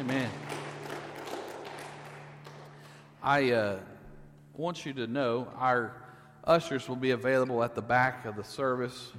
Amen. 0.00 0.30
I 3.22 3.50
uh, 3.50 3.78
want 4.56 4.86
you 4.86 4.94
to 4.94 5.06
know 5.06 5.48
our 5.58 5.94
ushers 6.44 6.88
will 6.88 6.96
be 6.96 7.10
available 7.10 7.62
at 7.62 7.74
the 7.74 7.82
back 7.82 8.24
of 8.24 8.36
the 8.36 8.42
service, 8.42 9.12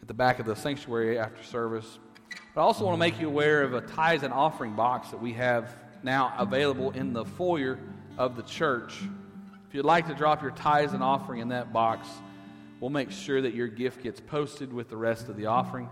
at 0.00 0.08
the 0.08 0.14
back 0.14 0.38
of 0.38 0.46
the 0.46 0.56
sanctuary 0.56 1.18
after 1.18 1.42
service. 1.42 1.98
But 2.54 2.62
I 2.62 2.64
also 2.64 2.86
want 2.86 2.94
to 2.94 2.98
make 2.98 3.20
you 3.20 3.28
aware 3.28 3.60
of 3.60 3.74
a 3.74 3.82
tithes 3.82 4.22
and 4.22 4.32
offering 4.32 4.74
box 4.74 5.10
that 5.10 5.20
we 5.20 5.34
have 5.34 5.76
now 6.02 6.32
available 6.38 6.90
in 6.92 7.12
the 7.12 7.26
foyer 7.26 7.78
of 8.16 8.34
the 8.34 8.44
church. 8.44 8.94
If 9.68 9.74
you'd 9.74 9.84
like 9.84 10.06
to 10.06 10.14
drop 10.14 10.40
your 10.40 10.52
tithes 10.52 10.94
and 10.94 11.02
offering 11.02 11.42
in 11.42 11.48
that 11.48 11.70
box, 11.70 12.08
we'll 12.80 12.88
make 12.88 13.10
sure 13.10 13.42
that 13.42 13.52
your 13.52 13.68
gift 13.68 14.02
gets 14.02 14.20
posted 14.20 14.72
with 14.72 14.88
the 14.88 14.96
rest 14.96 15.28
of 15.28 15.36
the 15.36 15.44
offering. 15.44 15.90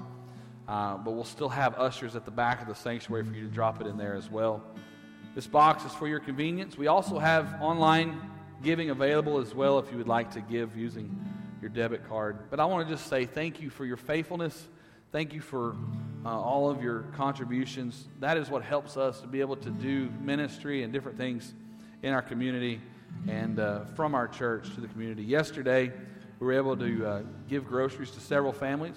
Uh, 0.69 0.97
but 0.97 1.13
we'll 1.13 1.25
still 1.25 1.49
have 1.49 1.75
ushers 1.79 2.15
at 2.15 2.25
the 2.25 2.31
back 2.31 2.63
of 2.63 2.69
the 2.69 2.75
sanctuary 2.75 3.25
for 3.25 3.35
you 3.35 3.47
to 3.47 3.53
drop 3.53 3.81
it 3.81 3.87
in 3.87 3.97
there 3.97 4.15
as 4.15 4.31
well. 4.31 4.63
This 5.35 5.47
box 5.47 5.85
is 5.85 5.93
for 5.93 6.07
your 6.07 6.21
convenience. 6.21 6.77
We 6.77 6.87
also 6.87 7.19
have 7.19 7.61
online 7.61 8.21
giving 8.63 8.91
available 8.91 9.39
as 9.39 9.55
well 9.55 9.79
if 9.79 9.91
you 9.91 9.99
would 9.99 10.09
like 10.09 10.31
to 10.33 10.41
give 10.41 10.77
using 10.77 11.19
your 11.61 11.71
debit 11.71 12.09
card. 12.09 12.51
But 12.51 12.61
I 12.61 12.65
want 12.65 12.87
to 12.87 12.95
just 12.95 13.09
say 13.09 13.25
thank 13.25 13.61
you 13.61 13.71
for 13.71 13.85
your 13.85 13.97
faithfulness. 13.97 14.69
Thank 15.11 15.33
you 15.33 15.41
for 15.41 15.75
uh, 16.25 16.29
all 16.29 16.71
of 16.71 16.83
your 16.83 17.03
contributions. 17.17 18.09
That 18.21 18.37
is 18.37 18.49
what 18.49 18.63
helps 18.63 18.97
us 18.97 19.21
to 19.21 19.27
be 19.27 19.41
able 19.41 19.57
to 19.57 19.71
do 19.71 20.11
ministry 20.21 20.83
and 20.85 20.93
different 20.93 21.19
things 21.19 21.55
in 22.03 22.13
our 22.13 22.23
community 22.23 22.81
and 23.29 23.59
uh, 23.59 23.85
from 23.97 24.15
our 24.15 24.29
church 24.29 24.75
to 24.75 24.81
the 24.81 24.89
community. 24.89 25.23
Yesterday, 25.23 25.93
we 26.41 26.47
were 26.47 26.53
able 26.53 26.77
to 26.77 27.07
uh, 27.07 27.23
give 27.49 27.67
groceries 27.67 28.11
to 28.13 28.21
several 28.21 28.53
families. 28.53 28.97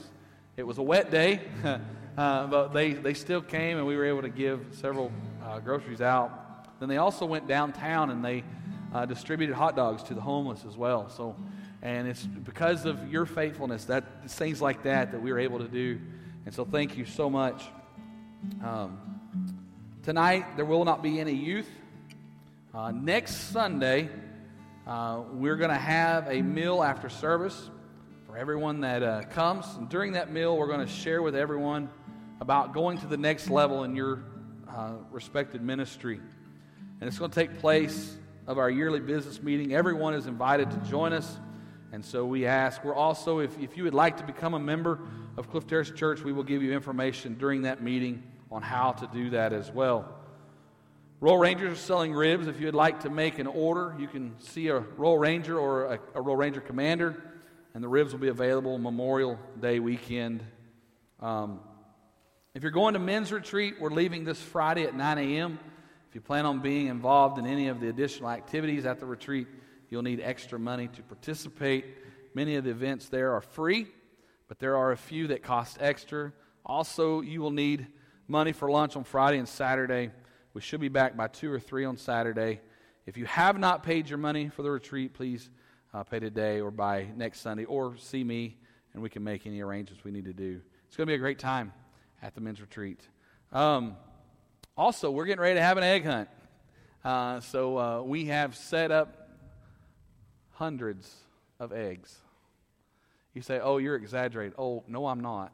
It 0.58 0.66
was 0.66 0.78
a 0.78 0.82
wet 0.82 1.12
day, 1.12 1.42
uh, 2.18 2.48
but 2.48 2.70
they, 2.70 2.94
they 2.94 3.14
still 3.14 3.42
came 3.42 3.78
and 3.78 3.86
we 3.86 3.98
were 3.98 4.06
able 4.06 4.22
to 4.22 4.30
give 4.30 4.66
several 4.72 5.12
uh, 5.44 5.60
groceries 5.60 6.00
out. 6.00 6.80
Then 6.80 6.88
they 6.88 6.96
also 6.96 7.26
went 7.26 7.46
downtown 7.46 8.10
and 8.10 8.24
they 8.24 8.46
uh, 8.94 9.06
distributed 9.06 9.54
hot 9.54 9.76
dogs 9.76 10.02
to 10.04 10.14
the 10.14 10.22
homeless 10.22 10.64
as 10.66 10.78
well. 10.78 11.10
So, 11.10 11.36
and 11.82 12.08
it's 12.08 12.24
because 12.24 12.86
of 12.86 13.12
your 13.12 13.26
faithfulness 13.26 13.84
that 13.86 14.30
things 14.32 14.62
like 14.62 14.84
that 14.84 15.12
that 15.12 15.22
we 15.22 15.34
were 15.34 15.40
able 15.40 15.60
to 15.60 15.68
do. 15.68 16.00
And 16.46 16.56
so, 16.56 16.64
thank 16.64 16.96
you 16.96 17.04
so 17.04 17.30
much. 17.30 17.66
Um, 18.64 19.20
tonight 20.04 20.56
there 20.56 20.64
will 20.64 20.86
not 20.86 21.04
be 21.04 21.20
any 21.20 21.34
youth. 21.34 21.70
Uh, 22.74 22.92
next 22.92 23.52
Sunday, 23.52 24.10
uh, 24.88 25.20
we're 25.34 25.58
going 25.58 25.70
to 25.70 25.76
have 25.76 26.30
a 26.30 26.42
meal 26.42 26.82
after 26.82 27.10
service 27.10 27.70
for 28.36 28.42
everyone 28.42 28.82
that 28.82 29.02
uh, 29.02 29.22
comes. 29.30 29.66
And 29.78 29.88
during 29.88 30.12
that 30.12 30.30
meal, 30.30 30.58
we're 30.58 30.68
going 30.68 30.86
to 30.86 30.92
share 30.92 31.22
with 31.22 31.38
everyone 31.38 31.90
about 32.42 32.74
going 32.74 32.98
to 32.98 33.08
the 33.08 33.16
next 33.16 33.50
level 33.50 33.86
in 33.86 33.96
your 33.96 34.26
uh, 34.68 34.96
respected 35.10 35.62
ministry. 35.62 36.20
And 37.00 37.08
it's 37.08 37.18
going 37.18 37.32
to 37.32 37.36
take 37.36 37.60
place 37.60 38.18
of 38.46 38.58
our 38.58 38.70
yearly 38.70 39.00
business 39.00 39.42
meeting. 39.42 39.74
Everyone 39.74 40.14
is 40.14 40.28
invited 40.28 40.70
to 40.70 40.78
join 40.80 41.14
us. 41.14 41.38
And 41.94 42.04
so 42.04 42.26
we 42.26 42.46
ask, 42.46 42.84
we're 42.84 42.94
also, 42.94 43.40
if, 43.40 43.58
if 43.58 43.78
you 43.78 43.86
would 43.86 43.94
like 43.94 44.18
to 44.18 44.26
become 44.26 44.54
a 44.54 44.60
member 44.60 45.00
of 45.38 45.50
Cliff 45.50 45.66
Terrace 45.66 45.92
Church, 45.92 46.22
we 46.22 46.34
will 46.34 46.44
give 46.44 46.62
you 46.62 46.74
information 46.74 47.36
during 47.36 47.62
that 47.62 47.82
meeting 47.82 48.22
on 48.52 48.62
how 48.62 48.92
to 48.92 49.08
do 49.14 49.30
that 49.30 49.54
as 49.54 49.72
well. 49.72 50.14
Royal 51.22 51.38
Rangers 51.38 51.72
are 51.72 51.82
selling 51.82 52.14
ribs. 52.14 52.48
If 52.48 52.60
you 52.60 52.66
would 52.66 52.76
like 52.76 53.00
to 53.04 53.10
make 53.10 53.40
an 53.40 53.48
order, 53.48 53.96
you 53.98 54.10
can 54.10 54.38
see 54.40 54.68
a 54.68 54.80
Royal 54.80 55.18
Ranger 55.18 55.58
or 55.58 55.86
a, 55.86 56.00
a 56.16 56.22
Royal 56.22 56.36
Ranger 56.36 56.60
commander, 56.60 57.32
and 57.76 57.84
the 57.84 57.90
ribs 57.90 58.14
will 58.14 58.22
be 58.22 58.30
available 58.30 58.78
Memorial 58.78 59.38
Day 59.60 59.82
weekend. 59.82 60.42
Um, 61.20 61.60
if 62.54 62.64
you're 62.64 62.72
going 62.72 62.94
to 62.94 63.00
men's 63.00 63.34
retreat, 63.34 63.82
we're 63.82 63.90
leaving 63.90 64.24
this 64.24 64.42
Friday 64.42 64.84
at 64.84 64.96
9 64.96 65.18
a.m. 65.18 65.60
If 66.08 66.16
you 66.16 66.22
plan 66.22 66.46
on 66.46 66.62
being 66.62 66.88
involved 66.88 67.38
in 67.38 67.46
any 67.46 67.68
of 67.68 67.82
the 67.82 67.90
additional 67.90 68.30
activities 68.30 68.86
at 68.86 69.02
the 69.02 69.06
retreat, 69.06 69.48
you'll 69.90 70.04
need 70.04 70.22
extra 70.22 70.58
money 70.58 70.88
to 70.88 71.02
participate. 71.04 71.86
Many 72.34 72.56
of 72.56 72.64
the 72.64 72.70
events 72.70 73.10
there 73.10 73.34
are 73.34 73.42
free, 73.42 73.88
but 74.48 74.58
there 74.58 74.78
are 74.78 74.94
a 74.94 74.98
few 74.98 75.28
that 75.28 75.44
cost 75.44 75.78
extra. 75.82 76.32
Also, 76.66 77.20
you 77.20 77.42
will 77.42 77.52
need 77.52 77.88
money 78.26 78.54
for 78.54 78.72
lunch 78.72 78.96
on 78.96 79.04
Friday 79.04 79.38
and 79.38 79.50
Saturday. 79.50 80.12
We 80.54 80.62
should 80.62 80.80
be 80.80 80.88
back 80.88 81.18
by 81.18 81.28
2 81.28 81.52
or 81.52 81.60
3 81.60 81.84
on 81.84 81.98
Saturday. 81.98 82.62
If 83.06 83.18
you 83.18 83.26
have 83.26 83.60
not 83.60 83.84
paid 83.84 84.08
your 84.08 84.18
money 84.18 84.48
for 84.48 84.64
the 84.64 84.72
retreat, 84.72 85.14
please 85.14 85.50
uh, 85.96 86.04
pay 86.04 86.20
today 86.20 86.60
or 86.60 86.72
by 86.72 87.08
next 87.16 87.40
Sunday 87.40 87.64
or 87.64 87.96
see 87.98 88.24
me 88.24 88.58
and 88.94 89.02
we 89.02 89.10
can 89.10 89.24
make 89.24 89.48
any 89.48 89.62
arrangements 89.62 90.04
we 90.04 90.12
need 90.12 90.26
to 90.26 90.34
do. 90.34 90.60
It's 90.88 90.98
going 90.98 91.08
to 91.08 91.12
be 91.12 91.16
a 91.16 91.20
great 91.20 91.40
time 91.40 91.72
at 92.22 92.36
the 92.36 92.42
men's 92.42 92.60
retreat. 92.60 93.00
Um, 93.54 93.96
also, 94.78 95.10
we're 95.10 95.26
getting 95.26 95.42
ready 95.42 95.56
to 95.56 95.62
have 95.62 95.78
an 95.78 95.84
egg 95.84 96.04
hunt. 96.04 96.28
Uh, 97.04 97.40
so 97.40 97.78
uh, 97.78 98.02
we 98.02 98.26
have 98.26 98.58
set 98.58 98.92
up 98.92 99.30
hundreds 100.52 101.14
of 101.62 101.72
eggs. 101.72 102.14
You 103.34 103.42
say, 103.42 103.60
oh, 103.62 103.78
you're 103.78 103.96
exaggerating. 103.96 104.56
Oh, 104.58 104.84
no, 104.88 105.08
I'm 105.08 105.22
not. 105.22 105.54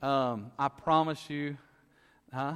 Um, 0.00 0.50
I 0.58 0.66
promise 0.68 1.30
you, 1.30 1.56
huh? 2.32 2.54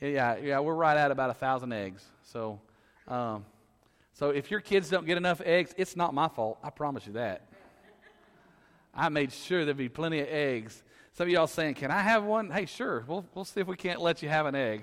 Yeah, 0.00 0.36
yeah, 0.36 0.60
we're 0.60 0.74
right 0.74 0.96
at 0.96 1.10
about 1.10 1.30
a 1.30 1.34
thousand 1.34 1.72
eggs. 1.72 2.04
So, 2.22 2.60
um, 3.08 3.44
so 4.16 4.30
if 4.30 4.50
your 4.50 4.60
kids 4.60 4.90
don't 4.90 5.06
get 5.06 5.16
enough 5.16 5.40
eggs, 5.44 5.72
it's 5.76 5.96
not 5.96 6.12
my 6.12 6.28
fault. 6.28 6.58
I 6.62 6.70
promise 6.70 7.06
you 7.06 7.14
that. 7.14 7.46
I 8.94 9.08
made 9.08 9.32
sure 9.32 9.64
there'd 9.64 9.76
be 9.76 9.88
plenty 9.88 10.20
of 10.20 10.28
eggs 10.28 10.82
some 11.16 11.28
of 11.28 11.32
y'all 11.32 11.46
saying, 11.46 11.76
Can 11.76 11.90
I 11.90 12.02
have 12.02 12.24
one? 12.24 12.50
Hey, 12.50 12.66
sure. 12.66 13.02
We'll, 13.08 13.24
we'll 13.34 13.46
see 13.46 13.60
if 13.60 13.66
we 13.66 13.76
can't 13.76 14.02
let 14.02 14.22
you 14.22 14.28
have 14.28 14.44
an 14.44 14.54
egg. 14.54 14.82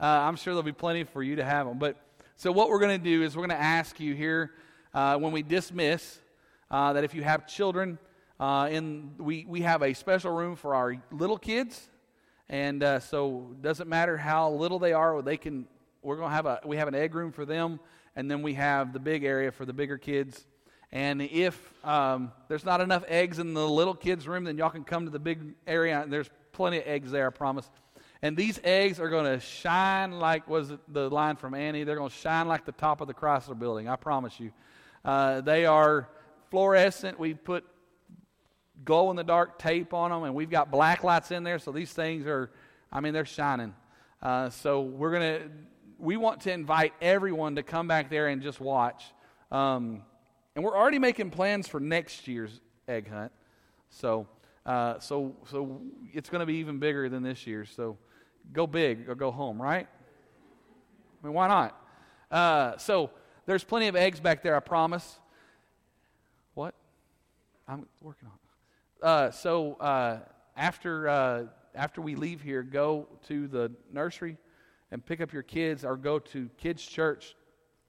Uh, 0.00 0.04
I'm 0.04 0.36
sure 0.36 0.54
there'll 0.54 0.62
be 0.62 0.70
plenty 0.70 1.02
for 1.02 1.24
you 1.24 1.34
to 1.34 1.44
have 1.44 1.66
them. 1.66 1.80
But 1.80 1.96
so, 2.36 2.52
what 2.52 2.68
we're 2.68 2.78
going 2.78 3.00
to 3.00 3.04
do 3.04 3.24
is 3.24 3.36
we're 3.36 3.44
going 3.48 3.58
to 3.58 3.64
ask 3.64 3.98
you 3.98 4.14
here 4.14 4.52
uh, 4.94 5.18
when 5.18 5.32
we 5.32 5.42
dismiss 5.42 6.20
uh, 6.70 6.92
that 6.92 7.02
if 7.02 7.16
you 7.16 7.24
have 7.24 7.48
children, 7.48 7.98
uh, 8.38 8.68
in, 8.70 9.10
we, 9.18 9.44
we 9.48 9.62
have 9.62 9.82
a 9.82 9.92
special 9.92 10.30
room 10.30 10.54
for 10.54 10.76
our 10.76 11.02
little 11.10 11.36
kids. 11.36 11.88
And 12.48 12.84
uh, 12.84 13.00
so, 13.00 13.50
doesn't 13.60 13.88
matter 13.88 14.16
how 14.16 14.52
little 14.52 14.78
they 14.78 14.92
are, 14.92 15.20
they 15.20 15.36
can, 15.36 15.66
we're 16.00 16.14
going 16.14 16.28
to 16.28 16.34
have 16.36 16.46
a, 16.46 16.60
we 16.64 16.76
have 16.76 16.86
an 16.86 16.94
egg 16.94 17.16
room 17.16 17.32
for 17.32 17.44
them. 17.44 17.80
And 18.14 18.30
then 18.30 18.42
we 18.42 18.54
have 18.54 18.92
the 18.92 19.00
big 19.00 19.24
area 19.24 19.50
for 19.50 19.64
the 19.64 19.72
bigger 19.72 19.98
kids. 19.98 20.46
And 20.90 21.22
if 21.22 21.72
um, 21.84 22.32
there's 22.48 22.64
not 22.64 22.80
enough 22.80 23.04
eggs 23.08 23.38
in 23.38 23.54
the 23.54 23.66
little 23.66 23.94
kids' 23.94 24.28
room, 24.28 24.44
then 24.44 24.58
y'all 24.58 24.70
can 24.70 24.84
come 24.84 25.06
to 25.06 25.10
the 25.10 25.18
big 25.18 25.54
area. 25.66 26.04
There's 26.06 26.28
plenty 26.52 26.78
of 26.78 26.84
eggs 26.86 27.10
there, 27.10 27.28
I 27.28 27.30
promise. 27.30 27.70
And 28.20 28.36
these 28.36 28.60
eggs 28.62 29.00
are 29.00 29.08
going 29.08 29.24
to 29.24 29.40
shine 29.40 30.12
like 30.12 30.48
was 30.48 30.72
the 30.88 31.08
line 31.10 31.36
from 31.36 31.54
Annie. 31.54 31.84
They're 31.84 31.96
going 31.96 32.10
to 32.10 32.14
shine 32.14 32.46
like 32.46 32.64
the 32.64 32.72
top 32.72 33.00
of 33.00 33.08
the 33.08 33.14
Chrysler 33.14 33.58
Building. 33.58 33.88
I 33.88 33.96
promise 33.96 34.38
you. 34.38 34.52
Uh, 35.04 35.40
they 35.40 35.66
are 35.66 36.08
fluorescent. 36.50 37.18
We 37.18 37.34
put 37.34 37.64
glow 38.84 39.10
in 39.10 39.16
the 39.16 39.24
dark 39.24 39.58
tape 39.58 39.94
on 39.94 40.10
them, 40.10 40.24
and 40.24 40.34
we've 40.34 40.50
got 40.50 40.70
black 40.70 41.02
lights 41.02 41.30
in 41.30 41.42
there. 41.42 41.58
So 41.58 41.72
these 41.72 41.92
things 41.92 42.26
are, 42.26 42.50
I 42.92 43.00
mean, 43.00 43.12
they're 43.12 43.24
shining. 43.24 43.74
Uh, 44.20 44.50
so 44.50 44.82
we're 44.82 45.10
going 45.10 45.40
to, 45.40 45.50
we 46.02 46.16
want 46.16 46.40
to 46.40 46.52
invite 46.52 46.92
everyone 47.00 47.54
to 47.54 47.62
come 47.62 47.86
back 47.86 48.10
there 48.10 48.26
and 48.26 48.42
just 48.42 48.60
watch. 48.60 49.04
Um, 49.52 50.02
and 50.56 50.64
we're 50.64 50.76
already 50.76 50.98
making 50.98 51.30
plans 51.30 51.68
for 51.68 51.78
next 51.78 52.26
year's 52.26 52.60
egg 52.88 53.08
hunt. 53.08 53.30
So, 53.88 54.26
uh, 54.66 54.98
so, 54.98 55.36
so 55.48 55.80
it's 56.12 56.28
going 56.28 56.40
to 56.40 56.46
be 56.46 56.56
even 56.56 56.80
bigger 56.80 57.08
than 57.08 57.22
this 57.22 57.46
year. 57.46 57.64
So 57.64 57.96
go 58.52 58.66
big 58.66 59.08
or 59.08 59.14
go 59.14 59.30
home, 59.30 59.62
right? 59.62 59.86
I 61.22 61.26
mean, 61.26 61.34
why 61.34 61.46
not? 61.46 61.80
Uh, 62.32 62.76
so 62.78 63.10
there's 63.46 63.62
plenty 63.62 63.86
of 63.86 63.94
eggs 63.94 64.18
back 64.18 64.42
there, 64.42 64.56
I 64.56 64.60
promise. 64.60 65.20
What? 66.54 66.74
I'm 67.68 67.86
working 68.00 68.26
on 68.26 68.34
it. 68.34 69.04
Uh, 69.04 69.30
so 69.30 69.74
uh, 69.74 70.18
after, 70.56 71.08
uh, 71.08 71.44
after 71.76 72.00
we 72.00 72.16
leave 72.16 72.42
here, 72.42 72.64
go 72.64 73.06
to 73.28 73.46
the 73.46 73.70
nursery 73.92 74.36
and 74.92 75.04
pick 75.04 75.20
up 75.20 75.32
your 75.32 75.42
kids 75.42 75.84
or 75.84 75.96
go 75.96 76.20
to 76.20 76.48
kids' 76.56 76.86
church 76.86 77.34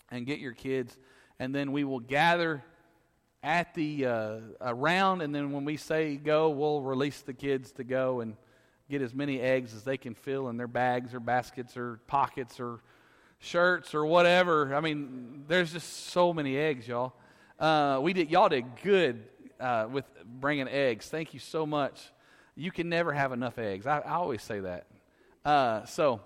and 0.10 0.26
get 0.26 0.40
your 0.40 0.54
kids 0.54 0.98
and 1.40 1.54
then 1.54 1.72
we 1.72 1.84
will 1.84 2.00
gather 2.00 2.64
at 3.44 3.74
the 3.74 4.06
uh, 4.06 4.40
around, 4.62 5.22
and 5.22 5.36
then 5.36 5.52
when 5.52 5.66
we 5.66 5.76
say 5.76 6.16
go, 6.16 6.50
we'll 6.50 6.82
release 6.82 7.22
the 7.22 7.34
kids 7.34 7.74
to 7.74 7.84
go 7.84 8.22
and 8.22 8.38
get 8.90 9.02
as 9.02 9.14
many 9.14 9.42
eggs 9.42 9.74
as 9.74 9.84
they 9.84 9.98
can 9.98 10.14
fill 10.14 10.48
in 10.48 10.56
their 10.56 10.68
bags 10.68 11.14
or 11.14 11.20
baskets 11.20 11.76
or 11.76 12.00
pockets 12.08 12.60
or 12.60 12.80
shirts 13.40 13.94
or 13.94 14.06
whatever. 14.06 14.74
I 14.74 14.80
mean, 14.80 15.44
there's 15.48 15.74
just 15.74 16.08
so 16.08 16.32
many 16.32 16.58
eggs, 16.58 16.88
y'all. 16.88 17.14
Uh, 17.60 18.00
we 18.02 18.14
did, 18.14 18.32
y'all 18.32 18.48
did 18.48 18.66
good 18.82 19.24
uh, 19.60 19.88
with 19.92 20.06
bringing 20.26 20.70
eggs. 20.70 21.08
Thank 21.08 21.34
you 21.34 21.40
so 21.42 21.66
much. 21.66 22.12
You 22.56 22.72
can 22.72 22.88
never 22.88 23.12
have 23.12 23.34
enough 23.34 23.58
eggs. 23.58 23.86
I, 23.86 24.00
I 24.00 24.14
always 24.14 24.42
say 24.42 24.62
that. 24.62 24.86
Uh, 25.44 25.84
so, 25.86 26.22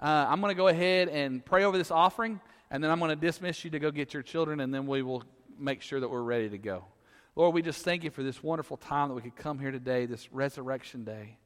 uh, 0.00 0.26
I'm 0.28 0.40
going 0.40 0.54
to 0.54 0.56
go 0.56 0.68
ahead 0.68 1.08
and 1.08 1.44
pray 1.44 1.64
over 1.64 1.76
this 1.76 1.90
offering, 1.90 2.40
and 2.70 2.82
then 2.82 2.90
I'm 2.90 2.98
going 2.98 3.10
to 3.10 3.16
dismiss 3.16 3.64
you 3.64 3.70
to 3.70 3.78
go 3.78 3.90
get 3.90 4.14
your 4.14 4.22
children, 4.22 4.60
and 4.60 4.72
then 4.72 4.86
we 4.86 5.02
will 5.02 5.24
make 5.58 5.82
sure 5.82 5.98
that 5.98 6.08
we're 6.08 6.22
ready 6.22 6.48
to 6.50 6.58
go. 6.58 6.84
Lord, 7.34 7.54
we 7.54 7.62
just 7.62 7.84
thank 7.84 8.04
you 8.04 8.10
for 8.10 8.22
this 8.22 8.42
wonderful 8.42 8.76
time 8.76 9.08
that 9.08 9.14
we 9.14 9.22
could 9.22 9.36
come 9.36 9.58
here 9.58 9.70
today, 9.70 10.06
this 10.06 10.32
resurrection 10.32 11.04
day. 11.04 11.36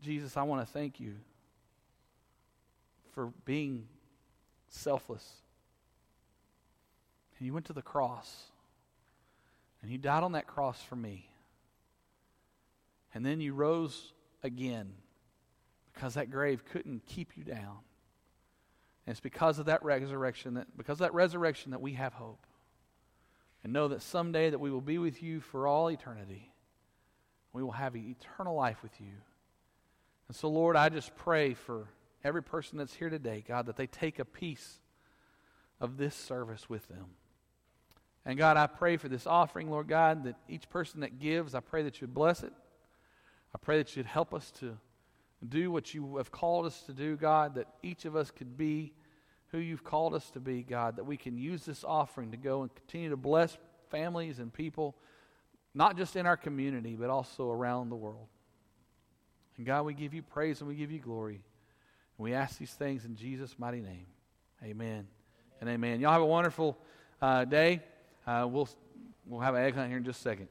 Jesus, 0.00 0.36
I 0.36 0.42
want 0.42 0.66
to 0.66 0.72
thank 0.72 1.00
you 1.00 1.16
for 3.12 3.32
being 3.44 3.86
selfless. 4.68 5.26
And 7.38 7.46
you 7.46 7.52
went 7.52 7.66
to 7.66 7.72
the 7.72 7.82
cross, 7.82 8.44
and 9.82 9.90
you 9.90 9.98
died 9.98 10.22
on 10.22 10.32
that 10.32 10.46
cross 10.46 10.80
for 10.82 10.96
me. 10.96 11.28
And 13.14 13.24
then 13.26 13.40
you 13.40 13.52
rose 13.52 14.12
again 14.42 14.92
because 15.98 16.14
that 16.14 16.30
grave 16.30 16.64
couldn't 16.64 17.04
keep 17.06 17.36
you 17.36 17.42
down. 17.42 17.78
And 19.04 19.12
it's 19.12 19.20
because 19.20 19.58
of 19.58 19.66
that 19.66 19.82
resurrection 19.84 20.54
that 20.54 20.76
because 20.76 20.94
of 20.94 20.98
that 21.00 21.14
resurrection 21.14 21.72
that 21.72 21.80
we 21.80 21.94
have 21.94 22.12
hope. 22.12 22.46
And 23.64 23.72
know 23.72 23.88
that 23.88 24.02
someday 24.02 24.50
that 24.50 24.60
we 24.60 24.70
will 24.70 24.80
be 24.80 24.98
with 24.98 25.20
you 25.24 25.40
for 25.40 25.66
all 25.66 25.90
eternity. 25.90 26.52
We 27.52 27.64
will 27.64 27.72
have 27.72 27.96
eternal 27.96 28.54
life 28.54 28.80
with 28.80 28.92
you. 29.00 29.12
And 30.28 30.36
so, 30.36 30.48
Lord, 30.48 30.76
I 30.76 30.88
just 30.88 31.16
pray 31.16 31.54
for 31.54 31.88
every 32.22 32.44
person 32.44 32.78
that's 32.78 32.94
here 32.94 33.10
today, 33.10 33.42
God, 33.46 33.66
that 33.66 33.76
they 33.76 33.88
take 33.88 34.20
a 34.20 34.24
piece 34.24 34.78
of 35.80 35.96
this 35.96 36.14
service 36.14 36.70
with 36.70 36.86
them. 36.86 37.06
And 38.24 38.38
God, 38.38 38.56
I 38.56 38.68
pray 38.68 38.98
for 38.98 39.08
this 39.08 39.26
offering, 39.26 39.68
Lord 39.68 39.88
God, 39.88 40.22
that 40.24 40.36
each 40.48 40.70
person 40.70 41.00
that 41.00 41.18
gives, 41.18 41.56
I 41.56 41.60
pray 41.60 41.82
that 41.82 42.00
you 42.00 42.06
bless 42.06 42.44
it. 42.44 42.52
I 43.52 43.58
pray 43.58 43.78
that 43.78 43.96
you'd 43.96 44.06
help 44.06 44.32
us 44.32 44.52
to 44.60 44.76
do 45.46 45.70
what 45.70 45.94
you 45.94 46.16
have 46.16 46.30
called 46.30 46.66
us 46.66 46.82
to 46.82 46.92
do, 46.92 47.16
God, 47.16 47.54
that 47.54 47.68
each 47.82 48.04
of 48.04 48.16
us 48.16 48.30
could 48.30 48.56
be 48.56 48.92
who 49.48 49.58
you've 49.58 49.84
called 49.84 50.14
us 50.14 50.30
to 50.32 50.40
be, 50.40 50.62
God, 50.62 50.96
that 50.96 51.04
we 51.04 51.16
can 51.16 51.38
use 51.38 51.64
this 51.64 51.84
offering 51.84 52.32
to 52.32 52.36
go 52.36 52.62
and 52.62 52.74
continue 52.74 53.10
to 53.10 53.16
bless 53.16 53.56
families 53.90 54.38
and 54.40 54.52
people, 54.52 54.94
not 55.74 55.96
just 55.96 56.16
in 56.16 56.26
our 56.26 56.36
community, 56.36 56.96
but 56.96 57.08
also 57.08 57.50
around 57.50 57.88
the 57.88 57.96
world. 57.96 58.26
And 59.56 59.66
God, 59.66 59.86
we 59.86 59.94
give 59.94 60.12
you 60.12 60.22
praise 60.22 60.60
and 60.60 60.68
we 60.68 60.74
give 60.74 60.90
you 60.90 60.98
glory. 60.98 61.34
And 62.18 62.24
we 62.24 62.34
ask 62.34 62.58
these 62.58 62.72
things 62.72 63.04
in 63.04 63.16
Jesus' 63.16 63.58
mighty 63.58 63.80
name. 63.80 64.06
Amen 64.62 65.06
and 65.60 65.70
amen. 65.70 66.00
Y'all 66.00 66.12
have 66.12 66.22
a 66.22 66.26
wonderful 66.26 66.76
uh, 67.22 67.44
day. 67.44 67.82
Uh, 68.26 68.46
we'll, 68.48 68.68
we'll 69.26 69.40
have 69.40 69.54
an 69.54 69.62
egg 69.62 69.74
hunt 69.74 69.88
here 69.88 69.98
in 69.98 70.04
just 70.04 70.20
a 70.20 70.22
second. 70.22 70.48